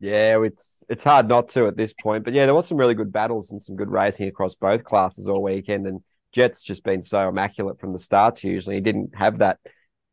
Yeah, 0.00 0.42
it's 0.42 0.82
it's 0.88 1.04
hard 1.04 1.28
not 1.28 1.48
to 1.50 1.66
at 1.68 1.76
this 1.76 1.92
point. 1.92 2.24
But 2.24 2.34
yeah, 2.34 2.44
there 2.46 2.54
was 2.54 2.66
some 2.66 2.76
really 2.76 2.94
good 2.94 3.12
battles 3.12 3.52
and 3.52 3.62
some 3.62 3.76
good 3.76 3.90
racing 3.90 4.28
across 4.28 4.54
both 4.54 4.82
classes 4.82 5.28
all 5.28 5.42
weekend. 5.42 5.86
And 5.86 6.00
Jett's 6.32 6.62
just 6.62 6.82
been 6.82 7.02
so 7.02 7.28
immaculate 7.28 7.78
from 7.78 7.92
the 7.92 8.00
starts. 8.00 8.42
Usually, 8.42 8.74
he 8.74 8.80
didn't 8.80 9.14
have 9.14 9.38
that 9.38 9.58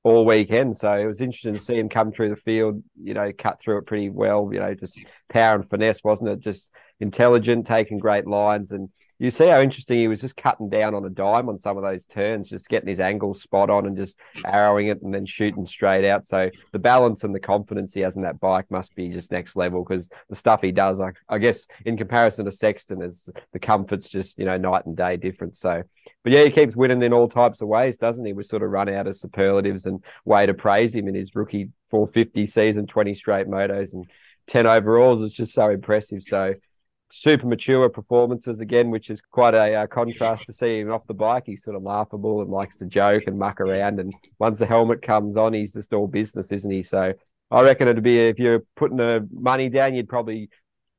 all 0.04 0.26
weekend, 0.26 0.78
so 0.78 0.94
it 0.94 1.06
was 1.06 1.22
interesting 1.22 1.54
to 1.54 1.60
see 1.60 1.78
him 1.78 1.90
come 1.90 2.12
through 2.12 2.30
the 2.30 2.36
field. 2.36 2.84
You 3.02 3.16
know, 3.16 3.32
cut 3.36 3.60
through 3.60 3.80
it 3.80 3.88
pretty 3.88 4.10
well. 4.10 4.50
You 4.54 4.60
know, 4.60 4.76
just 4.76 5.02
power 5.28 5.56
and 5.56 5.68
finesse, 5.68 6.04
wasn't 6.04 6.30
it? 6.30 6.40
Just 6.40 6.70
intelligent, 7.00 7.66
taking 7.66 7.98
great 7.98 8.28
lines, 8.28 8.72
and 8.72 8.90
you 9.20 9.32
see 9.32 9.48
how 9.48 9.60
interesting 9.60 9.98
he 9.98 10.08
was 10.08 10.22
just 10.22 10.38
cutting 10.38 10.70
down 10.70 10.96
on 10.96 11.04
a 11.04 11.10
dime 11.10 11.50
on 11.50 11.60
some 11.60 11.76
of 11.76 11.84
those 11.84 12.06
turns, 12.06 12.50
just 12.50 12.70
getting 12.70 12.88
his 12.88 13.02
angles 13.02 13.42
spot 13.42 13.70
on 13.70 13.86
and 13.86 13.98
just 13.98 14.18
arrowing 14.46 14.88
it 14.88 15.02
and 15.02 15.14
then 15.14 15.26
shooting 15.26 15.66
straight 15.66 16.10
out. 16.10 16.26
So 16.26 16.50
the 16.72 16.80
balance 16.80 17.26
and 17.26 17.36
the 17.36 17.40
confidence 17.40 17.94
he 17.94 18.00
has 18.00 18.16
in 18.16 18.24
that 18.24 18.40
bike 18.40 18.72
must 18.72 18.96
be 18.96 19.10
just 19.10 19.32
next 19.32 19.58
level 19.58 19.84
because 19.84 20.10
the 20.30 20.36
stuff 20.36 20.62
he 20.62 20.72
does, 20.72 21.00
like 21.00 21.18
I 21.28 21.38
guess 21.38 21.68
in 21.86 21.98
comparison 21.98 22.46
to 22.46 22.52
Sexton, 22.52 23.02
is 23.02 23.30
the 23.52 23.60
comfort's 23.60 24.08
just 24.08 24.40
you 24.40 24.46
know 24.46 24.58
night 24.58 24.86
and 24.86 24.96
day 24.96 25.18
difference. 25.18 25.60
So, 25.60 25.84
but 26.24 26.32
yeah, 26.32 26.46
he 26.46 26.50
keeps 26.50 26.78
winning 26.78 27.04
in 27.04 27.12
all 27.12 27.28
types 27.28 27.60
of 27.60 27.68
ways, 27.68 27.98
doesn't 27.98 28.26
he? 28.26 28.32
We 28.32 28.44
sort 28.44 28.64
of 28.64 28.70
run 28.70 28.90
out 28.90 29.08
of 29.08 29.18
superlatives 29.18 29.86
and 29.86 30.02
way 30.24 30.46
to 30.46 30.54
praise 30.54 30.96
him 30.96 31.10
in 31.10 31.16
his 31.16 31.36
rookie 31.36 31.72
450 31.90 32.46
season, 32.46 32.88
20 32.88 33.14
straight 33.16 33.48
motos 33.48 33.94
and 33.94 34.10
10 34.48 34.66
overalls. 34.66 35.22
It's 35.22 35.36
just 35.36 35.54
so 35.54 35.70
impressive. 35.70 36.24
So 36.24 36.54
super 37.12 37.48
mature 37.48 37.90
performances 37.90 38.62
again, 38.62 38.92
which 38.92 39.10
is 39.10 39.22
quite 39.22 39.54
a 39.54 39.76
uh, 39.76 39.88
contrast 39.88 40.46
to 40.46 40.54
see 40.54 40.80
him 40.80 40.92
off 40.92 41.08
the 41.08 41.14
bike. 41.14 41.44
He's 41.46 41.64
sort 41.64 41.76
of 41.76 41.84
laughable 41.84 42.42
and 42.42 42.50
likes 42.50 42.78
to 42.78 42.86
joke 42.86 43.24
and 43.28 43.38
muck 43.38 43.60
around. 43.62 44.00
And 44.00 44.14
once 44.38 44.60
the 44.60 44.66
helmet 44.66 45.02
comes 45.02 45.38
on, 45.38 45.54
he's 45.54 45.74
just 45.74 45.94
all 45.94 46.08
business, 46.08 46.52
isn't 46.52 46.72
he? 46.72 46.84
So 46.84 47.14
I 47.52 47.62
reckon 47.62 47.88
it'd 47.88 48.04
be 48.04 48.20
if 48.20 48.40
you're 48.40 48.64
putting 48.76 48.98
the 48.98 49.28
money 49.32 49.70
down, 49.70 49.96
you'd 49.96 50.10
probably 50.10 50.50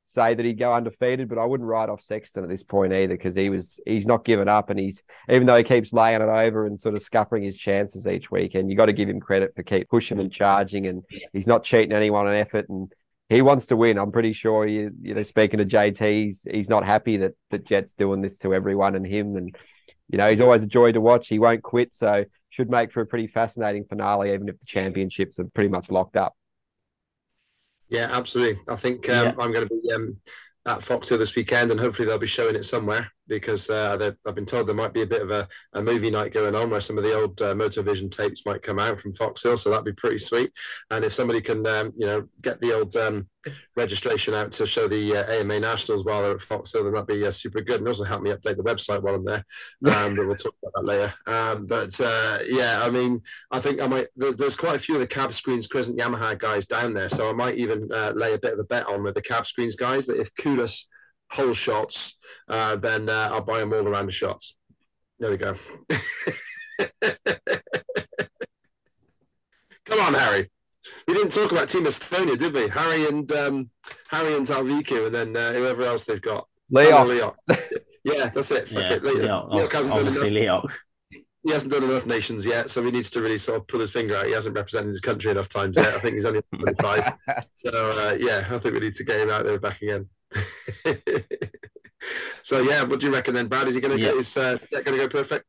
say 0.03 0.35
that 0.35 0.45
he'd 0.45 0.59
go 0.59 0.75
undefeated, 0.75 1.29
but 1.29 1.39
I 1.39 1.45
wouldn't 1.45 1.69
write 1.69 1.89
off 1.89 2.01
Sexton 2.01 2.43
at 2.43 2.51
this 2.51 2.65
point 2.65 2.93
either 2.93 3.15
because 3.15 3.37
he 3.37 3.49
was 3.49 3.79
he's 3.87 4.07
not 4.07 4.25
giving 4.25 4.49
up 4.49 4.71
and 4.71 4.79
he's 4.79 5.03
even 5.29 5.47
though 5.47 5.57
he 5.57 5.63
keeps 5.63 5.93
laying 5.93 6.21
it 6.21 6.29
over 6.29 6.67
and 6.67 6.81
sort 6.81 6.97
of 6.97 7.03
scuppering 7.03 7.45
his 7.45 7.57
chances 7.57 8.07
each 8.07 8.31
week, 8.31 8.55
and 8.55 8.71
you 8.71 8.77
got 8.77 8.87
to 8.87 8.93
give 8.93 9.09
him 9.09 9.21
credit 9.21 9.55
for 9.55 9.63
keep 9.63 9.89
pushing 9.89 10.19
and 10.19 10.33
charging 10.33 10.87
and 10.87 11.05
he's 11.33 11.47
not 11.47 11.63
cheating 11.63 11.93
anyone 11.93 12.27
on 12.27 12.35
effort 12.35 12.69
and 12.69 12.93
he 13.31 13.43
wants 13.43 13.67
to 13.67 13.77
win. 13.77 13.97
I'm 13.97 14.13
pretty 14.13 14.33
sure 14.33 14.67
you 14.67 14.91
you 15.01 15.15
know 15.15 15.23
speaking 15.23 15.59
to 15.59 15.65
JT, 15.65 16.25
he's 16.25 16.47
he's 16.51 16.69
not 16.69 16.85
happy 16.85 17.17
that 17.19 17.33
that 17.51 17.65
Jett's 17.65 17.95
doing 17.95 18.21
this 18.21 18.39
to 18.39 18.53
everyone 18.53 18.97
and 18.97 19.07
him, 19.07 19.37
and 19.37 19.57
you 20.09 20.19
know 20.19 20.29
he's 20.29 20.41
always 20.41 20.65
a 20.65 20.67
joy 20.67 20.93
to 20.93 21.01
watch. 21.01 21.29
He 21.29 21.39
won't 21.39 21.63
quit, 21.63 21.95
so 21.95 22.25
should 22.51 22.69
make 22.69 22.91
for 22.91 23.01
a 23.01 23.07
pretty 23.07 23.29
fascinating 23.29 23.85
finale, 23.89 24.35
even 24.35 24.49
if 24.49 24.59
the 24.59 24.67
championships 24.67 25.39
are 25.39 25.45
pretty 25.45 25.71
much 25.71 25.91
locked 25.91 26.17
up. 26.17 26.35
Yeah, 27.89 28.09
absolutely. 28.11 28.61
I 28.69 28.77
think 28.77 29.09
um, 29.09 29.27
yeah. 29.27 29.35
I'm 29.39 29.53
going 29.53 29.69
to 29.69 29.81
be 29.83 29.93
um, 29.93 30.17
at 30.67 30.81
Foxhill 30.81 31.19
this 31.19 31.37
weekend, 31.37 31.71
and 31.71 31.79
hopefully 31.79 32.07
they'll 32.07 32.19
be 32.19 32.27
showing 32.27 32.57
it 32.57 32.65
somewhere 32.65 33.13
because 33.31 33.71
uh, 33.71 34.13
I've 34.27 34.35
been 34.35 34.45
told 34.45 34.67
there 34.67 34.75
might 34.75 34.93
be 34.93 35.03
a 35.03 35.07
bit 35.07 35.23
of 35.23 35.31
a, 35.31 35.49
a, 35.73 35.81
movie 35.81 36.11
night 36.11 36.33
going 36.33 36.57
on 36.57 36.69
where 36.69 36.81
some 36.81 36.99
of 36.99 37.05
the 37.05 37.15
old 37.15 37.41
uh, 37.41 37.55
Motovision 37.55 38.11
tapes 38.11 38.45
might 38.45 38.61
come 38.61 38.81
out 38.81 39.01
from 39.01 39.15
Foxhill, 39.15 39.57
so 39.57 39.71
that'd 39.71 39.85
be 39.85 39.93
pretty 39.93 40.19
sweet. 40.19 40.53
And 40.91 41.05
if 41.05 41.15
somebody 41.15 41.41
can, 41.41 41.65
um, 41.67 41.93
you 41.97 42.07
know, 42.07 42.29
get 42.43 42.61
the 42.61 42.73
old 42.73 42.95
um, 42.97 43.29
registration 43.77 44.35
out 44.35 44.51
to 44.53 44.67
show 44.67 44.89
the 44.89 45.19
uh, 45.19 45.33
AMA 45.33 45.61
Nationals 45.61 46.05
while 46.05 46.23
they're 46.23 46.35
at 46.35 46.41
Foxhill, 46.41 46.83
then 46.83 46.93
that'd 46.93 47.07
be 47.07 47.25
uh, 47.25 47.31
super 47.31 47.61
good. 47.61 47.79
And 47.79 47.87
also 47.87 48.05
help 48.05 48.21
me 48.21 48.31
update 48.31 48.57
the 48.57 48.65
website 48.65 49.01
while 49.01 49.15
I'm 49.15 49.25
there. 49.25 49.45
Um, 49.87 50.17
but 50.17 50.27
we'll 50.27 50.37
talk 50.37 50.55
about 50.63 50.73
that 50.75 50.85
later. 50.85 51.15
Um, 51.27 51.67
but 51.67 51.99
uh, 52.01 52.39
yeah, 52.49 52.81
I 52.83 52.91
mean, 52.91 53.23
I 53.53 53.61
think 53.61 53.81
I 53.81 53.87
might. 53.87 54.09
There's 54.17 54.57
quite 54.57 54.77
a 54.77 54.81
few 54.81 54.97
of 54.97 55.01
the 55.01 55.07
cab 55.07 55.33
screens 55.33 55.69
Crescent 55.69 55.99
Yamaha 55.99 56.37
guys 56.37 56.67
down 56.67 56.95
there, 56.95 57.09
so 57.09 57.31
I 57.31 57.33
might 57.33 57.57
even 57.57 57.89
uh, 57.93 58.13
lay 58.17 58.35
a 58.35 58.39
bit 58.39 58.55
of 58.55 58.59
a 58.59 58.65
bet 58.65 58.89
on 58.89 59.05
with 59.05 59.15
the 59.15 59.23
cab 59.23 59.47
screens 59.47 59.77
guys 59.77 60.07
that 60.07 60.21
if 60.21 60.35
Kullas 60.35 60.87
whole 61.31 61.55
shots, 61.55 62.17
uh, 62.49 62.77
then 62.77 63.09
uh, 63.09 63.31
I'll 63.33 63.41
buy 63.41 63.61
them 63.61 63.73
all 63.73 63.87
around 63.87 64.07
the 64.07 64.13
shots. 64.13 64.57
There 65.19 65.31
we 65.31 65.37
go. 65.37 65.55
Come 69.85 70.01
on, 70.01 70.15
Harry. 70.15 70.51
We 71.07 71.15
didn't 71.15 71.33
talk 71.33 71.53
about 71.53 71.69
Team 71.69 71.85
Estonia, 71.85 72.39
did 72.39 72.55
we? 72.55 72.69
Harry 72.69 73.07
and 73.07 73.31
um, 73.33 73.71
Harry 74.09 74.35
and 74.35 74.47
Talviku, 74.47 75.07
and 75.07 75.15
then 75.15 75.37
uh, 75.37 75.53
whoever 75.53 75.83
else 75.83 76.05
they've 76.05 76.23
got. 76.23 76.47
Leo. 76.71 77.35
yeah, 78.05 78.29
that's 78.29 78.51
it. 78.51 78.71
Yeah, 78.71 78.93
it. 78.93 79.05
Leo. 79.05 79.49
Leo. 79.51 79.69
hasn't 79.69 79.95
obviously 79.95 80.31
Leo. 80.31 80.67
He 81.43 81.53
hasn't 81.53 81.73
done 81.73 81.85
enough 81.85 82.07
nations 82.07 82.45
yet, 82.45 82.71
so 82.71 82.85
he 82.85 82.91
needs 82.91 83.11
to 83.11 83.23
really 83.23 83.39
sort 83.39 83.59
of 83.59 83.67
pull 83.67 83.81
his 83.81 83.91
finger 83.91 84.15
out. 84.17 84.27
He 84.27 84.33
hasn't 84.33 84.55
represented 84.55 84.91
his 84.91 85.01
country 85.01 85.31
enough 85.31 85.49
times 85.49 85.77
yet. 85.77 85.95
I 85.95 85.99
think 85.99 86.15
he's 86.15 86.27
only 86.27 86.43
25. 86.55 87.13
so 87.55 87.99
uh, 87.99 88.17
yeah, 88.21 88.47
I 88.51 88.59
think 88.59 88.75
we 88.75 88.81
need 88.81 88.95
to 88.95 89.05
get 89.05 89.21
him 89.21 89.31
out 89.31 89.45
there 89.45 89.59
back 89.59 89.81
again. 89.81 90.09
so 92.43 92.61
yeah, 92.61 92.83
what 92.85 93.01
do 93.01 93.07
you 93.07 93.13
reckon 93.13 93.35
then, 93.35 93.49
Brad? 93.49 93.69
Is 93.69 93.75
he 93.75 93.81
going 93.81 93.97
to 93.97 94.01
yeah. 94.01 94.09
get 94.09 94.17
his 94.17 94.37
uh, 94.37 94.59
going 94.73 94.85
to 94.85 94.97
go 94.97 95.09
perfect? 95.09 95.47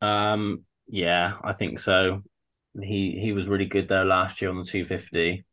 Um, 0.00 0.64
yeah, 0.86 1.34
I 1.42 1.52
think 1.52 1.78
so. 1.78 2.22
He 2.80 3.18
he 3.20 3.32
was 3.32 3.48
really 3.48 3.66
good 3.66 3.88
there 3.88 4.04
last 4.04 4.40
year 4.40 4.50
on 4.50 4.58
the 4.58 4.64
250. 4.64 5.44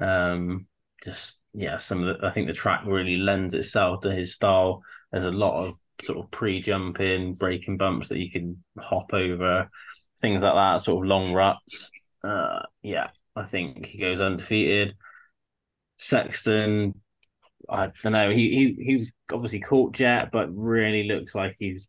Um, 0.00 0.66
just 1.02 1.38
yeah, 1.54 1.78
some 1.78 2.04
of 2.04 2.20
the 2.20 2.26
I 2.26 2.30
think 2.30 2.46
the 2.46 2.52
track 2.52 2.82
really 2.86 3.16
lends 3.16 3.54
itself 3.54 4.02
to 4.02 4.12
his 4.12 4.34
style. 4.34 4.82
There's 5.10 5.24
a 5.24 5.30
lot 5.30 5.64
of 5.64 5.74
sort 6.04 6.18
of 6.18 6.30
pre-jumping, 6.30 7.34
breaking 7.34 7.78
bumps 7.78 8.08
that 8.08 8.18
you 8.18 8.30
can 8.30 8.62
hop 8.78 9.14
over, 9.14 9.70
things 10.20 10.42
like 10.42 10.54
that. 10.54 10.82
Sort 10.82 11.04
of 11.04 11.08
long 11.08 11.32
ruts. 11.32 11.90
Uh, 12.22 12.62
yeah, 12.82 13.08
I 13.34 13.44
think 13.44 13.86
he 13.86 13.98
goes 13.98 14.20
undefeated. 14.20 14.94
Sexton, 15.96 16.94
I 17.68 17.90
don't 18.02 18.12
know. 18.12 18.30
He 18.30 18.74
he 18.76 18.84
he 18.84 19.12
obviously 19.32 19.60
caught 19.60 19.94
Jett, 19.94 20.30
but 20.30 20.54
really 20.54 21.04
looks 21.04 21.34
like 21.34 21.56
he's 21.58 21.88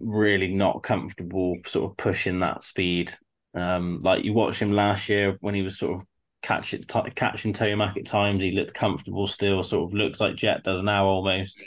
really 0.00 0.48
not 0.48 0.82
comfortable 0.82 1.56
sort 1.66 1.90
of 1.90 1.96
pushing 1.96 2.40
that 2.40 2.62
speed. 2.62 3.12
Um, 3.54 3.98
like 4.02 4.24
you 4.24 4.32
watched 4.32 4.62
him 4.62 4.72
last 4.72 5.08
year 5.08 5.36
when 5.40 5.54
he 5.54 5.62
was 5.62 5.78
sort 5.78 6.00
of 6.00 6.06
catch 6.42 6.74
it, 6.74 6.88
t- 6.88 7.10
catching 7.14 7.52
Tomac 7.52 7.96
at 7.96 8.06
times. 8.06 8.42
He 8.42 8.52
looked 8.52 8.74
comfortable 8.74 9.26
still, 9.26 9.62
sort 9.62 9.90
of 9.90 9.94
looks 9.94 10.20
like 10.20 10.36
Jett 10.36 10.64
does 10.64 10.82
now 10.82 11.06
almost. 11.06 11.62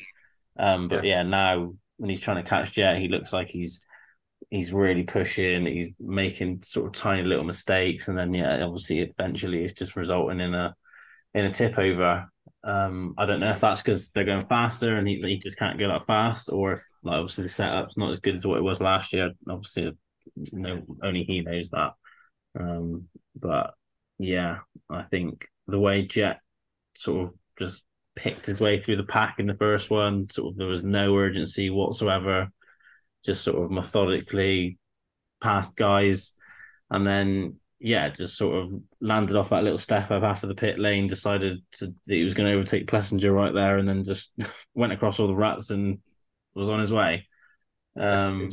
Um, 0.57 0.87
but 0.87 1.03
yeah. 1.03 1.17
yeah, 1.17 1.23
now 1.23 1.73
when 1.97 2.09
he's 2.09 2.21
trying 2.21 2.43
to 2.43 2.49
catch 2.49 2.73
Jett, 2.73 2.99
he 2.99 3.07
looks 3.07 3.33
like 3.33 3.49
he's 3.49 3.83
he's 4.49 4.73
really 4.73 5.03
pushing. 5.03 5.65
He's 5.65 5.91
making 5.99 6.61
sort 6.63 6.87
of 6.87 6.93
tiny 6.93 7.23
little 7.23 7.43
mistakes, 7.43 8.07
and 8.07 8.17
then 8.17 8.33
yeah, 8.33 8.63
obviously 8.63 8.99
eventually 8.99 9.63
it's 9.63 9.73
just 9.73 9.95
resulting 9.95 10.39
in 10.39 10.53
a 10.53 10.75
in 11.33 11.45
a 11.45 11.53
tip 11.53 11.77
over. 11.77 12.27
Um, 12.63 13.13
I 13.17 13.25
don't 13.25 13.41
know 13.41 13.49
if 13.49 13.59
that's 13.59 13.81
because 13.81 14.07
they're 14.09 14.23
going 14.23 14.45
faster 14.47 14.95
and 14.95 15.07
he, 15.07 15.19
he 15.21 15.37
just 15.37 15.57
can't 15.57 15.77
go 15.77 15.89
that 15.89 16.05
fast, 16.05 16.49
or 16.51 16.73
if 16.73 16.83
like 17.03 17.17
obviously 17.17 17.43
the 17.43 17.49
setup's 17.49 17.97
not 17.97 18.11
as 18.11 18.19
good 18.19 18.35
as 18.35 18.45
what 18.45 18.57
it 18.57 18.63
was 18.63 18.79
last 18.79 19.11
year. 19.13 19.31
Obviously, 19.49 19.91
no, 20.53 20.81
only 21.03 21.23
he 21.23 21.41
knows 21.41 21.69
that. 21.71 21.91
Um, 22.57 23.09
but 23.35 23.73
yeah, 24.17 24.59
I 24.89 25.03
think 25.03 25.47
the 25.67 25.79
way 25.79 26.03
Jett 26.03 26.39
sort 26.95 27.27
of 27.27 27.33
just 27.59 27.83
picked 28.15 28.45
his 28.45 28.59
way 28.59 28.79
through 28.79 28.97
the 28.97 29.03
pack 29.03 29.35
in 29.39 29.47
the 29.47 29.55
first 29.55 29.89
one, 29.89 30.29
sort 30.29 30.53
of 30.53 30.57
there 30.57 30.67
was 30.67 30.83
no 30.83 31.15
urgency 31.17 31.69
whatsoever, 31.69 32.49
just 33.25 33.43
sort 33.43 33.63
of 33.63 33.71
methodically 33.71 34.77
past 35.41 35.75
guys, 35.75 36.33
and 36.89 37.05
then 37.05 37.55
yeah, 37.83 38.07
just 38.07 38.37
sort 38.37 38.63
of 38.63 38.71
landed 39.01 39.35
off 39.35 39.49
that 39.49 39.63
little 39.63 39.77
step 39.77 40.09
up 40.09 40.23
after 40.23 40.47
the 40.47 40.55
pit 40.55 40.79
lane, 40.79 41.05
decided 41.05 41.61
to, 41.73 41.87
that 41.87 42.15
he 42.15 42.23
was 42.23 42.33
going 42.33 42.49
to 42.49 42.55
overtake 42.55 42.87
Plessinger 42.87 43.35
right 43.35 43.53
there, 43.53 43.77
and 43.77 43.85
then 43.85 44.05
just 44.05 44.31
went 44.73 44.93
across 44.93 45.19
all 45.19 45.27
the 45.27 45.35
ruts 45.35 45.69
and 45.69 45.99
was 46.55 46.69
on 46.69 46.79
his 46.79 46.93
way. 46.93 47.27
Um, 47.99 48.49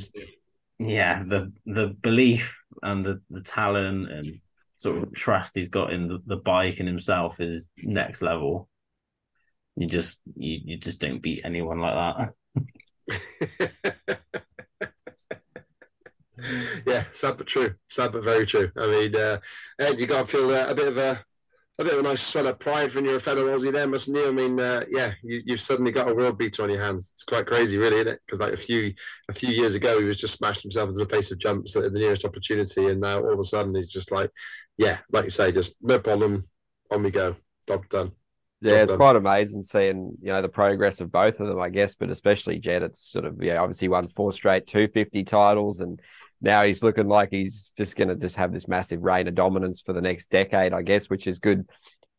yeah, 0.80 1.22
the 1.22 1.52
the 1.64 1.96
belief 2.02 2.52
and 2.82 3.06
the, 3.06 3.20
the 3.30 3.42
talent 3.42 4.10
and 4.10 4.40
sort 4.76 5.00
of 5.00 5.12
trust 5.14 5.54
he's 5.54 5.68
got 5.68 5.92
in 5.92 6.08
the, 6.08 6.18
the 6.26 6.36
bike 6.36 6.80
and 6.80 6.88
himself 6.88 7.40
is 7.40 7.68
next 7.76 8.22
level. 8.22 8.68
You 9.76 9.86
just 9.86 10.20
you, 10.34 10.58
you 10.64 10.76
just 10.76 10.98
don't 10.98 11.22
beat 11.22 11.42
anyone 11.44 11.78
like 11.78 12.34
that. 13.06 14.18
yeah, 16.86 17.04
sad 17.12 17.36
but 17.36 17.46
true. 17.46 17.74
Sad 17.88 18.12
but 18.12 18.24
very 18.24 18.46
true. 18.46 18.70
I 18.76 18.86
mean, 18.86 19.16
uh, 19.16 19.38
Ed, 19.78 19.98
you 19.98 20.06
got 20.06 20.22
to 20.22 20.26
feel 20.26 20.50
uh, 20.50 20.66
a 20.68 20.74
bit 20.74 20.88
of 20.88 20.98
a 20.98 21.24
a 21.80 21.84
bit 21.84 21.94
of 21.94 22.00
a 22.00 22.02
nice 22.02 22.20
swell 22.20 22.46
of 22.46 22.58
pride 22.58 22.94
when 22.94 23.06
you're 23.06 23.16
a 23.16 23.20
fellow 23.20 23.44
Aussie 23.46 23.72
there, 23.72 23.86
mustn't 23.86 24.14
you? 24.14 24.28
I 24.28 24.32
mean, 24.32 24.60
uh, 24.60 24.84
yeah, 24.90 25.12
you, 25.22 25.42
have 25.48 25.62
suddenly 25.62 25.90
got 25.90 26.10
a 26.10 26.14
world 26.14 26.36
beater 26.36 26.62
on 26.62 26.68
your 26.68 26.82
hands. 26.82 27.12
It's 27.14 27.24
quite 27.24 27.46
crazy, 27.46 27.78
really, 27.78 27.96
isn't 27.96 28.08
it? 28.08 28.20
Because 28.26 28.38
like 28.38 28.52
a 28.52 28.58
few 28.58 28.92
a 29.30 29.32
few 29.32 29.48
years 29.48 29.74
ago, 29.74 29.98
he 29.98 30.04
was 30.04 30.20
just 30.20 30.36
smashed 30.36 30.62
himself 30.62 30.88
into 30.88 30.98
the 30.98 31.08
face 31.08 31.30
of 31.30 31.38
jumps 31.38 31.74
at 31.76 31.90
the 31.90 31.98
nearest 31.98 32.26
opportunity, 32.26 32.86
and 32.86 33.00
now 33.00 33.20
all 33.20 33.32
of 33.32 33.38
a 33.38 33.44
sudden 33.44 33.74
he's 33.74 33.88
just 33.88 34.12
like, 34.12 34.30
yeah, 34.76 34.98
like 35.10 35.24
you 35.24 35.30
say, 35.30 35.52
just 35.52 35.76
no 35.80 35.98
problem, 35.98 36.46
on 36.90 37.02
we 37.02 37.10
go, 37.10 37.36
job 37.66 37.88
done. 37.88 38.12
Yeah, 38.60 38.82
it's 38.82 38.92
quite 38.92 39.16
amazing 39.16 39.62
seeing 39.62 40.18
you 40.20 40.28
know 40.28 40.42
the 40.42 40.50
progress 40.50 41.00
of 41.00 41.10
both 41.10 41.40
of 41.40 41.46
them, 41.46 41.60
I 41.60 41.70
guess, 41.70 41.94
but 41.94 42.10
especially 42.10 42.58
Jett. 42.58 42.82
It's 42.82 43.10
sort 43.10 43.24
of 43.24 43.42
yeah, 43.42 43.56
obviously 43.56 43.88
won 43.88 44.08
four 44.08 44.32
straight 44.32 44.66
250 44.66 45.24
titles, 45.24 45.80
and 45.80 45.98
now 46.40 46.62
he's 46.62 46.82
looking 46.82 47.08
like 47.08 47.28
he's 47.30 47.72
just 47.76 47.96
going 47.96 48.08
to 48.08 48.16
just 48.16 48.36
have 48.36 48.52
this 48.52 48.68
massive 48.68 49.02
reign 49.02 49.28
of 49.28 49.34
dominance 49.34 49.80
for 49.80 49.92
the 49.92 50.00
next 50.00 50.30
decade, 50.30 50.72
I 50.72 50.82
guess, 50.82 51.10
which 51.10 51.26
is 51.26 51.38
good 51.38 51.68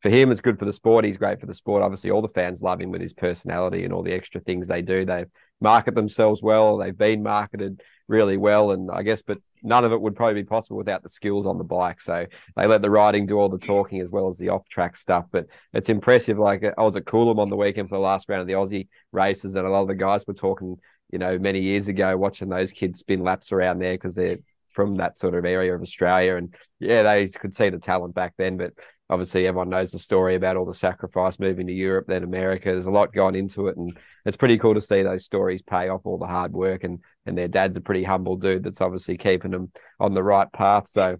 for 0.01 0.09
him. 0.09 0.31
It's 0.31 0.41
good 0.41 0.59
for 0.59 0.65
the 0.65 0.73
sport. 0.73 1.05
He's 1.05 1.17
great 1.17 1.39
for 1.39 1.45
the 1.45 1.53
sport. 1.53 1.83
Obviously, 1.83 2.11
all 2.11 2.21
the 2.21 2.27
fans 2.27 2.61
love 2.61 2.81
him 2.81 2.91
with 2.91 3.01
his 3.01 3.13
personality 3.13 3.83
and 3.83 3.93
all 3.93 4.03
the 4.03 4.13
extra 4.13 4.41
things 4.41 4.67
they 4.67 4.81
do. 4.81 5.05
They 5.05 5.25
market 5.59 5.95
themselves 5.95 6.41
well. 6.41 6.77
They've 6.77 6.97
been 6.97 7.23
marketed 7.23 7.81
really 8.07 8.37
well, 8.37 8.71
and 8.71 8.89
I 8.91 9.03
guess, 9.03 9.21
but 9.21 9.37
none 9.63 9.85
of 9.85 9.91
it 9.91 10.01
would 10.01 10.15
probably 10.15 10.41
be 10.41 10.47
possible 10.47 10.77
without 10.77 11.03
the 11.03 11.09
skills 11.09 11.45
on 11.45 11.57
the 11.57 11.63
bike. 11.63 12.01
So 12.01 12.25
they 12.55 12.65
let 12.65 12.81
the 12.81 12.89
riding 12.89 13.27
do 13.27 13.37
all 13.37 13.49
the 13.49 13.59
talking 13.59 14.01
as 14.01 14.09
well 14.09 14.27
as 14.27 14.37
the 14.37 14.49
off 14.49 14.67
track 14.67 14.97
stuff. 14.97 15.25
But 15.31 15.47
it's 15.73 15.89
impressive. 15.89 16.37
Like 16.37 16.63
I 16.77 16.81
was 16.81 16.95
at 16.95 17.05
Coolum 17.05 17.39
on 17.39 17.49
the 17.49 17.55
weekend 17.55 17.89
for 17.89 17.95
the 17.95 18.01
last 18.01 18.27
round 18.27 18.41
of 18.41 18.47
the 18.47 18.53
Aussie 18.53 18.87
races, 19.11 19.55
and 19.55 19.65
a 19.65 19.69
lot 19.69 19.83
of 19.83 19.87
the 19.87 19.95
guys 19.95 20.25
were 20.27 20.33
talking 20.33 20.77
you 21.11 21.19
know, 21.19 21.37
many 21.37 21.59
years 21.59 21.87
ago, 21.87 22.15
watching 22.17 22.49
those 22.49 22.71
kids 22.71 22.99
spin 22.99 23.21
laps 23.23 23.51
around 23.51 23.79
there 23.79 23.93
because 23.93 24.15
they're 24.15 24.39
from 24.69 24.95
that 24.95 25.17
sort 25.17 25.35
of 25.35 25.45
area 25.45 25.75
of 25.75 25.81
Australia. 25.81 26.35
And 26.35 26.55
yeah, 26.79 27.03
they 27.03 27.27
could 27.27 27.53
see 27.53 27.69
the 27.69 27.79
talent 27.79 28.15
back 28.15 28.33
then, 28.37 28.57
but 28.57 28.73
obviously 29.09 29.45
everyone 29.45 29.69
knows 29.69 29.91
the 29.91 29.99
story 29.99 30.35
about 30.35 30.55
all 30.55 30.65
the 30.65 30.73
sacrifice 30.73 31.37
moving 31.37 31.67
to 31.67 31.73
Europe, 31.73 32.05
then 32.07 32.23
America. 32.23 32.71
There's 32.71 32.85
a 32.85 32.91
lot 32.91 33.13
gone 33.13 33.35
into 33.35 33.67
it, 33.67 33.75
and 33.75 33.97
it's 34.25 34.37
pretty 34.37 34.57
cool 34.57 34.73
to 34.73 34.81
see 34.81 35.03
those 35.03 35.25
stories 35.25 35.61
pay 35.61 35.89
off 35.89 36.01
all 36.05 36.17
the 36.17 36.27
hard 36.27 36.53
work. 36.53 36.83
And 36.83 36.99
and 37.25 37.37
their 37.37 37.49
dad's 37.49 37.77
a 37.77 37.81
pretty 37.81 38.03
humble 38.03 38.37
dude 38.37 38.63
that's 38.63 38.81
obviously 38.81 39.17
keeping 39.17 39.51
them 39.51 39.71
on 39.99 40.13
the 40.13 40.23
right 40.23 40.51
path. 40.51 40.87
So 40.87 41.17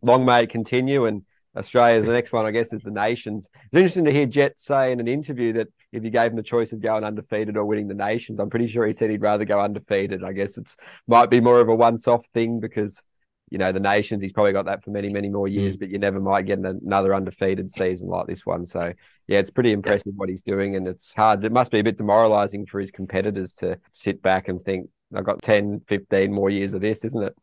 long 0.00 0.24
may 0.24 0.44
it 0.44 0.50
continue. 0.50 1.06
And 1.06 1.22
Australia's 1.56 2.06
the 2.06 2.12
next 2.12 2.32
one, 2.32 2.46
I 2.46 2.52
guess, 2.52 2.72
is 2.72 2.82
the 2.82 2.90
nations. 2.90 3.48
It's 3.54 3.74
interesting 3.74 4.04
to 4.04 4.12
hear 4.12 4.26
Jett 4.26 4.58
say 4.58 4.92
in 4.92 5.00
an 5.00 5.08
interview 5.08 5.52
that 5.54 5.68
if 5.92 6.04
you 6.04 6.10
gave 6.10 6.30
him 6.30 6.36
the 6.36 6.42
choice 6.42 6.72
of 6.72 6.80
going 6.80 7.04
undefeated 7.04 7.56
or 7.56 7.64
winning 7.64 7.88
the 7.88 7.94
nations, 7.94 8.38
I'm 8.38 8.50
pretty 8.50 8.66
sure 8.66 8.86
he 8.86 8.92
said 8.92 9.10
he'd 9.10 9.22
rather 9.22 9.44
go 9.44 9.60
undefeated. 9.60 10.22
I 10.22 10.32
guess 10.32 10.58
it's 10.58 10.76
might 11.06 11.30
be 11.30 11.40
more 11.40 11.60
of 11.60 11.68
a 11.68 11.74
once-off 11.74 12.26
thing 12.34 12.60
because 12.60 13.02
you 13.50 13.56
know 13.56 13.72
the 13.72 13.80
nations 13.80 14.20
he's 14.20 14.32
probably 14.32 14.52
got 14.52 14.66
that 14.66 14.84
for 14.84 14.90
many 14.90 15.08
many 15.08 15.28
more 15.28 15.48
years, 15.48 15.76
mm. 15.76 15.80
but 15.80 15.88
you 15.88 15.98
never 15.98 16.20
might 16.20 16.46
get 16.46 16.58
another 16.58 17.14
undefeated 17.14 17.70
season 17.70 18.08
like 18.08 18.26
this 18.26 18.44
one. 18.44 18.66
So 18.66 18.92
yeah, 19.26 19.38
it's 19.38 19.50
pretty 19.50 19.72
impressive 19.72 20.12
what 20.16 20.28
he's 20.28 20.42
doing, 20.42 20.76
and 20.76 20.86
it's 20.86 21.14
hard. 21.14 21.44
It 21.44 21.52
must 21.52 21.70
be 21.70 21.78
a 21.78 21.84
bit 21.84 21.96
demoralising 21.96 22.66
for 22.66 22.80
his 22.80 22.90
competitors 22.90 23.54
to 23.54 23.78
sit 23.92 24.20
back 24.20 24.48
and 24.48 24.62
think 24.62 24.90
I've 25.14 25.24
got 25.24 25.42
10, 25.42 25.82
15 25.88 26.32
more 26.32 26.50
years 26.50 26.74
of 26.74 26.82
this, 26.82 27.04
isn't 27.04 27.22
it? 27.22 27.34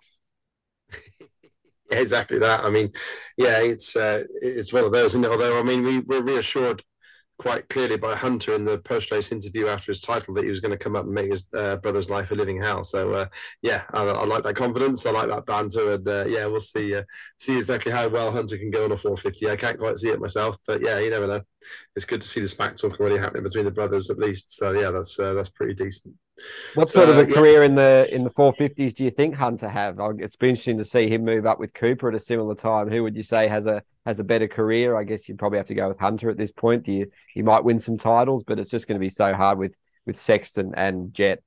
Exactly 1.92 2.40
that. 2.40 2.66
I 2.66 2.72
mean, 2.72 2.92
yeah, 3.38 3.60
it's 3.60 3.96
uh, 3.96 4.24
it's 4.42 4.74
one 4.74 4.86
of 4.86 4.92
those, 4.92 5.12
isn't? 5.12 5.24
Although, 5.24 5.60
I 5.60 5.62
mean, 5.62 5.84
we 5.84 6.00
were 6.00 6.24
reassured 6.24 6.84
quite 7.38 7.68
clearly 7.70 7.98
by 7.98 8.16
Hunter 8.16 8.54
in 8.54 8.66
the 8.66 8.78
post 8.80 9.12
race 9.12 9.32
interview 9.32 9.68
after 9.68 9.92
his 9.92 10.02
title 10.02 10.34
that 10.34 10.44
he 10.44 10.50
was 10.50 10.60
going 10.60 10.72
to 10.72 10.84
come 10.84 10.96
up 10.96 11.06
and 11.06 11.14
make 11.14 11.32
his 11.32 11.48
uh, 11.54 11.76
brother's 11.78 12.10
life 12.10 12.32
a 12.32 12.36
living 12.36 12.62
hell. 12.62 12.84
So 12.84 13.12
uh, 13.12 13.26
yeah, 13.62 13.84
I, 13.94 14.04
I, 14.04 14.26
like 14.26 14.44
that 14.44 14.56
confidence. 14.56 15.06
I 15.06 15.12
like 15.12 15.30
that 15.30 15.46
banter, 15.46 15.92
and 15.92 16.08
uh, 16.08 16.26
yeah, 16.28 16.46
we'll 16.46 16.60
see 16.60 16.96
uh, 16.96 17.04
see 17.38 17.58
exactly 17.58 17.92
how 17.92 18.08
well 18.08 18.32
Hunter 18.32 18.58
can 18.58 18.72
go 18.72 18.86
on 18.86 18.92
a 18.92 18.98
450. 18.98 19.50
I 19.50 19.56
can't 19.56 19.80
quite 19.80 19.98
see 19.98 20.10
it 20.10 20.20
myself, 20.20 20.58
but 20.66 20.82
yeah, 20.82 21.00
you 21.00 21.10
never 21.10 21.28
know. 21.28 21.42
It's 21.96 22.06
good 22.06 22.22
to 22.22 22.28
see 22.28 22.42
the 22.42 22.48
smack 22.48 22.76
talk 22.76 23.00
already 23.00 23.18
happening 23.18 23.44
between 23.44 23.66
the 23.66 23.72
brothers 23.72 24.10
at 24.10 24.18
least. 24.18 24.56
So 24.56 24.72
yeah, 24.72 24.92
that's 24.92 25.20
uh, 25.20 25.34
that's 25.34 25.50
pretty 25.50 25.74
decent. 25.74 26.16
What 26.74 26.90
sort 26.90 27.10
of 27.10 27.18
a 27.18 27.28
yeah. 27.28 27.34
career 27.34 27.64
in 27.64 27.76
the 27.76 28.08
in 28.12 28.24
the 28.24 28.30
450s 28.30 28.94
do 28.94 29.04
you 29.04 29.12
think 29.12 29.36
Hunter 29.36 29.70
have? 29.70 29.98
It's 30.20 30.36
been 30.36 30.50
interesting 30.50 30.78
to 30.78 30.86
see 30.86 31.10
him 31.10 31.24
move 31.24 31.46
up 31.46 31.60
with 31.60 31.74
Cooper 31.74 32.10
at 32.10 32.16
a 32.16 32.20
similar 32.20 32.56
time. 32.56 32.90
Who 32.90 33.04
would 33.04 33.16
you 33.16 33.24
say 33.24 33.48
has 33.48 33.68
a 33.68 33.84
has 34.06 34.20
a 34.20 34.24
better 34.24 34.48
career? 34.48 34.98
I 34.98 35.04
guess 35.04 35.28
you'd 35.30 35.40
probably 35.40 35.58
have 35.58 35.68
to 35.68 35.76
go 35.76 35.88
with 35.88 36.00
Hunter 36.00 36.30
at 36.30 36.38
this 36.38 36.52
point. 36.52 36.88
You 36.88 37.10
he 37.34 37.42
might 37.42 37.64
win 37.64 37.80
some 37.80 37.98
titles, 37.98 38.44
but 38.44 38.60
it's 38.60 38.70
just 38.70 38.88
going 38.88 39.00
to 39.00 39.06
be 39.06 39.10
so 39.10 39.34
hard 39.34 39.58
with 39.58 39.78
with 40.06 40.18
Sexton 40.18 40.74
and 40.76 41.14
Jett, 41.14 41.42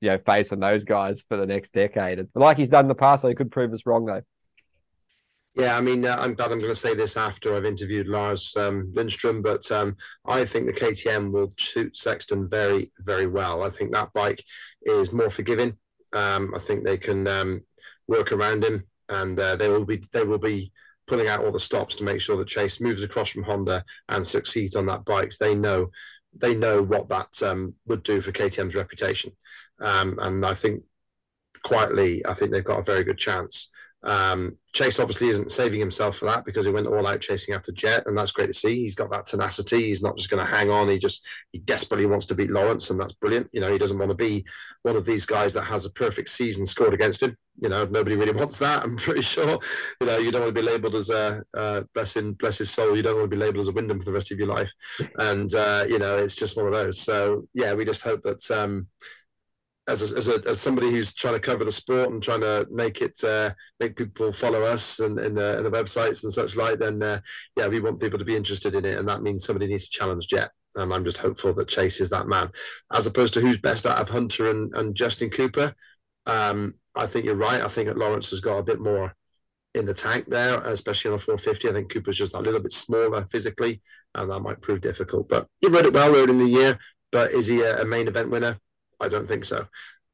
you 0.00 0.10
know, 0.10 0.18
facing 0.18 0.60
those 0.60 0.84
guys 0.84 1.22
for 1.28 1.36
the 1.36 1.46
next 1.46 1.72
decade. 1.72 2.18
But 2.34 2.40
like 2.40 2.58
he's 2.58 2.68
done 2.68 2.86
in 2.86 2.88
the 2.88 2.94
past, 2.94 3.22
so 3.22 3.28
he 3.28 3.34
could 3.34 3.52
prove 3.52 3.72
us 3.72 3.86
wrong 3.86 4.06
though. 4.06 4.22
Yeah, 5.54 5.76
I 5.76 5.82
mean, 5.82 6.06
uh, 6.06 6.16
I'm 6.18 6.34
glad 6.34 6.50
I'm 6.50 6.60
going 6.60 6.72
to 6.72 6.80
say 6.80 6.94
this 6.94 7.16
after 7.16 7.54
I've 7.54 7.66
interviewed 7.66 8.08
Lars 8.08 8.56
um, 8.56 8.90
Lindstrom, 8.94 9.42
but 9.42 9.70
um, 9.70 9.96
I 10.24 10.46
think 10.46 10.66
the 10.66 10.72
KTM 10.72 11.30
will 11.30 11.52
suit 11.58 11.94
Sexton 11.94 12.48
very, 12.48 12.90
very 13.00 13.26
well. 13.26 13.62
I 13.62 13.68
think 13.68 13.92
that 13.92 14.14
bike 14.14 14.42
is 14.82 15.12
more 15.12 15.30
forgiving. 15.30 15.76
Um, 16.14 16.54
I 16.54 16.58
think 16.58 16.84
they 16.84 16.96
can 16.96 17.26
um, 17.28 17.60
work 18.08 18.32
around 18.32 18.64
him, 18.64 18.84
and 19.10 19.38
uh, 19.38 19.56
they 19.56 19.68
will 19.68 19.84
be 19.84 20.02
they 20.12 20.24
will 20.24 20.38
be 20.38 20.72
pulling 21.06 21.28
out 21.28 21.44
all 21.44 21.52
the 21.52 21.60
stops 21.60 21.96
to 21.96 22.04
make 22.04 22.22
sure 22.22 22.38
that 22.38 22.48
Chase 22.48 22.80
moves 22.80 23.02
across 23.02 23.30
from 23.30 23.42
Honda 23.42 23.84
and 24.08 24.26
succeeds 24.26 24.74
on 24.74 24.86
that 24.86 25.04
bike. 25.04 25.32
They 25.38 25.54
know 25.54 25.90
they 26.34 26.54
know 26.54 26.82
what 26.82 27.10
that 27.10 27.42
um, 27.42 27.74
would 27.86 28.02
do 28.04 28.22
for 28.22 28.32
KTM's 28.32 28.74
reputation, 28.74 29.32
um, 29.80 30.18
and 30.18 30.46
I 30.46 30.54
think 30.54 30.84
quietly, 31.62 32.24
I 32.24 32.32
think 32.32 32.52
they've 32.52 32.64
got 32.64 32.80
a 32.80 32.84
very 32.84 33.04
good 33.04 33.18
chance. 33.18 33.68
Um, 34.04 34.58
Chase 34.72 34.98
obviously 34.98 35.28
isn't 35.28 35.52
saving 35.52 35.78
himself 35.78 36.16
for 36.16 36.24
that 36.26 36.44
because 36.44 36.64
he 36.64 36.72
went 36.72 36.86
all 36.86 37.06
out 37.06 37.20
chasing 37.20 37.54
after 37.54 37.72
Jett, 37.72 38.06
and 38.06 38.16
that's 38.16 38.32
great 38.32 38.46
to 38.46 38.52
see. 38.52 38.82
He's 38.82 38.94
got 38.94 39.10
that 39.10 39.26
tenacity. 39.26 39.88
He's 39.88 40.02
not 40.02 40.16
just 40.16 40.30
going 40.30 40.44
to 40.44 40.50
hang 40.50 40.70
on. 40.70 40.88
He 40.88 40.98
just 40.98 41.24
he 41.52 41.58
desperately 41.58 42.06
wants 42.06 42.26
to 42.26 42.34
beat 42.34 42.50
Lawrence, 42.50 42.90
and 42.90 42.98
that's 42.98 43.12
brilliant. 43.12 43.48
You 43.52 43.60
know, 43.60 43.70
he 43.70 43.78
doesn't 43.78 43.98
want 43.98 44.10
to 44.10 44.16
be 44.16 44.44
one 44.82 44.96
of 44.96 45.04
these 45.04 45.26
guys 45.26 45.52
that 45.54 45.64
has 45.64 45.84
a 45.84 45.90
perfect 45.90 46.30
season 46.30 46.64
scored 46.64 46.94
against 46.94 47.22
him. 47.22 47.36
You 47.60 47.68
know, 47.68 47.84
nobody 47.84 48.16
really 48.16 48.32
wants 48.38 48.56
that. 48.58 48.82
I'm 48.82 48.96
pretty 48.96 49.22
sure. 49.22 49.58
You 50.00 50.06
know, 50.06 50.18
you 50.18 50.32
don't 50.32 50.42
want 50.42 50.54
to 50.54 50.60
be 50.60 50.66
labelled 50.66 50.94
as 50.94 51.10
a 51.10 51.42
uh, 51.54 51.82
bless 51.94 52.16
him, 52.16 52.32
bless 52.32 52.58
his 52.58 52.70
soul. 52.70 52.96
You 52.96 53.02
don't 53.02 53.16
want 53.16 53.30
to 53.30 53.36
be 53.36 53.40
labelled 53.40 53.60
as 53.60 53.68
a 53.68 53.72
Windham 53.72 54.00
for 54.00 54.06
the 54.06 54.12
rest 54.12 54.32
of 54.32 54.38
your 54.38 54.48
life, 54.48 54.72
and 55.18 55.54
uh, 55.54 55.84
you 55.86 55.98
know, 55.98 56.16
it's 56.16 56.34
just 56.34 56.56
one 56.56 56.66
of 56.66 56.72
those. 56.72 56.98
So 56.98 57.46
yeah, 57.54 57.74
we 57.74 57.84
just 57.84 58.02
hope 58.02 58.22
that. 58.22 58.50
Um, 58.50 58.88
as 59.88 60.12
a, 60.12 60.16
as, 60.16 60.28
a, 60.28 60.40
as 60.48 60.60
somebody 60.60 60.90
who's 60.90 61.12
trying 61.12 61.34
to 61.34 61.40
cover 61.40 61.64
the 61.64 61.72
sport 61.72 62.10
and 62.10 62.22
trying 62.22 62.40
to 62.40 62.66
make 62.70 63.02
it 63.02 63.22
uh, 63.24 63.50
make 63.80 63.96
people 63.96 64.30
follow 64.30 64.62
us 64.62 65.00
and 65.00 65.18
in, 65.18 65.36
uh, 65.36 65.60
the 65.60 65.70
websites 65.70 66.22
and 66.22 66.32
such 66.32 66.56
like, 66.56 66.78
then 66.78 67.02
uh, 67.02 67.20
yeah, 67.56 67.66
we 67.66 67.80
want 67.80 68.00
people 68.00 68.18
to 68.18 68.24
be 68.24 68.36
interested 68.36 68.74
in 68.74 68.84
it, 68.84 68.98
and 68.98 69.08
that 69.08 69.22
means 69.22 69.44
somebody 69.44 69.66
needs 69.66 69.88
to 69.88 69.98
challenge 69.98 70.28
Jett. 70.28 70.50
And 70.74 70.94
I'm 70.94 71.04
just 71.04 71.18
hopeful 71.18 71.52
that 71.54 71.68
Chase 71.68 72.00
is 72.00 72.10
that 72.10 72.28
man, 72.28 72.50
as 72.92 73.06
opposed 73.06 73.34
to 73.34 73.40
who's 73.40 73.58
best 73.58 73.84
out 73.84 73.98
of 73.98 74.08
Hunter 74.08 74.50
and, 74.50 74.74
and 74.74 74.94
Justin 74.94 75.30
Cooper. 75.30 75.74
Um, 76.26 76.74
I 76.94 77.06
think 77.06 77.24
you're 77.24 77.34
right. 77.34 77.60
I 77.60 77.68
think 77.68 77.88
that 77.88 77.98
Lawrence 77.98 78.30
has 78.30 78.40
got 78.40 78.58
a 78.58 78.62
bit 78.62 78.80
more 78.80 79.14
in 79.74 79.84
the 79.86 79.94
tank 79.94 80.26
there, 80.28 80.60
especially 80.60 81.10
on 81.10 81.16
a 81.16 81.18
450. 81.18 81.68
I 81.68 81.72
think 81.72 81.92
Cooper's 81.92 82.16
just 82.18 82.34
a 82.34 82.40
little 82.40 82.60
bit 82.60 82.72
smaller 82.72 83.26
physically, 83.26 83.82
and 84.14 84.30
that 84.30 84.40
might 84.40 84.60
prove 84.62 84.80
difficult. 84.80 85.28
But 85.28 85.46
he 85.60 85.68
rode 85.68 85.86
it 85.86 85.92
well 85.92 86.14
early 86.14 86.30
in 86.30 86.38
the 86.38 86.46
year. 86.46 86.78
But 87.10 87.32
is 87.32 87.48
he 87.48 87.60
a, 87.60 87.82
a 87.82 87.84
main 87.84 88.08
event 88.08 88.30
winner? 88.30 88.58
I 89.02 89.08
don't 89.08 89.26
think 89.26 89.44
so. 89.44 89.66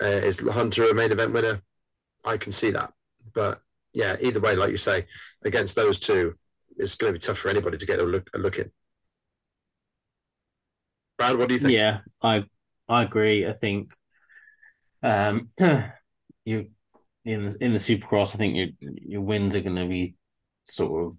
Uh, 0.03 0.07
is 0.07 0.41
Hunter 0.41 0.84
a 0.84 0.95
main 0.95 1.12
event 1.12 1.32
winner? 1.32 1.62
I 2.24 2.36
can 2.36 2.53
see 2.53 2.70
that. 2.70 2.93
But 3.34 3.61
yeah, 3.93 4.16
either 4.20 4.41
way, 4.41 4.57
like 4.57 4.70
you 4.70 4.76
say, 4.76 5.07
against 5.45 5.74
those 5.74 5.99
two, 5.99 6.34
it's 6.76 6.95
going 6.95 7.12
to 7.12 7.18
be 7.18 7.24
tough 7.24 7.39
for 7.39 7.49
anybody 7.49 7.76
to 7.76 7.86
get 7.86 8.01
a 8.01 8.05
look, 8.05 8.30
a 8.34 8.39
look 8.39 8.59
in. 8.59 8.70
Brad, 11.18 11.36
what 11.36 11.49
do 11.49 11.55
you 11.55 11.61
think? 11.61 11.72
Yeah, 11.72 11.99
I 12.22 12.45
I 12.89 13.03
agree. 13.03 13.47
I 13.47 13.53
think 13.53 13.93
um 15.03 15.51
you 16.45 16.68
in 17.24 17.47
the, 17.47 17.57
in 17.61 17.72
the 17.72 17.78
Supercross, 17.78 18.34
I 18.34 18.39
think 18.39 18.57
your 18.57 18.68
your 18.80 19.20
wins 19.20 19.55
are 19.55 19.61
going 19.61 19.76
to 19.76 19.86
be 19.86 20.14
sort 20.64 21.07
of 21.07 21.18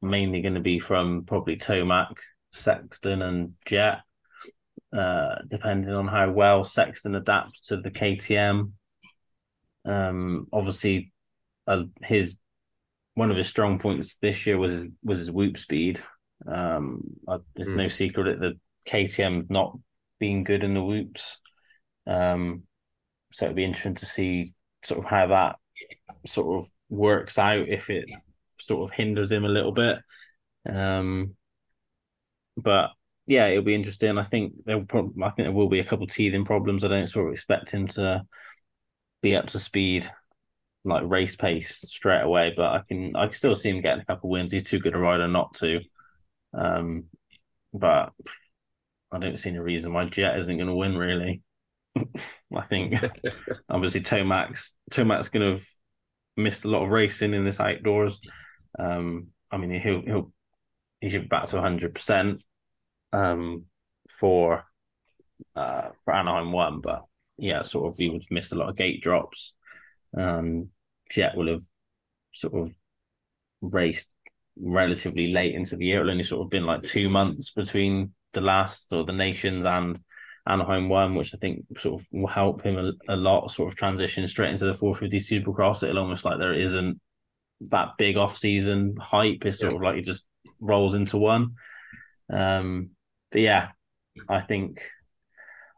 mainly 0.00 0.40
going 0.40 0.54
to 0.54 0.60
be 0.60 0.78
from 0.78 1.24
probably 1.24 1.56
Tomac, 1.56 2.16
Sexton, 2.52 3.22
and 3.22 3.54
Jett. 3.66 4.00
Uh, 4.94 5.42
depending 5.48 5.92
on 5.92 6.06
how 6.06 6.30
well 6.30 6.62
Sexton 6.62 7.16
adapts 7.16 7.60
to 7.60 7.78
the 7.78 7.90
KTM. 7.90 8.70
Um, 9.84 10.46
obviously, 10.52 11.12
uh, 11.66 11.84
his 12.02 12.36
one 13.14 13.32
of 13.32 13.36
his 13.36 13.48
strong 13.48 13.80
points 13.80 14.18
this 14.18 14.46
year 14.46 14.56
was 14.56 14.84
was 15.02 15.18
his 15.18 15.32
whoop 15.32 15.58
speed. 15.58 16.00
Um, 16.46 17.02
uh, 17.26 17.38
there's 17.56 17.70
mm. 17.70 17.76
no 17.76 17.88
secret 17.88 18.38
that 18.38 18.40
the 18.40 18.60
KTM 18.88 19.50
not 19.50 19.76
being 20.20 20.44
good 20.44 20.62
in 20.62 20.74
the 20.74 20.82
whoops. 20.82 21.38
Um, 22.06 22.62
so 23.32 23.46
it'd 23.46 23.56
be 23.56 23.64
interesting 23.64 23.94
to 23.94 24.06
see 24.06 24.52
sort 24.84 25.00
of 25.00 25.06
how 25.06 25.26
that 25.26 25.56
sort 26.24 26.62
of 26.62 26.70
works 26.88 27.36
out 27.36 27.68
if 27.68 27.90
it 27.90 28.04
sort 28.60 28.88
of 28.88 28.96
hinders 28.96 29.32
him 29.32 29.44
a 29.44 29.48
little 29.48 29.72
bit. 29.72 29.98
Um, 30.68 31.34
but 32.56 32.90
yeah, 33.26 33.46
it'll 33.46 33.62
be 33.62 33.74
interesting. 33.74 34.18
I 34.18 34.22
think 34.22 34.52
there 34.64 34.78
will 34.78 34.84
probably, 34.86 35.22
I 35.22 35.30
think 35.30 35.46
there 35.46 35.52
will 35.52 35.68
be 35.68 35.80
a 35.80 35.84
couple 35.84 36.04
of 36.04 36.10
teething 36.10 36.44
problems. 36.44 36.84
I 36.84 36.88
don't 36.88 37.06
sort 37.06 37.28
of 37.28 37.32
expect 37.32 37.70
him 37.70 37.88
to 37.88 38.24
be 39.22 39.34
up 39.34 39.46
to 39.48 39.58
speed 39.58 40.10
like 40.84 41.02
race 41.06 41.34
pace 41.34 41.82
straight 41.88 42.20
away, 42.20 42.52
but 42.54 42.66
I 42.66 42.82
can 42.86 43.16
I 43.16 43.24
can 43.24 43.32
still 43.32 43.54
see 43.54 43.70
him 43.70 43.80
getting 43.80 44.02
a 44.02 44.04
couple 44.04 44.28
of 44.28 44.32
wins. 44.32 44.52
He's 44.52 44.64
too 44.64 44.78
good 44.78 44.94
a 44.94 44.98
rider 44.98 45.26
not 45.26 45.54
to. 45.54 45.80
Um, 46.52 47.04
but 47.72 48.12
I 49.10 49.18
don't 49.18 49.38
see 49.38 49.50
any 49.50 49.58
reason 49.58 49.92
why 49.92 50.04
Jett 50.04 50.38
isn't 50.38 50.56
going 50.56 50.68
to 50.68 50.74
win. 50.74 50.96
Really, 50.96 51.42
I 51.96 52.62
think 52.68 52.94
obviously 53.70 54.02
Tomac's 54.02 54.74
Tomac's 54.90 55.30
going 55.30 55.42
to 55.42 55.58
have 55.58 55.66
missed 56.36 56.64
a 56.64 56.68
lot 56.68 56.82
of 56.82 56.90
racing 56.90 57.32
in 57.32 57.44
this 57.44 57.60
outdoors. 57.60 58.20
Um, 58.78 59.28
I 59.50 59.56
mean 59.56 59.80
he'll 59.80 60.02
he'll 60.02 60.32
he 61.00 61.08
should 61.08 61.22
be 61.22 61.28
back 61.28 61.46
to 61.46 61.60
hundred 61.60 61.94
percent 61.94 62.42
um, 63.14 63.64
for 64.10 64.64
uh, 65.56 65.88
for 66.04 66.14
Anaheim 66.14 66.52
one, 66.52 66.80
but 66.80 67.04
yeah, 67.38 67.62
sort 67.62 67.88
of 67.88 67.96
he 67.96 68.08
would 68.08 68.24
miss 68.30 68.52
a 68.52 68.56
lot 68.56 68.68
of 68.68 68.76
gate 68.76 69.02
drops. 69.02 69.54
Um, 70.16 70.70
Jett 71.10 71.36
will 71.36 71.48
have 71.48 71.62
sort 72.32 72.54
of 72.54 72.74
raced 73.60 74.14
relatively 74.60 75.32
late 75.32 75.54
into 75.54 75.76
the 75.76 75.86
year. 75.86 76.00
It'll 76.00 76.10
only 76.10 76.22
sort 76.22 76.42
of 76.42 76.50
been 76.50 76.66
like 76.66 76.82
two 76.82 77.08
months 77.08 77.52
between 77.52 78.14
the 78.32 78.40
last 78.40 78.92
or 78.92 79.04
the 79.04 79.12
nations 79.12 79.64
and 79.64 79.98
Anaheim 80.46 80.88
one, 80.88 81.14
which 81.14 81.34
I 81.34 81.38
think 81.38 81.64
sort 81.78 82.00
of 82.00 82.06
will 82.12 82.28
help 82.28 82.62
him 82.62 82.78
a, 82.78 83.14
a 83.14 83.16
lot, 83.16 83.50
sort 83.50 83.72
of 83.72 83.78
transition 83.78 84.26
straight 84.26 84.50
into 84.50 84.66
the 84.66 84.74
450 84.74 85.18
Supercross. 85.18 85.82
It'll 85.82 85.98
almost 85.98 86.24
like 86.24 86.38
there 86.38 86.52
isn't 86.52 87.00
that 87.70 87.92
big 87.98 88.16
off 88.16 88.36
season 88.36 88.96
hype. 89.00 89.44
It's 89.44 89.58
sort 89.58 89.72
yeah. 89.72 89.76
of 89.76 89.82
like 89.82 89.96
he 89.96 90.02
just 90.02 90.24
rolls 90.60 90.94
into 90.94 91.16
one. 91.16 91.54
Um, 92.32 92.90
but 93.34 93.40
yeah, 93.40 93.70
I 94.28 94.42
think 94.42 94.80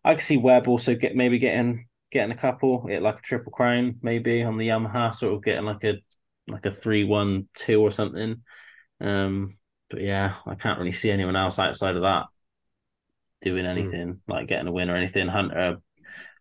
I 0.04 0.14
could 0.14 0.22
see 0.22 0.36
Webb 0.36 0.68
also 0.68 0.94
get 0.94 1.16
maybe 1.16 1.38
getting 1.38 1.86
getting 2.12 2.30
a 2.30 2.38
couple, 2.38 2.86
it 2.90 3.00
like 3.00 3.18
a 3.18 3.22
triple 3.22 3.50
crown 3.50 3.96
maybe 4.02 4.42
on 4.42 4.58
the 4.58 4.68
Yamaha, 4.68 5.14
sort 5.14 5.32
of 5.32 5.42
getting 5.42 5.64
like 5.64 5.82
a 5.82 5.94
like 6.46 6.66
a 6.66 6.70
three 6.70 7.04
one 7.04 7.48
two 7.54 7.80
or 7.80 7.90
something. 7.90 8.42
Um, 9.00 9.56
but 9.88 10.02
yeah, 10.02 10.34
I 10.44 10.54
can't 10.54 10.78
really 10.78 10.92
see 10.92 11.10
anyone 11.10 11.34
else 11.34 11.58
outside 11.58 11.96
of 11.96 12.02
that 12.02 12.26
doing 13.40 13.64
hmm. 13.64 13.70
anything 13.70 14.08
mm. 14.08 14.18
like 14.28 14.48
getting 14.48 14.68
a 14.68 14.72
win 14.72 14.90
or 14.90 14.96
anything. 14.96 15.26
Hunter 15.26 15.78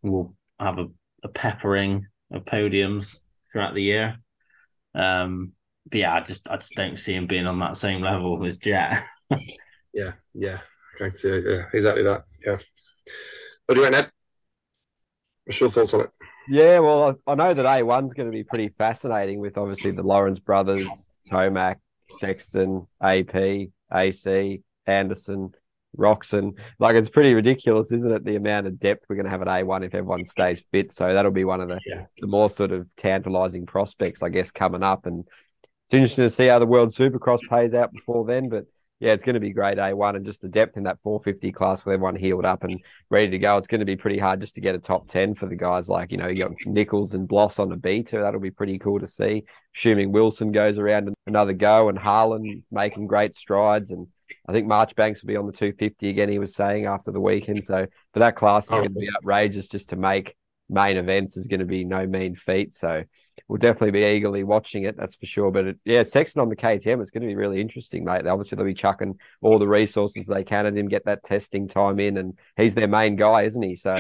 will 0.03 0.35
have 0.59 0.79
a, 0.79 0.87
a 1.23 1.29
peppering 1.29 2.07
of 2.29 2.43
podiums 2.43 3.21
throughout 3.53 3.73
the 3.73 3.83
year. 3.83 4.17
Um, 4.93 5.53
but 5.89 5.99
yeah, 6.01 6.13
I 6.13 6.19
just 6.19 6.49
I 6.49 6.57
just 6.57 6.75
don't 6.75 6.99
see 6.99 7.13
him 7.13 7.25
being 7.25 7.47
on 7.47 7.59
that 7.59 7.77
same 7.77 8.01
level 8.01 8.45
as 8.45 8.57
Jett. 8.57 9.05
yeah, 9.93 10.11
yeah, 10.33 10.59
I 11.01 11.09
see. 11.09 11.29
Yeah, 11.29 11.65
exactly 11.73 12.03
that. 12.03 12.25
Yeah. 12.45 12.57
What 13.65 13.75
do 13.75 13.81
you 13.81 13.89
Ned? 13.89 14.11
What's 15.45 15.59
your 15.59 15.69
thoughts 15.69 15.93
on 15.93 16.01
it? 16.01 16.09
Yeah, 16.47 16.79
well, 16.79 17.19
I 17.25 17.35
know 17.35 17.53
that 17.53 17.65
A1's 17.65 18.13
going 18.13 18.31
to 18.31 18.35
be 18.35 18.43
pretty 18.43 18.69
fascinating 18.69 19.39
with 19.39 19.57
obviously 19.57 19.91
the 19.91 20.03
Lawrence 20.03 20.39
brothers, 20.39 21.09
Tomac, 21.29 21.77
Sexton, 22.09 22.87
AP, 23.01 23.35
AC, 23.93 24.61
Anderson, 24.85 25.51
Roczen. 25.97 26.57
Like 26.79 26.95
it's 26.95 27.09
pretty 27.09 27.33
ridiculous, 27.33 27.91
isn't 27.91 28.11
it? 28.11 28.25
The 28.25 28.35
amount 28.35 28.67
of 28.67 28.79
depth 28.79 29.05
we're 29.09 29.15
going 29.15 29.25
to 29.25 29.31
have 29.31 29.41
at 29.41 29.47
A1 29.47 29.85
if 29.85 29.95
everyone 29.95 30.25
stays 30.25 30.63
fit. 30.71 30.91
So 30.91 31.13
that'll 31.13 31.31
be 31.31 31.45
one 31.45 31.61
of 31.61 31.69
the, 31.69 31.79
yeah. 31.85 32.05
the 32.19 32.27
more 32.27 32.49
sort 32.49 32.71
of 32.71 32.87
tantalizing 32.95 33.65
prospects, 33.65 34.21
I 34.21 34.29
guess, 34.29 34.51
coming 34.51 34.83
up. 34.83 35.05
And 35.05 35.25
it's 35.85 35.93
interesting 35.93 36.25
to 36.25 36.29
see 36.29 36.47
how 36.47 36.59
the 36.59 36.65
World 36.65 36.89
Supercross 36.89 37.39
pays 37.49 37.73
out 37.73 37.91
before 37.91 38.25
then. 38.25 38.49
But 38.49 38.65
yeah, 38.99 39.11
it's 39.11 39.23
going 39.25 39.33
to 39.33 39.41
be 39.41 39.51
great 39.51 39.77
eh? 39.77 39.91
A1 39.91 40.15
and 40.15 40.25
just 40.25 40.41
the 40.41 40.47
depth 40.47 40.77
in 40.77 40.83
that 40.83 40.99
450 41.03 41.51
class 41.51 41.83
with 41.83 41.93
everyone 41.93 42.15
healed 42.15 42.45
up 42.45 42.63
and 42.63 42.79
ready 43.09 43.29
to 43.29 43.37
go. 43.37 43.57
It's 43.57 43.67
going 43.67 43.79
to 43.79 43.85
be 43.85 43.97
pretty 43.97 44.17
hard 44.17 44.39
just 44.39 44.55
to 44.55 44.61
get 44.61 44.73
a 44.73 44.79
top 44.79 45.09
10 45.09 45.35
for 45.35 45.47
the 45.47 45.55
guys 45.55 45.89
like, 45.89 46.11
you 46.11 46.17
know, 46.17 46.27
you 46.27 46.45
got 46.45 46.53
Nichols 46.65 47.13
and 47.13 47.27
Bloss 47.27 47.59
on 47.59 47.67
the 47.67 47.75
beta. 47.75 48.19
That'll 48.19 48.39
be 48.39 48.51
pretty 48.51 48.79
cool 48.79 48.99
to 48.99 49.07
see. 49.07 49.43
Assuming 49.75 50.13
Wilson 50.13 50.53
goes 50.53 50.77
around 50.77 51.13
another 51.27 51.51
go 51.51 51.89
and 51.89 51.99
Harlan 51.99 52.63
making 52.71 53.07
great 53.07 53.35
strides. 53.35 53.91
And 53.91 54.07
I 54.47 54.53
think 54.53 54.65
Marchbanks 54.65 55.21
will 55.21 55.27
be 55.27 55.35
on 55.35 55.45
the 55.45 55.51
250 55.51 56.07
again, 56.07 56.29
he 56.29 56.39
was 56.39 56.55
saying 56.55 56.85
after 56.85 57.11
the 57.11 57.19
weekend. 57.19 57.65
So, 57.65 57.87
for 58.13 58.19
that 58.19 58.37
class 58.37 58.67
is 58.67 58.71
oh. 58.71 58.77
going 58.77 58.93
to 58.93 58.99
be 58.99 59.09
outrageous 59.17 59.67
just 59.67 59.89
to 59.89 59.97
make 59.97 60.35
main 60.69 60.97
events 60.97 61.37
is 61.37 61.47
going 61.47 61.59
to 61.59 61.65
be 61.65 61.83
no 61.83 62.07
mean 62.07 62.33
feat. 62.33 62.73
So, 62.73 63.03
we'll 63.47 63.57
definitely 63.57 63.91
be 63.91 64.05
eagerly 64.05 64.43
watching 64.43 64.83
it. 64.83 64.95
That's 64.97 65.15
for 65.15 65.25
sure. 65.25 65.51
But 65.51 65.65
it, 65.65 65.79
yeah, 65.85 66.03
Sexton 66.03 66.41
on 66.41 66.49
the 66.49 66.55
KTM, 66.55 67.01
it's 67.01 67.11
going 67.11 67.21
to 67.21 67.27
be 67.27 67.35
really 67.35 67.61
interesting, 67.61 68.03
mate. 68.03 68.25
Obviously, 68.25 68.55
they'll 68.55 68.65
be 68.65 68.73
chucking 68.73 69.19
all 69.41 69.59
the 69.59 69.67
resources 69.67 70.27
they 70.27 70.43
can 70.43 70.65
at 70.65 70.77
him, 70.77 70.87
get 70.87 71.05
that 71.05 71.23
testing 71.23 71.67
time 71.67 71.99
in, 71.99 72.17
and 72.17 72.37
he's 72.57 72.75
their 72.75 72.87
main 72.87 73.15
guy, 73.15 73.43
isn't 73.43 73.61
he? 73.61 73.75
So, 73.75 73.95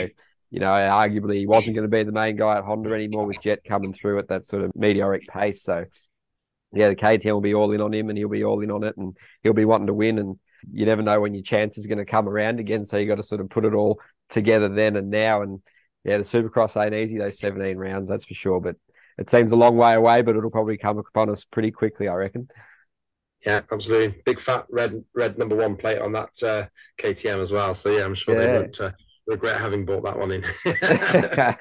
you 0.51 0.59
know, 0.59 0.71
arguably 0.71 1.37
he 1.37 1.47
wasn't 1.47 1.75
going 1.75 1.89
to 1.89 1.95
be 1.95 2.03
the 2.03 2.11
main 2.11 2.35
guy 2.35 2.57
at 2.57 2.63
Honda 2.63 2.93
anymore 2.93 3.25
with 3.25 3.41
Jett 3.41 3.63
coming 3.63 3.93
through 3.93 4.19
at 4.19 4.29
that 4.29 4.45
sort 4.45 4.63
of 4.63 4.71
meteoric 4.75 5.27
pace. 5.27 5.63
So, 5.63 5.85
yeah, 6.73 6.89
the 6.89 6.95
KTM 6.95 7.33
will 7.33 7.41
be 7.41 7.53
all 7.53 7.71
in 7.71 7.81
on 7.81 7.93
him, 7.93 8.09
and 8.09 8.17
he'll 8.17 8.29
be 8.29 8.43
all 8.43 8.61
in 8.61 8.71
on 8.71 8.83
it, 8.83 8.97
and 8.97 9.15
he'll 9.43 9.53
be 9.53 9.65
wanting 9.65 9.87
to 9.87 9.93
win. 9.93 10.17
And 10.17 10.39
you 10.71 10.85
never 10.85 11.01
know 11.01 11.19
when 11.19 11.33
your 11.33 11.43
chance 11.43 11.77
is 11.77 11.87
going 11.87 11.99
to 11.99 12.05
come 12.05 12.27
around 12.27 12.59
again. 12.59 12.85
So 12.85 12.97
you 12.97 13.07
got 13.07 13.15
to 13.15 13.23
sort 13.23 13.41
of 13.41 13.49
put 13.49 13.65
it 13.65 13.73
all 13.73 13.99
together 14.29 14.69
then 14.69 14.95
and 14.95 15.09
now. 15.09 15.41
And 15.41 15.61
yeah, 16.03 16.17
the 16.17 16.23
Supercross 16.23 16.81
ain't 16.81 16.93
easy 16.93 17.17
those 17.17 17.39
17 17.39 17.77
rounds, 17.77 18.09
that's 18.09 18.25
for 18.25 18.33
sure. 18.33 18.59
But 18.59 18.75
it 19.17 19.29
seems 19.29 19.51
a 19.51 19.55
long 19.55 19.77
way 19.77 19.93
away, 19.93 20.21
but 20.21 20.35
it'll 20.35 20.51
probably 20.51 20.77
come 20.77 20.97
upon 20.97 21.29
us 21.29 21.43
pretty 21.43 21.71
quickly, 21.71 22.07
I 22.07 22.15
reckon. 22.15 22.47
Yeah, 23.45 23.61
absolutely. 23.71 24.21
Big 24.25 24.39
fat 24.39 24.65
red 24.69 25.03
red 25.13 25.37
number 25.37 25.55
one 25.55 25.75
plate 25.75 25.99
on 25.99 26.11
that 26.13 26.31
uh, 26.43 26.65
KTM 26.99 27.41
as 27.41 27.51
well. 27.51 27.75
So 27.75 27.91
yeah, 27.91 28.05
I'm 28.05 28.15
sure 28.15 28.35
yeah. 28.35 28.47
they 28.47 28.53
won't 28.53 28.81
uh, 28.81 28.91
regret 29.27 29.61
having 29.61 29.85
bought 29.85 30.03
that 30.03 30.17
one 30.17 30.31
in. 30.31 30.43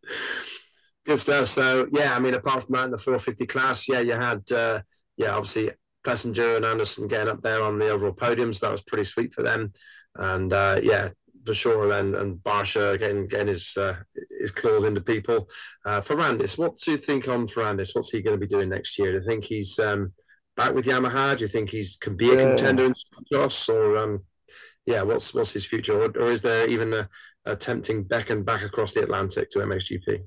Good 1.06 1.18
stuff. 1.18 1.48
So 1.48 1.88
yeah, 1.92 2.14
I 2.14 2.20
mean, 2.20 2.34
apart 2.34 2.64
from 2.64 2.74
that 2.76 2.84
in 2.86 2.90
the 2.90 2.98
450 2.98 3.46
class, 3.46 3.88
yeah, 3.88 4.00
you 4.00 4.12
had 4.12 4.50
uh, 4.50 4.80
yeah, 5.16 5.34
obviously 5.34 5.70
Plessinger 6.04 6.56
and 6.56 6.64
Anderson 6.64 7.08
getting 7.08 7.28
up 7.28 7.42
there 7.42 7.62
on 7.62 7.78
the 7.78 7.90
overall 7.90 8.12
podium, 8.12 8.52
so 8.52 8.66
that 8.66 8.72
was 8.72 8.82
pretty 8.82 9.04
sweet 9.04 9.34
for 9.34 9.42
them. 9.42 9.72
And 10.16 10.52
uh, 10.52 10.80
yeah, 10.82 11.10
for 11.44 11.54
sure, 11.54 11.92
and 11.92 12.14
and 12.14 12.38
Barcia 12.38 12.98
getting 12.98 13.26
getting 13.26 13.48
his 13.48 13.76
uh, 13.76 13.96
his 14.38 14.50
claws 14.50 14.84
into 14.84 15.00
people. 15.00 15.48
Uh, 15.84 16.00
Ferrandis, 16.00 16.58
what 16.58 16.78
do 16.78 16.92
you 16.92 16.96
think 16.96 17.28
on 17.28 17.46
Ferrandis? 17.46 17.94
What's 17.94 18.10
he 18.10 18.22
going 18.22 18.36
to 18.36 18.40
be 18.40 18.46
doing 18.46 18.68
next 18.68 18.98
year? 18.98 19.08
Do 19.08 19.18
you 19.18 19.24
think 19.24 19.44
he's 19.44 19.78
um, 19.78 20.12
back 20.56 20.74
with 20.74 20.86
Yamaha? 20.86 21.36
Do 21.36 21.44
you 21.44 21.48
think 21.48 21.70
he's 21.70 21.96
can 21.96 22.16
be 22.16 22.30
a 22.30 22.36
yeah. 22.36 22.48
contender 22.48 22.86
in 22.86 22.94
Supercross, 22.94 23.68
or 23.68 23.96
um, 23.96 24.24
yeah, 24.86 25.02
what's 25.02 25.34
what's 25.34 25.52
his 25.52 25.66
future, 25.66 26.00
or, 26.00 26.10
or 26.18 26.30
is 26.30 26.42
there 26.42 26.68
even 26.68 26.92
a, 26.92 27.08
a 27.44 27.56
tempting 27.56 28.04
beckon 28.04 28.42
back 28.42 28.62
across 28.62 28.92
the 28.92 29.02
Atlantic 29.02 29.50
to 29.50 29.60
MXGP? 29.60 30.22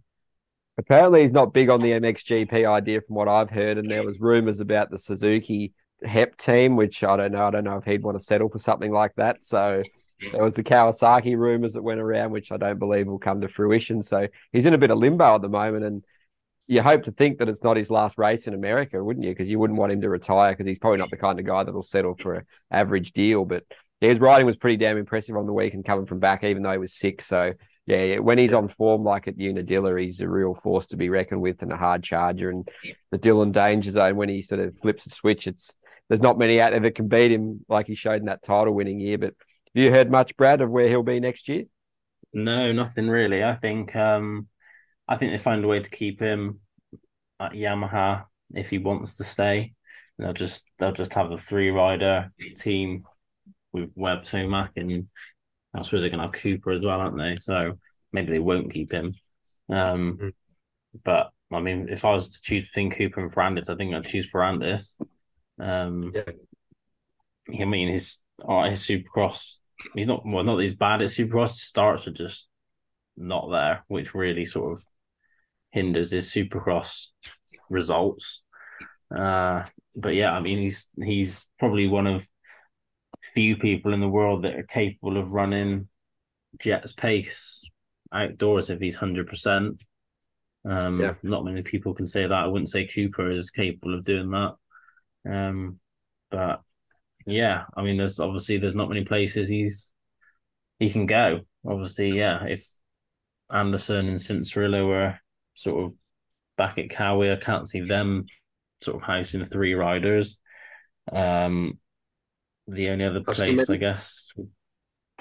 Apparently, 0.77 1.21
he's 1.21 1.31
not 1.31 1.53
big 1.53 1.69
on 1.69 1.81
the 1.81 1.91
MXGP 1.91 2.67
idea, 2.67 3.01
from 3.01 3.15
what 3.15 3.27
I've 3.27 3.51
heard, 3.51 3.77
and 3.77 3.91
there 3.91 4.03
was 4.03 4.19
rumours 4.19 4.59
about 4.59 4.89
the 4.89 4.97
Suzuki 4.97 5.73
HEP 6.03 6.35
team, 6.37 6.75
which 6.75 7.03
I 7.03 7.15
don't 7.15 7.31
know. 7.31 7.47
I 7.47 7.51
don't 7.51 7.63
know 7.63 7.77
if 7.77 7.85
he'd 7.85 8.03
want 8.03 8.17
to 8.17 8.23
settle 8.23 8.49
for 8.49 8.59
something 8.59 8.91
like 8.91 9.13
that. 9.15 9.43
So 9.43 9.83
there 10.31 10.43
was 10.43 10.55
the 10.55 10.63
Kawasaki 10.63 11.37
rumors 11.37 11.73
that 11.73 11.83
went 11.83 11.99
around, 11.99 12.31
which 12.31 12.51
I 12.51 12.57
don't 12.57 12.79
believe 12.79 13.07
will 13.07 13.19
come 13.19 13.41
to 13.41 13.47
fruition. 13.47 14.01
So 14.01 14.27
he's 14.51 14.65
in 14.65 14.73
a 14.73 14.77
bit 14.77 14.91
of 14.91 14.97
limbo 14.97 15.35
at 15.35 15.41
the 15.41 15.49
moment, 15.49 15.85
and 15.85 16.03
you 16.67 16.81
hope 16.81 17.03
to 17.03 17.11
think 17.11 17.39
that 17.39 17.49
it's 17.49 17.63
not 17.63 17.77
his 17.77 17.89
last 17.89 18.17
race 18.17 18.47
in 18.47 18.53
America, 18.53 19.03
wouldn't 19.03 19.25
you? 19.25 19.31
Because 19.31 19.49
you 19.49 19.59
wouldn't 19.59 19.79
want 19.79 19.91
him 19.91 20.01
to 20.01 20.09
retire 20.09 20.53
because 20.53 20.67
he's 20.67 20.79
probably 20.79 20.99
not 20.99 21.09
the 21.09 21.17
kind 21.17 21.39
of 21.39 21.45
guy 21.45 21.63
that'll 21.63 21.83
settle 21.83 22.15
for 22.17 22.35
an 22.35 22.45
average 22.71 23.11
deal. 23.11 23.45
But 23.45 23.63
yeah, 23.99 24.09
his 24.09 24.19
riding 24.19 24.45
was 24.45 24.57
pretty 24.57 24.77
damn 24.77 24.97
impressive 24.97 25.35
on 25.35 25.45
the 25.45 25.53
weekend 25.53 25.85
coming 25.85 26.05
from 26.05 26.19
back, 26.19 26.43
even 26.43 26.63
though 26.63 26.71
he 26.71 26.77
was 26.77 26.93
sick. 26.93 27.21
So 27.21 27.53
yeah, 27.85 28.19
when 28.19 28.37
he's 28.37 28.53
on 28.53 28.69
form 28.69 29.03
like 29.03 29.27
at 29.27 29.37
Unadilla, 29.37 29.99
he's 29.99 30.21
a 30.21 30.27
real 30.27 30.55
force 30.55 30.87
to 30.87 30.97
be 30.97 31.09
reckoned 31.09 31.41
with 31.41 31.61
and 31.61 31.71
a 31.71 31.77
hard 31.77 32.03
charger. 32.03 32.49
And 32.49 32.67
the 33.11 33.19
Dylan 33.19 33.51
danger 33.51 33.91
zone 33.91 34.15
when 34.15 34.29
he 34.29 34.41
sort 34.41 34.61
of 34.61 34.77
flips 34.81 35.03
the 35.03 35.09
switch, 35.09 35.47
it's 35.47 35.75
there's 36.07 36.21
not 36.21 36.37
many 36.37 36.61
out 36.61 36.71
there 36.71 36.79
that 36.79 36.95
can 36.95 37.07
beat 37.07 37.31
him 37.31 37.65
like 37.67 37.87
he 37.87 37.95
showed 37.95 38.21
in 38.21 38.25
that 38.25 38.43
title 38.43 38.73
winning 38.73 38.99
year. 38.99 39.17
But 39.17 39.33
you 39.73 39.91
heard 39.91 40.11
much, 40.11 40.35
Brad, 40.37 40.61
of 40.61 40.69
where 40.69 40.87
he'll 40.87 41.03
be 41.03 41.19
next 41.19 41.47
year? 41.47 41.65
No, 42.33 42.71
nothing 42.71 43.07
really. 43.07 43.43
I 43.43 43.55
think 43.55 43.95
um, 43.95 44.47
I 45.07 45.17
think 45.17 45.31
they 45.31 45.37
find 45.37 45.63
a 45.63 45.67
way 45.67 45.79
to 45.79 45.89
keep 45.89 46.19
him 46.19 46.59
at 47.39 47.53
Yamaha 47.53 48.25
if 48.53 48.69
he 48.69 48.77
wants 48.77 49.17
to 49.17 49.23
stay. 49.23 49.73
They'll 50.17 50.33
just 50.33 50.63
they'll 50.79 50.91
just 50.91 51.13
have 51.13 51.31
a 51.31 51.37
three 51.37 51.69
rider 51.69 52.31
team 52.55 53.03
with 53.71 53.91
Webb 53.95 54.23
Tomac 54.23 54.69
and 54.75 55.07
I 55.73 55.81
suppose 55.81 56.01
they're 56.01 56.09
gonna 56.11 56.23
have 56.23 56.31
Cooper 56.31 56.71
as 56.71 56.83
well, 56.83 56.99
aren't 56.99 57.17
they? 57.17 57.37
So 57.39 57.79
maybe 58.11 58.31
they 58.31 58.39
won't 58.39 58.71
keep 58.71 58.91
him. 58.91 59.15
Um, 59.69 60.17
mm. 60.21 60.33
but 61.03 61.31
I 61.51 61.59
mean, 61.59 61.87
if 61.89 62.05
I 62.05 62.13
was 62.13 62.29
to 62.29 62.41
choose 62.41 62.67
between 62.67 62.91
Cooper 62.91 63.21
and 63.21 63.31
Ferrandis, 63.31 63.69
I 63.69 63.75
think 63.75 63.93
I'd 63.93 64.05
choose 64.05 64.29
Ferrandis. 64.31 64.99
Um, 65.59 66.11
yeah. 66.13 66.23
I 67.61 67.65
mean, 67.65 67.91
his 67.91 68.19
oh, 68.43 68.63
his 68.63 68.81
Supercross, 68.81 69.57
he's 69.95 70.07
not 70.07 70.23
well, 70.25 70.43
not 70.43 70.59
he's 70.59 70.73
bad 70.73 71.01
at 71.01 71.09
Supercross. 71.09 71.51
Starts 71.51 72.07
are 72.07 72.11
just 72.11 72.47
not 73.17 73.49
there, 73.51 73.83
which 73.87 74.13
really 74.13 74.45
sort 74.45 74.73
of 74.73 74.85
hinders 75.71 76.11
his 76.11 76.29
Supercross 76.29 77.07
results. 77.69 78.43
Uh, 79.15 79.63
but 79.95 80.15
yeah, 80.15 80.31
I 80.31 80.39
mean, 80.39 80.59
he's 80.59 80.87
he's 81.01 81.47
probably 81.59 81.87
one 81.87 82.07
of 82.07 82.27
few 83.33 83.55
people 83.55 83.93
in 83.93 84.01
the 84.01 84.07
world 84.07 84.43
that 84.43 84.55
are 84.55 84.63
capable 84.63 85.17
of 85.17 85.33
running 85.33 85.87
Jett's 86.59 86.91
pace 86.91 87.63
outdoors 88.11 88.69
if 88.69 88.79
he's 88.79 88.95
hundred 88.95 89.27
percent. 89.27 89.83
Um, 90.65 90.99
yeah. 90.99 91.15
Not 91.23 91.45
many 91.45 91.61
people 91.61 91.93
can 91.93 92.07
say 92.07 92.23
that. 92.23 92.31
I 92.31 92.47
wouldn't 92.47 92.69
say 92.69 92.87
Cooper 92.87 93.31
is 93.31 93.49
capable 93.49 93.95
of 93.95 94.03
doing 94.03 94.31
that. 94.31 94.55
Um, 95.29 95.79
but 96.31 96.61
yeah, 97.25 97.63
I 97.75 97.81
mean, 97.81 97.97
there's 97.97 98.19
obviously 98.19 98.57
there's 98.57 98.75
not 98.75 98.89
many 98.89 99.05
places 99.05 99.47
he's 99.47 99.93
he 100.79 100.89
can 100.89 101.05
go. 101.05 101.41
Obviously, 101.65 102.11
yeah, 102.11 102.43
if 102.45 102.65
Anderson 103.51 104.07
and 104.07 104.17
Cianciarulo 104.17 104.87
were 104.87 105.19
sort 105.55 105.85
of 105.85 105.93
back 106.57 106.77
at 106.77 106.89
Cowie, 106.89 107.31
I 107.31 107.35
can't 107.37 107.67
see 107.67 107.81
them 107.81 108.25
sort 108.81 108.97
of 108.97 109.03
housing 109.03 109.43
three 109.43 109.73
riders. 109.73 110.39
Um, 111.11 111.79
the 112.67 112.89
only 112.89 113.05
other 113.05 113.21
Husky 113.25 113.55
place, 113.55 113.69
maybe? 113.69 113.85
I 113.85 113.91
guess, 113.91 114.31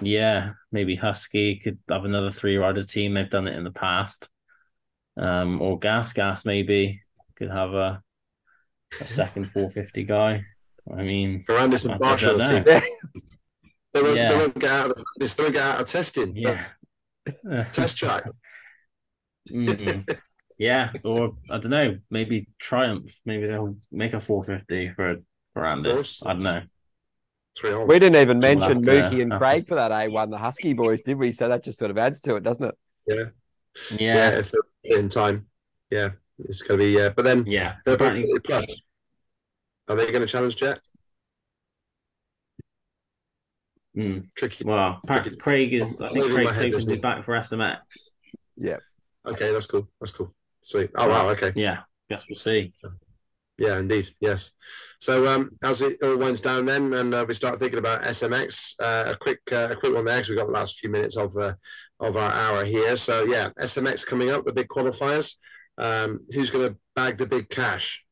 yeah, 0.01 0.53
maybe 0.71 0.97
Husky 0.97 1.61
could 1.61 1.79
have 1.89 2.05
another 2.05 2.31
three 2.31 2.57
rider 2.57 2.83
team. 2.85 3.15
They've 3.15 3.29
done 3.29 3.49
it 3.49 3.57
in 3.57 3.65
the 3.65 3.73
past. 3.73 4.29
Um, 5.17 5.61
or 5.61 5.79
Gas 5.79 6.13
Gas 6.13 6.45
maybe 6.45 7.03
could 7.37 7.51
have 7.51 7.75
a 7.75 8.03
a 9.01 9.07
second 9.07 9.51
450 9.51 10.05
guy. 10.05 10.45
I 10.91 11.03
mean, 11.03 11.45
Ferrandis 11.45 11.89
and 11.89 12.01
Marshall 12.01 12.39
team. 12.39 12.65
they 12.65 14.03
won't, 14.03 14.17
yeah. 14.17 14.29
they 14.31 14.37
won't 14.37 14.59
get 14.59 14.71
out 14.71 14.91
of 14.91 15.05
this. 15.17 15.35
They 15.35 15.43
won't 15.45 15.55
get 15.55 15.63
out 15.63 15.81
of 15.81 15.87
testing. 15.87 16.37
Yeah, 16.37 16.65
test 17.73 17.99
track. 17.99 18.25
mm-hmm. 19.51 20.01
Yeah, 20.59 20.93
or 21.05 21.35
I 21.51 21.59
don't 21.59 21.71
know. 21.71 21.99
Maybe 22.11 22.49
Triumph. 22.59 23.19
Maybe 23.25 23.47
they'll 23.47 23.77
make 23.91 24.13
a 24.15 24.21
450 24.21 24.95
for 24.95 25.17
Ferrandis. 25.57 26.25
I 26.25 26.33
don't 26.35 26.43
know. 26.43 26.61
We 27.63 27.99
didn't 27.99 28.17
even 28.17 28.39
mention 28.39 28.83
Mookie 28.83 29.21
and 29.21 29.33
Craig 29.33 29.61
to... 29.61 29.67
for 29.67 29.75
that 29.75 29.91
A1, 29.91 30.31
the 30.31 30.39
Husky 30.39 30.73
boys, 30.73 31.03
did 31.03 31.19
we? 31.19 31.33
So 31.33 31.49
that 31.49 31.63
just 31.63 31.79
sort 31.79 31.91
of 31.91 31.99
adds 31.99 32.21
to 32.23 32.37
it, 32.37 32.43
doesn't 32.43 32.65
it? 32.65 32.79
Yeah. 33.07 33.25
Yeah. 33.91 33.99
yeah 33.99 34.31
if 34.39 34.53
in 34.85 35.09
time. 35.09 35.47
Yeah. 35.91 36.11
It's 36.39 36.63
going 36.63 36.81
to 36.81 36.85
be, 36.85 36.93
yeah. 36.93 37.11
But 37.11 37.25
then, 37.25 37.45
yeah. 37.47 37.75
They're 37.85 37.97
both 37.97 38.25
plus. 38.45 38.81
Are 39.89 39.97
they 39.97 40.07
going 40.07 40.21
to 40.21 40.27
challenge 40.27 40.57
Jett? 40.57 40.81
Mm. 43.97 44.29
Tricky. 44.35 44.65
Well, 44.65 45.01
tricky. 45.07 45.37
Craig 45.37 45.75
is, 45.75 46.01
I 46.01 46.09
think 46.09 46.33
Craig's 46.33 46.57
hoping 46.57 46.79
to 46.79 46.87
be 46.87 46.97
back 46.97 47.25
for 47.25 47.35
SMX. 47.35 47.79
Yeah. 48.57 48.79
Okay, 49.27 49.53
that's 49.53 49.67
cool. 49.67 49.89
That's 50.01 50.13
cool. 50.13 50.35
Sweet. 50.63 50.91
Oh, 50.95 51.09
wow. 51.09 51.29
Okay. 51.31 51.53
Yeah. 51.55 51.81
Guess 52.09 52.25
we'll 52.29 52.37
see. 52.37 52.73
Yeah, 53.59 53.79
indeed. 53.79 54.11
Yes. 54.21 54.53
So 54.99 55.27
um, 55.27 55.51
as 55.63 55.83
it 55.83 55.99
all 56.03 56.17
winds 56.17 56.41
down, 56.41 56.67
then, 56.67 56.93
and 56.95 57.15
uh, 57.15 57.25
we 57.29 57.35
start 57.35 57.59
thinking 57.59 57.79
about 57.79 58.03
SMX, 58.03 58.75
uh, 58.81 59.13
a 59.13 59.17
quick, 59.17 59.41
uh, 59.53 59.69
a 59.71 59.77
quick 59.77 59.95
one 59.95 60.05
there 60.05 60.17
because 60.17 60.31
we've 60.31 60.39
got 60.39 60.47
the 60.47 60.53
last 60.53 60.79
few 60.79 60.91
minutes 60.91 61.17
of 61.17 61.33
the 61.33 61.57
of 62.01 62.17
our 62.17 62.33
hour 62.33 62.65
here. 62.65 62.97
So 62.97 63.25
yeah, 63.25 63.51
SMX 63.61 64.07
coming 64.07 64.31
up, 64.31 64.45
the 64.45 64.53
big 64.53 64.69
qualifiers. 64.69 65.37
Um, 65.79 66.21
who's 66.35 66.51
going 66.51 66.71
to 66.71 66.77
bag 66.97 67.19
the 67.19 67.27
big 67.27 67.49
cash? 67.49 68.05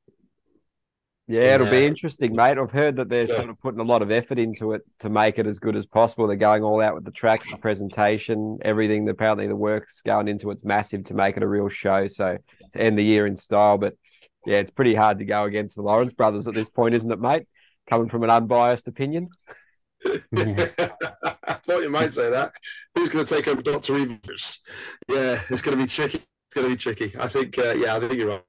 Yeah, 1.32 1.54
it'll 1.54 1.70
be 1.70 1.86
interesting, 1.86 2.34
mate. 2.34 2.58
I've 2.58 2.72
heard 2.72 2.96
that 2.96 3.08
they're 3.08 3.28
yeah. 3.28 3.36
sort 3.36 3.50
of 3.50 3.60
putting 3.60 3.78
a 3.78 3.84
lot 3.84 4.02
of 4.02 4.10
effort 4.10 4.36
into 4.36 4.72
it 4.72 4.82
to 4.98 5.08
make 5.08 5.38
it 5.38 5.46
as 5.46 5.60
good 5.60 5.76
as 5.76 5.86
possible. 5.86 6.26
They're 6.26 6.34
going 6.34 6.64
all 6.64 6.80
out 6.80 6.96
with 6.96 7.04
the 7.04 7.12
tracks, 7.12 7.48
the 7.48 7.56
presentation, 7.56 8.58
everything. 8.62 9.08
Apparently, 9.08 9.46
the 9.46 9.54
work's 9.54 10.00
going 10.00 10.26
into 10.26 10.50
it's 10.50 10.64
massive 10.64 11.04
to 11.04 11.14
make 11.14 11.36
it 11.36 11.44
a 11.44 11.46
real 11.46 11.68
show. 11.68 12.08
So 12.08 12.38
to 12.72 12.80
end 12.80 12.98
the 12.98 13.04
year 13.04 13.28
in 13.28 13.36
style, 13.36 13.78
but 13.78 13.94
yeah, 14.44 14.56
it's 14.56 14.72
pretty 14.72 14.96
hard 14.96 15.20
to 15.20 15.24
go 15.24 15.44
against 15.44 15.76
the 15.76 15.82
Lawrence 15.82 16.12
brothers 16.14 16.48
at 16.48 16.54
this 16.54 16.68
point, 16.68 16.96
isn't 16.96 17.12
it, 17.12 17.20
mate? 17.20 17.46
Coming 17.88 18.08
from 18.08 18.24
an 18.24 18.30
unbiased 18.30 18.88
opinion. 18.88 19.28
I 20.04 20.18
thought 21.62 21.82
you 21.82 21.90
might 21.90 22.12
say 22.12 22.30
that. 22.30 22.54
Who's 22.96 23.10
going 23.10 23.24
to 23.24 23.34
take 23.36 23.46
over 23.46 23.62
Dr. 23.62 23.96
Evers? 23.96 24.62
Yeah, 25.08 25.42
it's 25.48 25.62
going 25.62 25.78
to 25.78 25.84
be 25.84 25.88
tricky. 25.88 26.24
It's 26.48 26.54
going 26.54 26.66
to 26.66 26.70
be 26.70 26.76
tricky. 26.76 27.12
I 27.20 27.28
think, 27.28 27.56
uh, 27.56 27.74
yeah, 27.74 27.94
I 27.94 28.00
think 28.00 28.14
you're 28.14 28.30
right. 28.30 28.42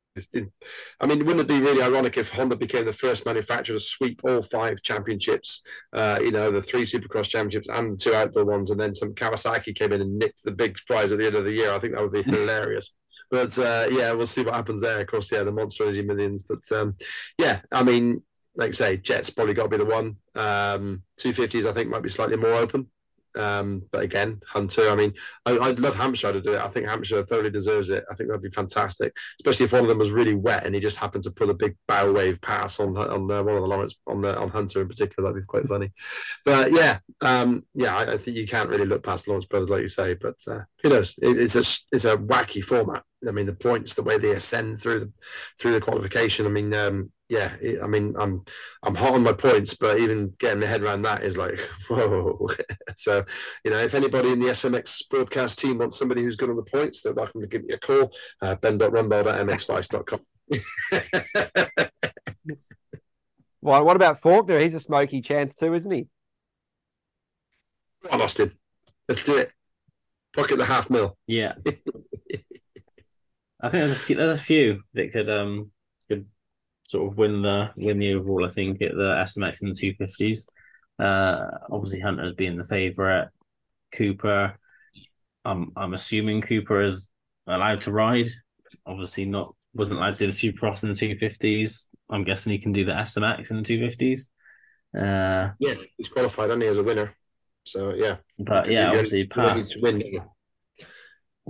I 1.00 1.08
mean, 1.08 1.26
wouldn't 1.26 1.40
it 1.42 1.48
be 1.48 1.62
really 1.62 1.82
ironic 1.82 2.18
if 2.18 2.32
Honda 2.32 2.56
became 2.56 2.86
the 2.86 2.94
first 2.94 3.26
manufacturer 3.26 3.76
to 3.76 3.80
sweep 3.80 4.22
all 4.24 4.42
five 4.42 4.82
championships? 4.82 5.64
Uh, 5.94 6.20
you 6.22 6.32
know, 6.32 6.52
the 6.52 6.62
three 6.62 6.84
Supercross 6.84 7.30
championships 7.30 7.70
and 7.70 8.00
two 8.00 8.14
outdoor 8.14 8.46
ones, 8.46 8.72
and 8.72 8.80
then 8.80 8.94
some 8.94 9.14
Kawasaki 9.14 9.74
came 9.74 9.94
in 9.94 10.02
and 10.02 10.18
nicked 10.18 10.44
the 10.44 10.52
big 10.52 10.78
prize 10.86 11.12
at 11.12 11.20
the 11.20 11.28
end 11.28 11.36
of 11.36 11.46
the 11.46 11.54
year. 11.54 11.72
I 11.72 11.80
think 11.80 11.94
that 11.94 12.02
would 12.02 12.12
be 12.12 12.24
hilarious. 12.30 12.94
But 13.30 13.58
uh, 13.58 13.88
yeah, 13.90 14.12
we'll 14.12 14.28
see 14.28 14.44
what 14.44 14.56
happens 14.56 14.82
there. 14.82 15.00
Of 15.00 15.08
course, 15.08 15.32
yeah, 15.32 15.44
the 15.44 15.52
Monster 15.52 15.86
Energy 15.86 16.02
Millions. 16.02 16.44
But 16.44 16.70
um, 16.78 16.96
yeah, 17.38 17.62
I 17.72 17.84
mean, 17.84 18.24
like 18.56 18.70
I 18.70 18.74
say, 18.74 18.98
Jett's 18.98 19.30
probably 19.30 19.54
got 19.54 19.64
to 19.64 19.70
be 19.70 19.78
the 19.78 19.86
one. 19.86 20.18
Um, 20.36 21.04
250s, 21.20 21.66
I 21.66 21.74
think, 21.74 21.90
might 21.90 22.04
be 22.04 22.10
slightly 22.10 22.36
more 22.36 22.54
open. 22.54 22.88
Um, 23.38 23.84
but 23.92 24.04
again, 24.04 24.42
Hunter, 24.48 24.90
I 24.90 24.96
mean, 24.96 25.14
I, 25.46 25.54
would 25.54 25.80
love 25.80 25.96
Hampshire 25.96 26.34
to 26.34 26.42
do 26.42 26.54
it. 26.54 26.62
I 26.62 26.68
think 26.68 26.88
Hampshire 26.88 27.24
thoroughly 27.24 27.50
deserves 27.50 27.90
it. 27.90 28.04
I 28.12 28.16
think 28.16 28.30
that'd 28.30 28.42
be 28.42 28.50
fantastic, 28.50 29.16
especially 29.40 29.66
if 29.66 29.74
one 29.74 29.84
of 29.84 29.90
them 29.90 30.00
was 30.00 30.12
really 30.12 30.36
wet 30.36 30.66
and 30.66 30.76
he 30.76 30.82
just 30.82 30.98
happened 30.98 31.24
to 31.24 31.32
pull 31.32 31.50
a 31.50 31.54
big 31.54 31.76
bow 31.88 32.12
wave 32.12 32.42
pass 32.42 32.80
on 32.80 32.98
on 32.98 33.32
uh, 33.32 33.44
one 33.44 33.56
of 33.56 33.62
the 33.62 33.68
Lawrence 33.68 33.96
on 34.08 34.22
the, 34.22 34.38
on 34.38 34.50
Hunter 34.50 34.82
in 34.82 34.88
particular. 34.88 35.30
That'd 35.30 35.44
be 35.44 35.48
quite 35.48 35.68
funny. 35.68 35.92
But 36.46 36.72
yeah, 36.72 37.00
um, 37.22 37.66
yeah, 37.74 37.96
I, 37.96 38.14
I, 38.14 38.18
think 38.18 38.38
you 38.38 38.48
can't 38.48 38.70
really 38.70 38.86
look 38.86 39.04
past 39.04 39.28
Lawrence 39.28 39.46
brothers 39.46 39.70
like 39.70 39.82
you 39.82 39.88
say. 39.88 40.16
But 40.16 40.36
uh, 40.48 40.62
who 40.82 40.90
knows? 40.90 41.18
It, 41.22 41.38
it's 41.38 41.56
a 41.56 41.64
it's 41.92 42.06
a 42.06 42.18
wacky 42.18 42.64
format. 42.64 43.04
I 43.28 43.32
mean, 43.32 43.46
the 43.46 43.54
points, 43.54 43.94
the 43.94 44.04
way 44.04 44.18
they 44.18 44.32
ascend 44.32 44.80
through 44.80 45.00
the 45.00 45.14
through 45.60 45.74
the 45.74 45.82
qualification. 45.82 46.46
I 46.46 46.50
mean, 46.50 46.74
um, 46.74 47.12
yeah, 47.32 47.56
I 47.82 47.88
mean, 47.88 48.14
I'm 48.20 48.44
I'm 48.84 48.94
hot 48.94 49.14
on 49.14 49.24
my 49.24 49.32
points, 49.32 49.74
but 49.74 49.98
even 49.98 50.34
getting 50.38 50.60
my 50.60 50.66
head 50.66 50.82
around 50.82 51.04
that 51.04 51.24
is 51.24 51.38
like, 51.38 51.58
whoa. 51.90 52.50
so, 52.98 53.24
you 53.64 53.72
know, 53.72 53.78
if 53.78 53.94
anybody 53.94 54.34
in 54.34 54.42
the 54.42 54.48
SMX 54.48 55.08
broadcast 55.10 55.58
team 55.58 55.78
wants 55.78 55.98
somebody 55.98 56.24
who's 56.24 56.36
good 56.36 56.50
on 56.50 56.58
the 56.58 56.64
points, 56.64 57.02
they're 57.02 57.14
welcome 57.14 57.40
to 57.40 57.48
give 57.48 57.64
me 57.64 57.74
a 57.74 57.78
call. 57.78 58.12
Uh, 58.42 58.56
ben.rumbold 58.56 59.28
at 59.28 59.48
mxvice.com. 59.48 60.20
well, 63.62 63.86
what 63.86 63.96
about 63.96 64.22
Forkner? 64.22 64.62
He's 64.62 64.74
a 64.74 64.82
smoky 64.82 65.22
chance 65.22 65.56
too, 65.56 65.74
isn't 65.74 65.90
he? 65.90 66.08
I 68.12 68.18
lost 68.18 68.42
him. 68.42 68.52
Let's 69.08 69.24
do 69.24 69.38
it. 69.38 69.54
Pocket 70.36 70.58
the 70.58 70.66
half 70.66 70.90
mil. 70.90 71.18
Yeah. 71.28 71.54
I 73.62 73.70
think 73.70 73.72
there's 73.72 73.94
a 73.94 73.96
few, 73.96 74.18
there's 74.18 74.38
a 74.38 74.44
few 74.44 74.82
that 74.96 75.14
could 75.14 75.30
um 75.30 75.72
sort 76.92 77.10
of 77.10 77.18
win 77.18 77.42
the 77.42 77.70
win 77.78 78.00
the 78.00 78.14
overall. 78.14 78.46
I 78.46 78.52
think 78.52 78.82
at 78.82 78.92
the 78.92 79.24
SMX 79.26 79.62
in 79.62 79.70
the 79.70 79.76
two 79.76 79.94
fifties. 79.94 80.46
Uh, 81.00 81.46
obviously 81.72 82.02
Hunter's 82.02 82.36
being 82.36 82.58
the 82.58 82.66
favourite. 82.66 83.30
Cooper, 83.96 84.58
I'm 85.46 85.72
I'm 85.76 85.94
assuming 85.94 86.42
Cooper 86.42 86.82
is 86.82 87.10
allowed 87.48 87.82
to 87.82 87.92
ride. 87.92 88.28
Obviously 88.86 89.26
not 89.26 89.56
wasn't 89.74 89.98
allowed 89.98 90.16
to 90.16 90.26
do 90.26 90.32
the 90.32 90.52
Supercross 90.52 90.84
in 90.84 90.90
the 90.90 90.96
two 90.96 91.16
fifties. 91.18 91.88
I'm 92.10 92.26
guessing 92.26 92.52
he 92.52 92.60
can 92.60 92.74
do 92.74 92.84
the 92.84 92.92
SMX 92.92 93.52
in 93.52 93.58
the 93.58 93.64
two 93.64 93.80
fifties. 93.80 94.28
Uh, 94.96 95.52
yeah, 95.60 95.76
he's 95.98 96.10
qualified 96.10 96.50
only 96.50 96.68
as 96.68 96.78
a 96.78 96.84
winner. 96.84 97.16
So 97.64 97.94
yeah, 97.94 98.18
but 98.38 98.70
yeah, 98.70 98.90
obviously 98.90 99.26
past 99.28 99.76
win. 99.82 100.04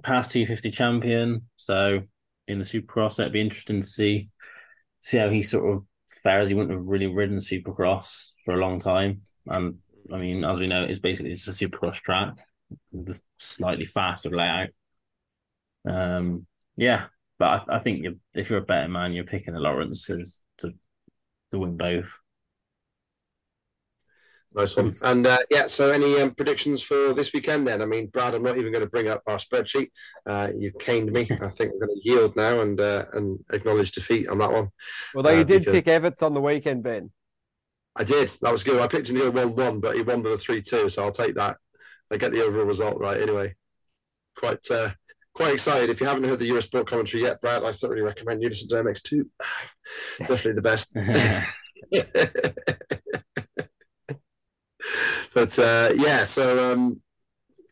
past 0.04 0.32
two 0.32 0.46
fifty 0.46 0.70
champion. 0.70 1.48
So 1.58 2.02
in 2.48 2.60
the 2.60 2.66
Supercross, 2.66 3.20
it'd 3.20 3.34
be 3.34 3.42
interesting 3.42 3.82
to 3.82 3.88
see 3.88 4.30
see 5.02 5.18
how 5.18 5.30
he 5.30 5.42
sort 5.42 5.76
of 5.76 5.84
fares. 6.24 6.48
He 6.48 6.54
wouldn't 6.54 6.78
have 6.78 6.88
really 6.88 7.08
ridden 7.08 7.38
Supercross 7.38 8.32
for 8.46 8.54
a 8.54 8.58
long 8.58 8.80
time, 8.80 9.22
and 9.48 9.76
I 10.12 10.18
mean, 10.18 10.44
as 10.44 10.60
we 10.60 10.68
know, 10.68 10.84
it's 10.84 11.00
basically 11.00 11.34
just 11.34 11.48
a 11.48 11.52
Supercross 11.52 11.96
track, 11.96 12.36
just 13.06 13.24
slightly 13.38 13.86
faster 13.86 14.30
layout. 14.30 14.70
Um, 15.88 16.46
yeah, 16.76 17.06
but 17.40 17.70
I, 17.70 17.78
I 17.78 17.80
think 17.80 18.06
if 18.34 18.50
you're 18.50 18.60
a 18.60 18.64
better 18.66 18.88
man, 18.88 19.14
you're 19.14 19.24
picking 19.24 19.54
the 19.54 19.60
Lawrences 19.60 20.42
to 20.60 20.74
to 21.52 21.60
win 21.60 21.78
both. 21.78 22.20
Nice 24.54 24.76
one. 24.76 24.98
And 25.02 25.26
uh, 25.26 25.38
yeah, 25.50 25.68
so 25.68 25.92
any 25.92 26.20
um, 26.20 26.36
predictions 26.36 26.84
for 26.84 27.14
this 27.14 27.32
weekend 27.32 27.66
then? 27.66 27.82
I 27.82 27.86
mean, 27.86 28.08
Brad, 28.08 28.36
I'm 28.36 28.44
not 28.44 28.58
even 28.58 28.72
going 28.74 28.84
to 28.84 28.90
bring 28.90 29.08
up 29.08 29.24
our 29.26 29.38
spreadsheet. 29.38 29.88
Uh, 30.26 30.50
you 30.58 30.72
caned 30.74 31.10
me. 31.12 31.22
I 31.42 31.48
think 31.50 31.72
we're 31.74 31.88
going 31.88 32.02
to 32.02 32.10
yield 32.10 32.36
now 32.36 32.60
and 32.60 32.80
uh, 32.82 33.06
and 33.14 33.40
acknowledge 33.54 33.92
defeat 33.94 34.28
on 34.28 34.40
that 34.40 34.52
one. 34.52 34.70
Well, 35.14 35.26
Although 35.26 35.32
you 35.36 35.42
Uh, 35.42 35.44
did 35.46 35.60
because- 35.62 35.74
pick 35.74 35.88
Everts 35.88 36.22
on 36.22 36.34
the 36.34 36.42
weekend, 36.42 36.84
Ben. 36.84 37.12
I 37.96 38.04
did. 38.04 38.38
That 38.42 38.52
was 38.52 38.64
good. 38.64 38.80
I 38.80 38.88
picked 38.88 39.10
him 39.10 39.16
to 39.16 39.22
go 39.24 39.32
1 39.32 39.56
1, 39.56 39.80
but 39.80 39.96
he 39.96 40.02
won 40.02 40.22
with 40.24 40.34
a 40.34 40.38
3 40.38 40.62
2. 40.62 40.90
So 40.90 41.04
I'll 41.04 41.12
take 41.12 41.36
that. 41.36 41.58
I 42.12 42.18
get 42.18 42.32
the 42.34 42.44
overall 42.44 42.66
result 42.66 43.00
right 43.00 43.22
anyway. 43.22 43.56
Quite 44.38 44.70
uh, 44.70 44.92
quite 45.34 45.54
excited. 45.54 45.90
If 45.90 46.02
you 46.02 46.08
haven't 46.08 46.26
heard 46.26 46.40
the 46.40 46.50
Eurosport 46.50 46.88
commentary 46.88 47.24
yet, 47.24 47.40
Brad, 47.42 47.64
I 47.64 47.72
certainly 47.72 48.02
recommend 48.02 48.42
you 48.42 48.50
listen 48.50 48.68
to 48.70 48.76
MX2. 48.84 49.26
Definitely 50.20 50.54
the 50.54 50.62
best. 50.62 50.94
but 55.34 55.58
uh, 55.60 55.94
yeah, 55.96 56.24
so 56.24 56.74
um, 56.74 57.02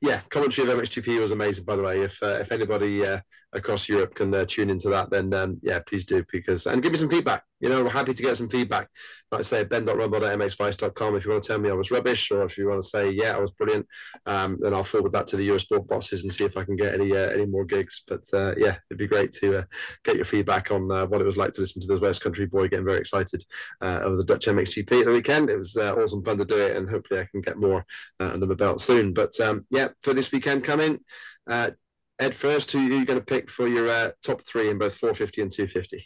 yeah, 0.02 0.22
commentary 0.30 0.70
of 0.70 0.78
MXGP 0.78 1.20
was 1.20 1.32
amazing. 1.32 1.66
By 1.66 1.76
the 1.76 1.84
way, 1.84 2.02
if 2.02 2.22
uh, 2.24 2.38
if 2.40 2.52
anybody 2.52 3.06
uh, 3.06 3.20
across 3.54 3.90
Europe 3.90 4.16
can 4.16 4.34
uh, 4.34 4.46
tune 4.46 4.70
into 4.70 4.90
that, 4.90 5.10
then 5.10 5.34
um, 5.34 5.60
yeah, 5.62 5.80
please 5.80 6.06
do 6.06 6.24
because 6.32 6.66
and 6.66 6.82
give 6.82 6.92
me 6.92 6.98
some 6.98 7.10
feedback. 7.10 7.44
You 7.60 7.70
know, 7.70 7.84
we're 7.84 7.90
happy 7.90 8.14
to 8.14 8.24
get 8.24 8.38
some 8.38 8.50
feedback. 8.50 8.90
Like 9.32 9.40
I 9.40 9.44
say, 9.44 9.64
ben.rumble.mxvice.com. 9.64 11.16
If 11.16 11.26
you 11.26 11.32
want 11.32 11.44
to 11.44 11.48
tell 11.48 11.60
me 11.60 11.70
I 11.70 11.74
was 11.74 11.92
rubbish, 11.92 12.32
or 12.32 12.44
if 12.44 12.58
you 12.58 12.70
want 12.70 12.82
to 12.82 12.88
say 12.88 13.12
yeah, 13.12 13.36
I 13.36 13.40
was 13.40 13.52
brilliant, 13.52 13.86
um, 14.26 14.58
then 14.60 14.74
I'll 14.74 14.84
forward 14.84 15.12
that 15.12 15.28
to 15.28 15.38
the 15.38 15.48
Eurosport 15.48 15.88
bosses 15.88 16.24
and 16.24 16.34
see 16.34 16.46
if 16.46 16.58
I 16.58 16.64
can 16.64 16.76
get 16.76 16.94
any 16.94 17.12
uh, 17.12 17.30
any 17.30 17.46
more 17.46 17.66
gigs. 17.66 18.02
But 18.08 18.24
uh, 18.34 18.56
yeah, 18.58 18.78
it'd 18.90 18.98
be 18.98 19.08
great 19.08 19.32
to 19.34 19.60
uh, 19.60 19.64
get 20.04 20.16
your 20.16 20.26
feedback 20.26 20.72
on 20.72 20.92
uh, 20.92 21.06
what 21.06 21.22
it 21.22 21.26
was 21.26 21.38
like 21.38 21.52
to 21.54 21.62
listen 21.62 21.82
to 21.82 21.88
this 21.88 22.00
West 22.00 22.24
Country 22.24 22.46
boy 22.46 22.70
getting 22.70 22.86
very 22.86 23.00
excited 23.00 23.44
uh, 23.82 24.00
over 24.04 24.16
the 24.16 24.26
Dutch 24.26 24.46
MXGP 24.46 25.00
at 25.02 25.06
the 25.06 25.12
weekend. 25.12 25.50
It 25.50 25.58
was 25.58 25.76
uh, 25.76 25.96
awesome 25.96 26.24
fun 26.24 26.38
to 26.38 26.46
do 26.46 26.58
it, 26.58 26.78
and 26.78 26.90
hopefully 26.90 27.20
I 27.20 27.26
can 27.26 27.42
get 27.42 27.58
more 27.58 27.86
under 28.20 28.48
my 28.48 28.56
belt 28.56 28.82
soon. 28.82 29.14
But 29.14 29.40
um, 29.42 29.66
yeah, 29.70 29.90
for 30.02 30.14
this 30.14 30.32
weekend 30.32 30.64
coming, 30.64 31.00
Ed, 31.48 32.36
first, 32.36 32.72
who 32.72 32.80
are 32.80 32.82
you 32.82 33.06
going 33.06 33.20
to 33.20 33.26
pick 33.26 33.50
for 33.50 33.68
your 33.68 34.14
top 34.26 34.42
three 34.46 34.70
in 34.70 34.78
both 34.78 34.96
450 34.96 35.42
and 35.42 35.52
250? 35.52 36.06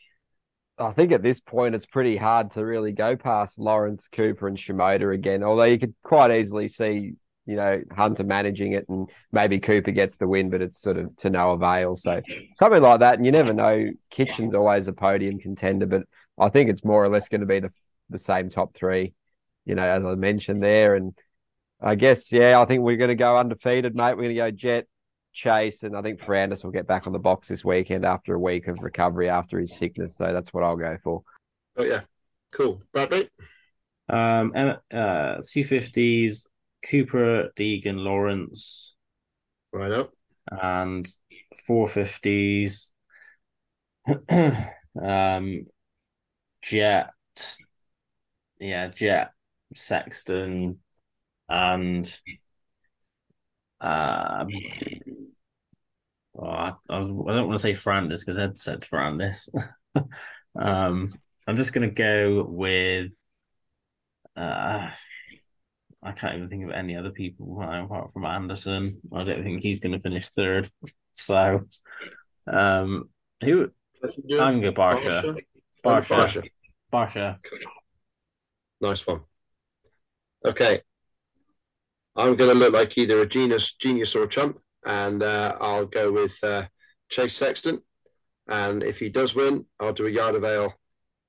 I 0.78 0.91
think 0.91 1.11
at 1.11 1.21
this 1.21 1.39
point 1.39 1.76
it's 1.76 1.86
pretty 1.86 2.17
hard 2.17 2.51
to 2.51 2.65
really 2.65 2.91
go 2.91 3.15
past 3.15 3.59
Lawrence 3.59 4.07
Cooper 4.11 4.47
and 4.47 4.57
Shimoda 4.57 5.13
again. 5.13 5.43
Although 5.43 5.63
you 5.65 5.78
could 5.78 5.93
quite 6.03 6.32
easily 6.32 6.67
see, 6.67 7.13
you 7.45 7.55
know, 7.55 7.82
Hunter 7.95 8.24
managing 8.24 8.74
it 8.74 8.89
and 8.89 9.09
maybe 9.32 9.59
Cooper 9.59 9.91
gets 9.91 10.15
the 10.15 10.28
win, 10.28 10.49
but 10.49 10.61
it's 10.61 10.82
sort 10.82 10.97
of 10.97 11.15
to 11.17 11.30
no 11.30 11.51
avail. 11.51 11.95
So 11.95 12.21
something 12.55 12.82
like 12.82 13.01
that, 13.01 13.15
and 13.15 13.26
you 13.26 13.32
never 13.32 13.53
know. 13.53 13.91
Kitchen's 14.09 14.55
always 14.55 14.88
a 14.88 14.93
podium 14.93 15.39
contender, 15.39 15.86
but 15.86 16.03
I 16.39 16.49
think 16.49 16.69
it's 16.69 16.84
more 16.84 17.03
or 17.03 17.09
less 17.09 17.30
going 17.30 17.41
to 17.41 17.47
be 17.47 17.59
the 17.59 17.71
the 18.09 18.19
same 18.19 18.49
top 18.49 18.76
three, 18.76 19.13
you 19.65 19.76
know, 19.76 19.84
as 19.84 20.03
I 20.05 20.15
mentioned 20.15 20.63
there. 20.63 20.95
And 20.95 21.13
I 21.82 21.95
guess 21.95 22.32
yeah, 22.32 22.59
I 22.59 22.65
think 22.65 22.82
we're 22.82 22.97
going 22.97 23.09
to 23.09 23.15
go 23.15 23.38
undefeated, 23.38 23.95
mate. 23.95 24.15
We're 24.15 24.24
going 24.24 24.36
to 24.36 24.41
go 24.41 24.51
Jett. 24.51 24.88
Chase 25.34 25.84
and 25.84 25.97
I 25.97 26.01
think 26.01 26.19
Ferrandis 26.19 26.63
will 26.63 26.71
get 26.71 26.88
back 26.88 27.07
on 27.07 27.13
the 27.13 27.19
box 27.19 27.47
this 27.47 27.65
weekend 27.65 28.05
after 28.05 28.36
a 28.36 28.39
week 28.39 28.67
of 28.67 28.79
recovery 28.81 29.29
after 29.29 29.59
his 29.59 29.75
sickness. 29.75 30.15
So 30.17 30.31
that's 30.31 30.53
what 30.53 30.63
I'll 30.63 30.77
go 30.77 30.97
for. 31.03 31.23
Oh, 31.75 31.84
yeah. 31.84 32.01
Cool. 32.51 32.81
Bradley? 32.93 33.29
Um, 34.09 34.51
and, 34.55 34.77
uh, 34.93 35.41
two 35.49 35.63
fifties, 35.63 36.47
Cooper, 36.89 37.49
Deegan, 37.57 37.97
Lawrence, 37.97 38.95
Right 39.71 39.91
up. 39.91 40.11
and 40.51 41.07
four 41.65 41.88
fifties. 41.88 42.91
um, 44.29 45.65
Jett, 46.61 47.09
yeah, 48.59 48.88
Jett, 48.89 49.31
Sexton, 49.75 50.79
and 51.49 52.19
um, 53.84 54.47
oh, 56.38 56.45
I, 56.45 56.73
I, 56.89 56.99
was, 56.99 57.25
I 57.29 57.34
don't 57.34 57.47
want 57.47 57.59
to 57.59 57.59
say 57.59 57.73
Ferrandis 57.73 58.21
because 58.21 58.38
Ed 58.38 58.57
said 58.57 58.81
Ferrandis. 58.81 59.49
um, 60.55 61.09
I'm 61.45 61.55
just 61.55 61.73
gonna 61.73 61.91
go 61.91 62.45
with. 62.47 63.11
Uh, 64.36 64.89
I 66.01 66.11
can't 66.11 66.36
even 66.36 66.49
think 66.49 66.63
of 66.65 66.71
any 66.71 66.95
other 66.95 67.11
people 67.11 67.61
apart 67.61 68.11
from 68.13 68.25
Anderson. 68.25 68.99
I 69.13 69.23
don't 69.23 69.43
think 69.43 69.61
he's 69.61 69.79
going 69.79 69.93
to 69.93 69.99
finish 69.99 70.27
third. 70.29 70.69
So, 71.15 71.59
um, 72.47 73.09
who? 73.43 73.69
I'm 74.39 74.61
going 74.61 74.73
Barcia. 74.73 75.38
Barcia. 75.86 76.17
Barcia. 76.17 76.43
Barcia. 76.91 77.38
Nice 78.81 79.05
one. 79.05 79.21
Okay. 80.43 80.81
I'm 82.16 82.36
going 82.36 82.51
to 82.51 82.55
look 82.55 82.74
like 82.74 82.97
either 82.97 83.22
a 83.22 83.26
genius, 83.26 83.74
genius 83.74 84.16
or 84.16 84.24
a 84.24 84.28
chump, 84.28 84.59
and 84.86 85.24
uh, 85.24 85.55
I'll 85.59 85.86
go 85.86 86.11
with 86.11 86.38
uh, 86.43 86.66
Chase 87.09 87.36
Sexton. 87.36 87.82
And 88.47 88.84
if 88.84 88.99
he 88.99 89.09
does 89.09 89.34
win, 89.36 89.66
I'll 89.80 89.93
do 89.93 90.05
a 90.05 90.11
yard 90.11 90.36
of 90.36 90.43
ale 90.43 90.74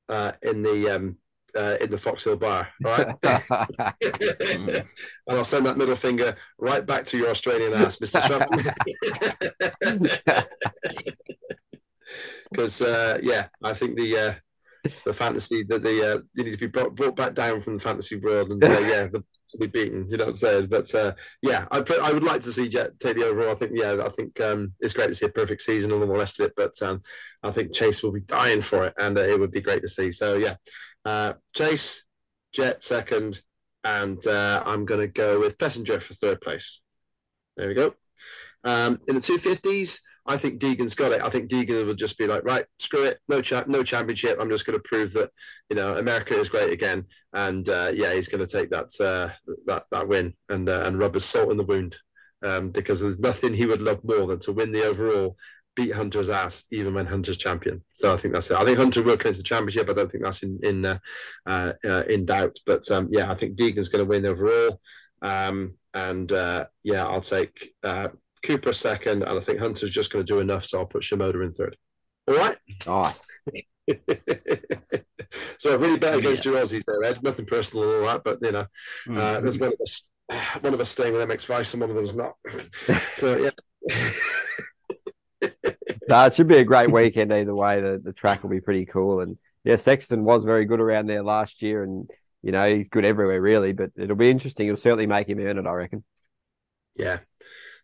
uh, 0.09 0.33
in 0.43 0.63
the 0.63 0.95
um, 0.95 1.19
uh, 1.57 1.77
in 1.81 1.91
the 1.91 1.97
Foxhill 1.97 2.39
Bar. 2.39 2.69
All 2.85 2.91
right. 2.91 3.17
and 4.49 4.85
I'll 5.29 5.45
send 5.45 5.67
that 5.67 5.79
middle 5.79 5.95
finger 5.95 6.37
right 6.59 6.85
back 6.85 7.07
to 7.07 7.19
your 7.19 7.31
Australian 7.31 7.73
ass, 7.75 7.99
Mr. 7.99 8.27
Trump. 8.27 8.51
Because 12.51 12.83
uh, 12.83 13.19
yeah, 13.21 13.49
I 13.65 13.73
think 13.73 13.97
the 13.97 14.17
uh, 14.17 14.91
the 15.05 15.13
fantasy 15.13 15.65
that 15.65 15.83
the 15.83 16.15
uh, 16.15 16.21
you 16.35 16.45
need 16.45 16.53
to 16.53 16.59
be 16.59 16.69
brought, 16.69 16.95
brought 16.95 17.17
back 17.17 17.35
down 17.35 17.61
from 17.63 17.75
the 17.75 17.83
fantasy 17.83 18.15
world 18.17 18.53
and 18.53 18.63
say 18.63 18.89
yeah, 18.89 19.09
the 19.09 19.25
be 19.61 19.67
beaten. 19.67 20.09
You 20.09 20.17
know 20.17 20.25
what 20.25 20.31
I'm 20.31 20.37
saying? 20.37 20.67
But 20.67 20.95
uh, 20.95 21.13
yeah, 21.43 21.67
I 21.71 21.85
I 22.03 22.13
would 22.13 22.23
like 22.23 22.43
to 22.43 22.53
see 22.53 22.69
Jett 22.69 22.99
take 22.99 23.17
the 23.17 23.27
overall. 23.27 23.53
I 23.53 23.55
think 23.55 23.73
yeah, 23.75 24.03
I 24.05 24.09
think 24.11 24.41
um, 24.41 24.73
it's 24.81 24.95
great 24.95 25.09
to 25.09 25.15
see 25.15 25.27
a 25.27 25.31
perfect 25.31 25.63
season 25.63 25.93
and 25.93 26.03
all 26.03 26.09
the 26.09 26.15
rest 26.15 26.41
of 26.41 26.47
it. 26.47 26.53
But 26.57 26.81
um, 26.83 27.03
I 27.43 27.51
think 27.51 27.73
Chase 27.73 28.03
will 28.03 28.13
be 28.13 28.21
dying 28.21 28.63
for 28.63 28.85
it, 28.85 28.95
and 28.99 29.19
uh, 29.19 29.23
it 29.23 29.39
would 29.39 29.53
be 29.53 29.61
great 29.61 29.83
to 29.83 29.89
see. 29.89 30.13
So 30.13 30.37
yeah, 30.37 30.57
uh, 31.05 31.35
Chase, 31.55 32.05
Jett 32.53 32.83
second, 32.83 33.41
and 33.85 34.25
uh, 34.27 34.63
I'm 34.65 34.85
going 34.85 35.01
to 35.01 35.09
go 35.09 35.41
with 35.41 35.59
Plessinger 35.59 36.03
for 36.03 36.15
third 36.15 36.41
place. 36.41 36.81
There 37.57 37.69
we 37.69 37.75
go. 37.75 37.95
Um, 38.65 39.01
in 39.07 39.15
the 39.15 39.21
250s, 39.21 40.01
I 40.27 40.37
think 40.37 40.61
Deegan's 40.61 40.95
got 40.95 41.13
it. 41.13 41.21
I 41.21 41.29
think 41.29 41.51
Deegan 41.51 41.87
would 41.87 41.99
just 41.99 42.17
be 42.17 42.27
like, 42.27 42.45
right, 42.45 42.65
screw 42.79 43.05
it, 43.05 43.19
no 43.29 43.43
cha- 43.43 43.65
no 43.67 43.83
championship. 43.83 44.39
I'm 44.41 44.49
just 44.49 44.65
going 44.65 44.79
to 44.79 44.89
prove 44.89 45.13
that 45.15 45.31
you 45.69 45.77
know 45.77 45.97
America 45.97 46.39
is 46.39 46.49
great 46.49 46.73
again, 46.73 47.05
and 47.33 47.69
uh, 47.69 47.91
yeah, 47.95 48.15
he's 48.15 48.29
going 48.29 48.45
to 48.45 48.53
take 48.53 48.71
that 48.71 48.91
uh, 49.01 49.31
that 49.67 49.85
that 49.91 50.09
win 50.09 50.35
and 50.49 50.69
uh, 50.69 50.83
and 50.87 50.99
rub 50.99 51.15
his 51.15 51.25
salt 51.25 51.51
in 51.51 51.57
the 51.57 51.65
wound 51.65 51.97
um, 52.45 52.71
because 52.71 53.01
there's 53.01 53.19
nothing 53.19 53.55
he 53.55 53.67
would 53.67 53.83
love 53.83 54.05
more 54.05 54.27
than 54.27 54.39
to 54.41 54.53
win 54.53 54.73
the 54.73 54.85
overall, 54.85 55.37
beat 55.75 55.95
Hunter's 55.95 56.29
ass, 56.29 56.65
even 56.71 56.95
when 56.95 57.07
Hunter's 57.07 57.37
champion. 57.37 57.83
So 57.95 58.13
I 58.13 58.17
think 58.17 58.35
that's 58.35 58.51
it. 58.51 58.57
I 58.57 58.65
think 58.65 58.79
Hunter 58.79 59.03
will 59.03 59.17
clinch 59.17 59.39
the 59.39 59.43
championship. 59.43 59.89
I 59.89 59.95
don't 59.95 60.11
think 60.11 60.25
that's 60.25 60.43
in 60.43 60.59
in 60.63 60.85
uh, 60.85 60.99
uh, 61.47 61.73
uh, 61.85 62.05
in 62.09 62.27
doubt. 62.27 62.59
But 62.67 62.91
um, 62.91 63.09
yeah, 63.11 63.31
I 63.31 63.35
think 63.35 63.57
Deegan's 63.57 63.89
going 63.89 64.05
to 64.05 64.09
win 64.09 64.27
overall. 64.27 64.81
Um, 65.23 65.75
and 65.95 66.31
uh, 66.33 66.67
yeah, 66.83 67.07
I'll 67.07 67.21
take 67.21 67.73
uh, 67.83 68.09
Cooper 68.45 68.73
second, 68.73 69.23
and 69.25 69.37
I 69.39 69.41
think 69.41 69.59
Hunter's 69.59 69.91
just 69.91 70.13
going 70.13 70.25
to 70.25 70.33
do 70.33 70.39
enough, 70.41 70.65
so 70.65 70.79
I'll 70.79 70.87
put 70.87 71.03
Shimoda 71.03 71.43
in 71.45 71.53
third. 71.53 71.77
All 72.29 72.37
right. 72.37 72.57
Nice. 72.87 73.27
so 75.59 75.73
I 75.73 75.75
really 75.77 75.99
bet 75.99 76.19
against 76.19 76.45
your 76.45 76.55
Aussies 76.57 76.85
there, 76.87 77.03
Ed. 77.03 77.23
Nothing 77.23 77.47
personal 77.47 77.85
and 77.91 78.01
all 78.07 78.13
that, 78.13 78.25
but 78.25 78.39
you 78.43 78.53
know, 78.53 78.67
Hmm. 79.07 79.19
uh, 79.19 79.41
there's 79.41 79.59
one 79.59 79.73
of 79.73 79.81
us, 79.83 80.11
one 80.61 80.75
of 80.75 80.81
us 80.81 80.91
staying 80.91 81.13
with 81.13 81.29
MX 81.29 81.47
Vice, 81.47 81.75
and 81.75 81.81
one 81.81 81.91
of 81.91 81.97
them's 81.97 82.15
not. 82.15 82.35
so 83.17 83.37
yeah. 83.37 83.51
No, 86.09 86.27
it 86.27 86.35
should 86.35 86.49
be 86.49 86.59
a 86.59 86.65
great 86.65 86.91
weekend 86.91 87.33
either 87.33 87.55
way. 87.55 87.81
The 87.81 88.01
the 88.03 88.13
track 88.13 88.43
will 88.43 88.51
be 88.51 88.61
pretty 88.61 88.85
cool. 88.85 89.21
And 89.21 89.39
yeah, 89.65 89.77
Sexton 89.77 90.25
was 90.25 90.45
very 90.45 90.67
good 90.67 90.81
around 90.81 91.07
there 91.07 91.23
last 91.23 91.63
year 91.63 91.83
and 91.83 92.09
you 92.43 92.53
know, 92.53 92.75
he's 92.75 92.91
good 92.91 93.07
everywhere 93.07 93.41
really, 93.41 93.73
but 93.73 93.91
it'll 93.97 94.17
be 94.17 94.31
interesting. 94.31 94.67
It'll 94.67 94.77
certainly 94.77 95.07
make 95.07 95.29
him 95.29 95.39
earn 95.41 95.59
it, 95.59 95.67
I 95.67 95.73
reckon. 95.73 96.05
yeah, 96.95 97.21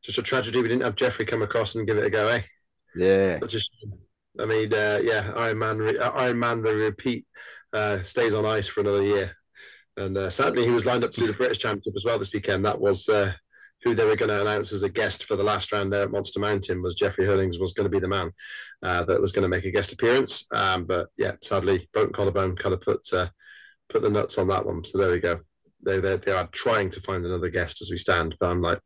just 0.02 0.18
a 0.18 0.22
tragedy 0.22 0.62
we 0.62 0.68
didn't 0.68 0.82
have 0.82 0.96
Jeffrey 0.96 1.24
come 1.24 1.42
across 1.42 1.74
and 1.74 1.86
give 1.86 1.98
it 1.98 2.04
a 2.04 2.10
go, 2.10 2.28
eh? 2.28 2.42
Yeah. 2.94 3.38
Such 3.38 3.54
a. 3.54 3.60
I 4.40 4.46
mean, 4.46 4.72
uh, 4.72 5.00
yeah, 5.02 5.32
Iron 5.36 5.58
Man, 5.58 5.78
re- 5.78 5.98
uh, 5.98 6.10
Iron 6.12 6.38
Man, 6.38 6.62
the 6.62 6.74
repeat 6.74 7.26
uh, 7.72 8.02
stays 8.02 8.32
on 8.32 8.46
ice 8.46 8.68
for 8.68 8.80
another 8.80 9.02
year, 9.02 9.36
and 9.96 10.16
uh, 10.16 10.30
sadly, 10.30 10.64
he 10.64 10.70
was 10.70 10.86
lined 10.86 11.04
up 11.04 11.10
to 11.12 11.20
do 11.20 11.26
the 11.26 11.32
British 11.32 11.58
Championship 11.58 11.94
as 11.96 12.04
well 12.04 12.18
this 12.18 12.32
weekend. 12.32 12.64
That 12.64 12.80
was 12.80 13.08
uh, 13.08 13.32
who 13.82 13.94
they 13.94 14.04
were 14.04 14.16
going 14.16 14.28
to 14.28 14.40
announce 14.40 14.72
as 14.72 14.82
a 14.84 14.88
guest 14.88 15.24
for 15.24 15.36
the 15.36 15.42
last 15.42 15.72
round 15.72 15.92
there 15.92 16.04
at 16.04 16.12
Monster 16.12 16.40
Mountain. 16.40 16.80
Was 16.80 16.94
Jeffrey 16.94 17.26
Herlings 17.26 17.58
was 17.58 17.72
going 17.72 17.84
to 17.84 17.90
be 17.90 17.98
the 17.98 18.08
man 18.08 18.30
uh, 18.82 19.02
that 19.04 19.20
was 19.20 19.32
going 19.32 19.42
to 19.42 19.48
make 19.48 19.64
a 19.64 19.70
guest 19.70 19.92
appearance, 19.92 20.46
um, 20.52 20.84
but 20.84 21.08
yeah, 21.16 21.32
sadly, 21.42 21.88
broken 21.92 22.12
collarbone 22.12 22.56
kind 22.56 22.72
of 22.72 22.80
put 22.80 23.12
uh, 23.12 23.28
put 23.88 24.02
the 24.02 24.10
nuts 24.10 24.38
on 24.38 24.48
that 24.48 24.64
one. 24.64 24.84
So 24.84 24.98
there 24.98 25.10
we 25.10 25.18
go. 25.18 25.40
They 25.84 25.98
they 25.98 26.16
they 26.16 26.32
are 26.32 26.46
trying 26.52 26.90
to 26.90 27.00
find 27.00 27.26
another 27.26 27.50
guest 27.50 27.82
as 27.82 27.90
we 27.90 27.98
stand, 27.98 28.36
but 28.38 28.50
I'm 28.50 28.62
like. 28.62 28.80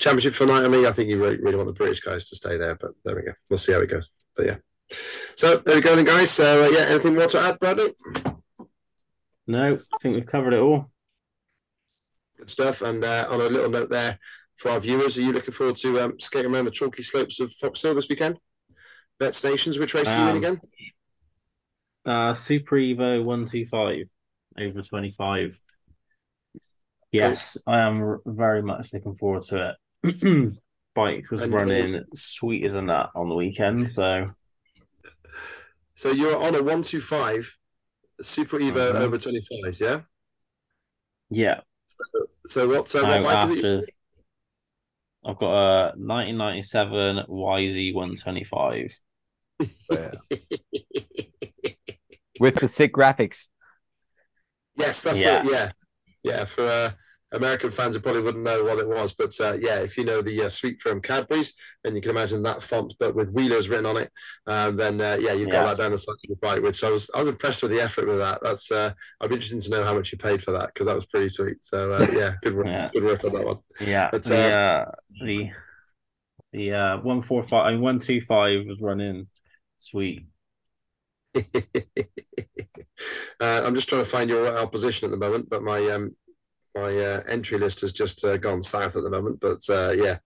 Championship 0.00 0.32
for 0.34 0.46
night. 0.46 0.64
I 0.64 0.68
mean, 0.68 0.86
I 0.86 0.92
think 0.92 1.10
you 1.10 1.20
really, 1.20 1.36
really 1.36 1.56
want 1.56 1.68
the 1.68 1.74
British 1.74 2.00
guys 2.00 2.28
to 2.30 2.36
stay 2.36 2.56
there, 2.56 2.74
but 2.74 2.92
there 3.04 3.14
we 3.14 3.22
go. 3.22 3.32
We'll 3.48 3.58
see 3.58 3.72
how 3.72 3.80
it 3.80 3.90
goes. 3.90 4.08
But 4.34 4.46
yeah. 4.46 4.56
So 5.36 5.58
there 5.58 5.76
we 5.76 5.82
go, 5.82 5.94
then, 5.94 6.06
guys. 6.06 6.30
So 6.30 6.64
uh, 6.64 6.68
yeah, 6.68 6.86
anything 6.88 7.14
more 7.14 7.28
to 7.28 7.38
add, 7.38 7.58
Bradley? 7.58 7.94
No, 9.46 9.74
I 9.74 9.98
think 10.00 10.14
we've 10.14 10.26
covered 10.26 10.54
it 10.54 10.60
all. 10.60 10.90
Good 12.38 12.48
stuff. 12.48 12.80
And 12.82 13.04
uh, 13.04 13.26
on 13.30 13.40
a 13.40 13.44
little 13.44 13.68
note 13.70 13.90
there 13.90 14.18
for 14.56 14.70
our 14.70 14.80
viewers, 14.80 15.18
are 15.18 15.22
you 15.22 15.32
looking 15.32 15.52
forward 15.52 15.76
to 15.76 16.00
um, 16.00 16.18
skating 16.18 16.50
around 16.52 16.64
the 16.64 16.70
chalky 16.70 17.02
slopes 17.02 17.38
of 17.38 17.52
Foxhill 17.52 17.94
this 17.94 18.08
weekend? 18.08 18.38
Bet 19.18 19.34
Stations, 19.34 19.78
which 19.78 19.92
race 19.92 20.08
are 20.08 20.24
you 20.24 20.30
in 20.30 20.30
Um, 20.30 20.36
again? 20.36 20.60
Uh, 22.06 22.32
Super 22.32 22.76
Evo 22.76 23.22
one 23.22 23.44
two 23.44 23.66
five 23.66 24.06
over 24.58 24.80
twenty 24.80 25.10
five. 25.10 25.60
Yes, 27.12 27.58
I 27.66 27.80
am 27.80 28.20
very 28.24 28.62
much 28.62 28.94
looking 28.94 29.14
forward 29.14 29.42
to 29.48 29.70
it. 29.70 29.76
Bike 30.94 31.30
was 31.30 31.42
And 31.42 31.52
you- 31.52 31.58
running 31.58 32.04
sweet 32.14 32.64
as 32.64 32.74
a 32.74 32.82
nut 32.82 33.10
on 33.14 33.28
the 33.28 33.34
weekend, 33.34 33.90
so 33.90 34.30
So 35.94 36.10
you're 36.10 36.36
on 36.36 36.54
a 36.54 36.62
125 36.62 37.56
Super 38.22 38.58
Evo 38.58 38.92
Mhm. 38.92 39.00
over 39.00 39.18
twenty 39.18 39.40
five, 39.40 39.80
yeah? 39.80 40.00
yeah. 41.30 41.60
So 42.48 42.68
what, 42.68 42.94
uh, 42.94 43.00
what 43.02 43.08
Now 43.08 43.22
bike 43.22 43.56
is 43.56 43.64
it? 43.64 43.66
after, 43.66 43.86
I've 45.24 45.38
got 45.38 45.52
a 45.52 45.92
1997 45.96 47.24
YZ 47.28 47.94
125. 47.94 48.98
with 52.40 52.54
the 52.56 52.68
sick 52.68 52.92
graphics. 52.94 53.48
Yes, 54.76 55.02
that's 55.02 55.20
Yeah. 55.22 55.40
it. 55.44 55.50
Yeah, 55.52 55.72
yeah. 56.22 56.44
For 56.44 56.64
uh, 56.66 56.90
American 57.32 57.70
fans 57.70 57.94
who 57.94 58.00
probably 58.00 58.22
wouldn't 58.22 58.44
know 58.44 58.64
what 58.64 58.78
it 58.78 58.88
was, 58.88 59.12
but 59.12 59.32
uh, 59.40 59.54
yeah, 59.60 59.78
if 59.80 59.96
you 59.96 60.04
know 60.04 60.22
the 60.22 60.42
uh, 60.42 60.48
sweet 60.48 60.80
from 60.80 61.00
Cadbury's, 61.00 61.54
and 61.84 61.94
you 61.96 62.02
can 62.02 62.10
imagine 62.10 62.42
that 62.42 62.62
font, 62.62 62.94
but 62.98 63.14
with 63.14 63.30
Wheelers 63.30 63.68
written 63.68 63.86
on 63.86 63.96
it, 63.96 64.10
um, 64.46 64.76
then 64.76 65.00
uh, 65.00 65.16
yeah, 65.20 65.32
you've 65.32 65.50
got 65.50 65.62
that 65.62 65.78
down 65.78 65.92
the 65.92 65.98
side 65.98 66.12
of 66.24 66.28
the 66.28 66.36
bike. 66.36 66.62
Which 66.62 66.82
I 66.84 66.90
was, 66.90 67.10
I 67.14 67.20
was 67.20 67.28
impressed 67.28 67.62
with 67.62 67.72
the 67.72 67.80
effort 67.80 68.08
with 68.08 68.18
that. 68.18 68.40
That's, 68.42 68.70
uh, 68.72 68.92
I'd 69.20 69.28
be 69.28 69.36
interested 69.36 69.60
to 69.62 69.70
know 69.70 69.84
how 69.84 69.94
much 69.94 70.12
you 70.12 70.18
paid 70.18 70.42
for 70.42 70.52
that 70.52 70.74
because 70.74 70.86
that 70.86 70.96
was 70.96 71.06
pretty 71.06 71.28
sweet. 71.28 71.64
So 71.64 71.92
uh, 71.92 72.06
yeah, 72.16 72.34
good 72.42 72.56
work, 72.56 72.66
Yeah. 72.66 72.90
good 72.92 73.04
work 73.04 73.24
on 73.24 73.32
that 73.32 73.44
one. 73.44 73.58
Yeah, 73.80 74.10
But, 74.12 74.24
the 74.24 74.48
uh, 74.50 74.84
the 75.20 75.50
the 76.52 76.72
uh, 76.72 76.96
145 76.98 77.66
I 77.66 77.70
mean, 77.72 77.80
125 77.80 78.66
was 78.66 78.80
running 78.80 79.28
sweet. 79.78 80.26
uh, 81.34 81.40
I'm 83.40 83.74
just 83.74 83.88
trying 83.88 84.02
to 84.02 84.08
find 84.10 84.28
your 84.30 84.56
our 84.56 84.66
position 84.66 85.06
at 85.06 85.10
the 85.10 85.16
moment, 85.16 85.48
but 85.48 85.62
my 85.62 85.78
um 85.88 86.16
my 86.74 86.96
uh, 86.96 87.22
entry 87.28 87.58
list 87.58 87.80
has 87.80 87.92
just 87.92 88.24
uh, 88.24 88.36
gone 88.36 88.62
south 88.62 88.96
at 88.96 89.02
the 89.02 89.10
moment. 89.10 89.40
But 89.40 89.60
uh, 89.68 89.92
yeah, 89.92 90.18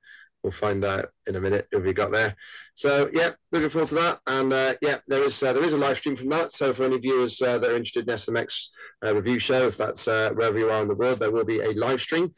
we'll 0.42 0.50
find 0.50 0.84
out 0.84 1.06
in 1.26 1.36
a 1.36 1.40
minute 1.40 1.66
if 1.72 1.82
we 1.82 1.94
got 1.94 2.12
there. 2.12 2.36
So 2.74 3.08
yeah, 3.12 3.30
looking 3.50 3.70
forward 3.70 3.88
to 3.88 3.94
that. 3.94 4.20
And 4.26 4.52
uh, 4.52 4.74
yeah, 4.82 4.98
there 5.08 5.22
is 5.22 5.42
uh, 5.42 5.54
there 5.54 5.64
is 5.64 5.72
a 5.72 5.78
live 5.78 5.96
stream 5.96 6.16
from 6.16 6.28
that. 6.30 6.52
So 6.52 6.74
for 6.74 6.84
any 6.84 6.98
viewers 6.98 7.40
uh, 7.40 7.58
that 7.58 7.70
are 7.70 7.76
interested 7.76 8.08
in 8.08 8.14
SMX 8.14 8.68
review 9.02 9.38
show, 9.38 9.66
if 9.66 9.76
that's 9.76 10.06
wherever 10.06 10.58
you 10.58 10.70
are 10.70 10.82
in 10.82 10.88
the 10.88 10.94
world, 10.94 11.18
there 11.18 11.30
will 11.30 11.44
be 11.44 11.60
a 11.60 11.72
live 11.72 12.00
stream 12.00 12.34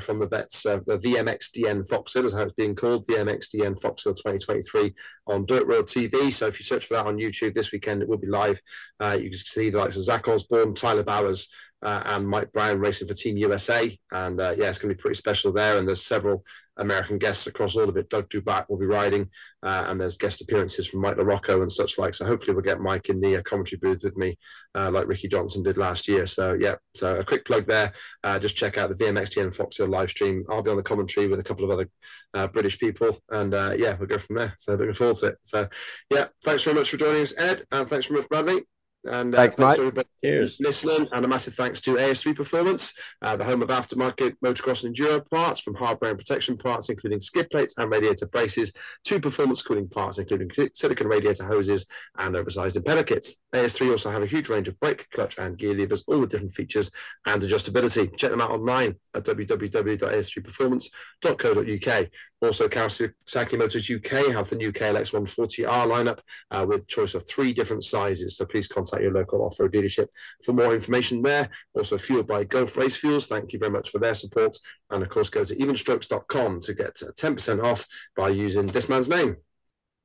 from 0.00 0.20
the 0.20 0.26
bets 0.26 0.62
the 0.62 0.80
VMXDN 0.86 1.88
Foxhill 1.88 2.24
is 2.24 2.32
how 2.32 2.42
it's 2.42 2.52
being 2.52 2.74
called, 2.74 3.06
VMXDN 3.06 3.80
Foxhill 3.80 4.16
2023 4.16 4.94
on 5.26 5.46
Dirt 5.46 5.66
Road 5.66 5.86
TV. 5.86 6.32
So 6.32 6.46
if 6.46 6.58
you 6.58 6.64
search 6.64 6.86
for 6.86 6.94
that 6.94 7.06
on 7.06 7.16
YouTube 7.16 7.54
this 7.54 7.72
weekend, 7.72 8.02
it 8.02 8.08
will 8.08 8.18
be 8.18 8.28
live. 8.28 8.60
You 9.00 9.30
can 9.30 9.34
see 9.34 9.70
the 9.70 9.78
likes 9.78 9.96
of 9.96 10.04
Zach 10.04 10.28
Osborne, 10.28 10.74
Tyler 10.74 11.02
Bowers, 11.02 11.48
uh, 11.82 12.02
and 12.06 12.28
Mike 12.28 12.52
Brown 12.52 12.80
racing 12.80 13.08
for 13.08 13.14
Team 13.14 13.36
USA. 13.36 13.96
And 14.12 14.40
uh, 14.40 14.54
yeah, 14.56 14.68
it's 14.68 14.78
going 14.78 14.90
to 14.90 14.96
be 14.96 15.00
pretty 15.00 15.16
special 15.16 15.52
there. 15.52 15.78
And 15.78 15.86
there's 15.86 16.04
several 16.04 16.44
American 16.78 17.18
guests 17.18 17.46
across 17.46 17.76
all 17.76 17.88
of 17.88 17.96
it. 17.96 18.08
Doug 18.08 18.28
Dubach 18.28 18.68
will 18.68 18.78
be 18.78 18.86
riding, 18.86 19.28
uh, 19.62 19.86
and 19.88 20.00
there's 20.00 20.16
guest 20.16 20.40
appearances 20.40 20.86
from 20.86 21.00
Mike 21.00 21.16
LaRocco 21.16 21.60
and 21.60 21.70
such 21.70 21.98
like. 21.98 22.14
So 22.14 22.24
hopefully 22.24 22.54
we'll 22.54 22.62
get 22.62 22.80
Mike 22.80 23.08
in 23.08 23.20
the 23.20 23.36
uh, 23.36 23.42
commentary 23.42 23.78
booth 23.80 24.02
with 24.04 24.16
me, 24.16 24.38
uh, 24.74 24.90
like 24.90 25.08
Ricky 25.08 25.28
Johnson 25.28 25.62
did 25.62 25.76
last 25.76 26.08
year. 26.08 26.26
So 26.26 26.56
yeah, 26.58 26.76
so 26.94 27.16
a 27.16 27.24
quick 27.24 27.44
plug 27.44 27.66
there. 27.66 27.92
Uh, 28.22 28.38
just 28.38 28.56
check 28.56 28.78
out 28.78 28.88
the 28.88 29.04
VMXDN 29.04 29.56
Foxhill 29.56 29.88
live 29.88 30.10
stream. 30.10 30.44
I'll 30.48 30.62
be 30.62 30.70
on 30.70 30.76
the 30.76 30.82
commentary 30.82 31.26
with 31.26 31.40
a 31.40 31.44
couple 31.44 31.64
of 31.64 31.70
other 31.70 32.48
British 32.48 32.78
people, 32.78 33.18
and 33.30 33.52
yeah, 33.52 33.96
we'll 33.98 34.08
go 34.08 34.18
from 34.18 34.36
there. 34.36 34.54
So 34.58 34.74
looking 34.74 34.94
forward 34.94 35.16
to 35.16 35.26
it. 35.26 35.38
So 35.42 35.68
yeah, 36.10 36.26
thanks 36.44 36.62
very 36.62 36.76
much 36.76 36.90
for 36.90 36.96
joining 36.96 37.22
us, 37.22 37.36
Ed, 37.36 37.64
and 37.72 37.88
thanks 37.88 38.10
much, 38.10 38.28
Bradley. 38.28 38.62
And 39.04 39.34
uh, 39.34 39.38
Thanks, 39.38 39.56
thanks 39.56 39.74
to 39.74 39.80
everybody 39.80 40.08
Cheers. 40.20 40.58
listening, 40.60 41.08
and 41.12 41.24
a 41.24 41.28
massive 41.28 41.54
thanks 41.54 41.80
to 41.82 41.94
AS3 41.94 42.34
Performance, 42.34 42.92
uh, 43.22 43.36
the 43.36 43.44
home 43.44 43.62
of 43.62 43.68
aftermarket 43.68 44.34
motocross 44.44 44.82
and 44.84 44.92
enduro 44.94 45.24
parts, 45.30 45.60
from 45.60 45.76
hardware 45.76 46.10
and 46.10 46.18
protection 46.18 46.56
parts, 46.56 46.88
including 46.88 47.20
skid 47.20 47.48
plates 47.48 47.78
and 47.78 47.92
radiator 47.92 48.26
braces, 48.26 48.72
to 49.04 49.20
performance 49.20 49.62
cooling 49.62 49.88
parts, 49.88 50.18
including 50.18 50.50
silicon 50.74 51.06
radiator 51.06 51.44
hoses 51.44 51.86
and 52.18 52.34
oversized 52.34 52.74
impeller 52.76 53.06
kits. 53.06 53.36
AS3 53.54 53.92
also 53.92 54.10
have 54.10 54.22
a 54.22 54.26
huge 54.26 54.48
range 54.48 54.66
of 54.66 54.78
brake, 54.80 55.08
clutch, 55.10 55.38
and 55.38 55.56
gear 55.56 55.74
levers, 55.74 56.02
all 56.08 56.18
with 56.18 56.30
different 56.30 56.54
features 56.54 56.90
and 57.24 57.40
adjustability. 57.40 58.14
Check 58.16 58.30
them 58.30 58.40
out 58.40 58.50
online 58.50 58.96
at 59.14 59.24
www.as3performance.co.uk. 59.24 62.08
Also, 62.40 62.68
Kawasaki 62.68 63.58
Motors 63.58 63.90
UK 63.90 64.32
have 64.32 64.48
the 64.48 64.56
new 64.56 64.72
KLX 64.72 65.12
140R 65.12 65.86
lineup 65.86 66.20
uh, 66.50 66.64
with 66.68 66.86
choice 66.86 67.14
of 67.14 67.26
three 67.28 67.52
different 67.52 67.82
sizes. 67.82 68.36
So 68.36 68.46
please 68.46 68.68
contact 68.68 69.02
your 69.02 69.12
local 69.12 69.42
off-road 69.42 69.72
dealership 69.72 70.06
for 70.44 70.52
more 70.52 70.72
information 70.72 71.20
there. 71.22 71.48
Also 71.74 71.98
fueled 71.98 72.28
by 72.28 72.44
Gulf 72.44 72.76
Race 72.76 72.96
Fuels. 72.96 73.26
Thank 73.26 73.52
you 73.52 73.58
very 73.58 73.72
much 73.72 73.90
for 73.90 73.98
their 73.98 74.14
support. 74.14 74.56
And 74.90 75.02
of 75.02 75.08
course, 75.08 75.30
go 75.30 75.44
to 75.44 75.54
evenstrokes.com 75.54 76.60
to 76.60 76.74
get 76.74 77.02
uh, 77.02 77.10
10% 77.12 77.62
off 77.62 77.86
by 78.16 78.28
using 78.28 78.66
this 78.66 78.88
man's 78.88 79.08
name. 79.08 79.36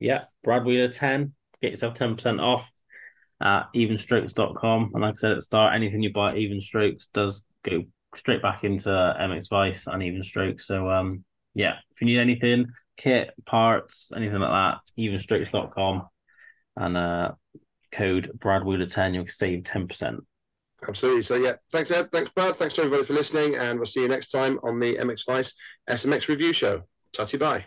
Yeah, 0.00 0.24
Brad 0.42 0.64
Wheeler 0.64 0.88
10. 0.88 1.32
Get 1.62 1.70
yourself 1.70 1.94
10% 1.94 2.42
off 2.42 2.70
at 3.40 3.68
evenstrokes.com. 3.74 4.90
And 4.92 5.02
like 5.02 5.14
I 5.14 5.16
said 5.16 5.30
at 5.32 5.36
the 5.36 5.42
start, 5.42 5.74
anything 5.74 6.02
you 6.02 6.12
buy 6.12 6.32
at 6.32 6.38
Even 6.38 6.60
Strokes 6.60 7.06
does 7.14 7.42
go 7.62 7.84
straight 8.16 8.42
back 8.42 8.64
into 8.64 8.88
MX 8.88 9.48
Vice 9.50 9.86
and 9.86 10.02
Even 10.02 10.22
Strokes. 10.22 10.66
So, 10.66 10.90
um, 10.90 11.24
yeah, 11.54 11.76
if 11.90 12.00
you 12.00 12.06
need 12.06 12.18
anything, 12.18 12.66
kit, 12.96 13.32
parts, 13.46 14.10
anything 14.14 14.40
like 14.40 14.50
that, 14.50 14.80
even 14.96 15.18
evenstrokes.com 15.18 16.08
and 16.76 16.96
uh, 16.96 17.32
code 17.92 18.30
Brad 18.38 18.64
Wheeler 18.64 18.86
10, 18.86 19.14
you'll 19.14 19.26
save 19.28 19.62
10%. 19.62 20.18
Absolutely. 20.86 21.22
So, 21.22 21.36
yeah, 21.36 21.54
thanks, 21.72 21.90
Ed. 21.90 22.10
Thanks, 22.12 22.30
Brad. 22.34 22.56
Thanks 22.56 22.74
to 22.74 22.82
everybody 22.82 23.04
for 23.04 23.14
listening. 23.14 23.54
And 23.54 23.78
we'll 23.78 23.86
see 23.86 24.02
you 24.02 24.08
next 24.08 24.28
time 24.28 24.58
on 24.62 24.80
the 24.80 24.96
MX 24.96 25.24
Vice 25.26 25.54
SMX 25.88 26.28
Review 26.28 26.52
Show. 26.52 26.82
Tatty 27.12 27.38
bye. 27.38 27.64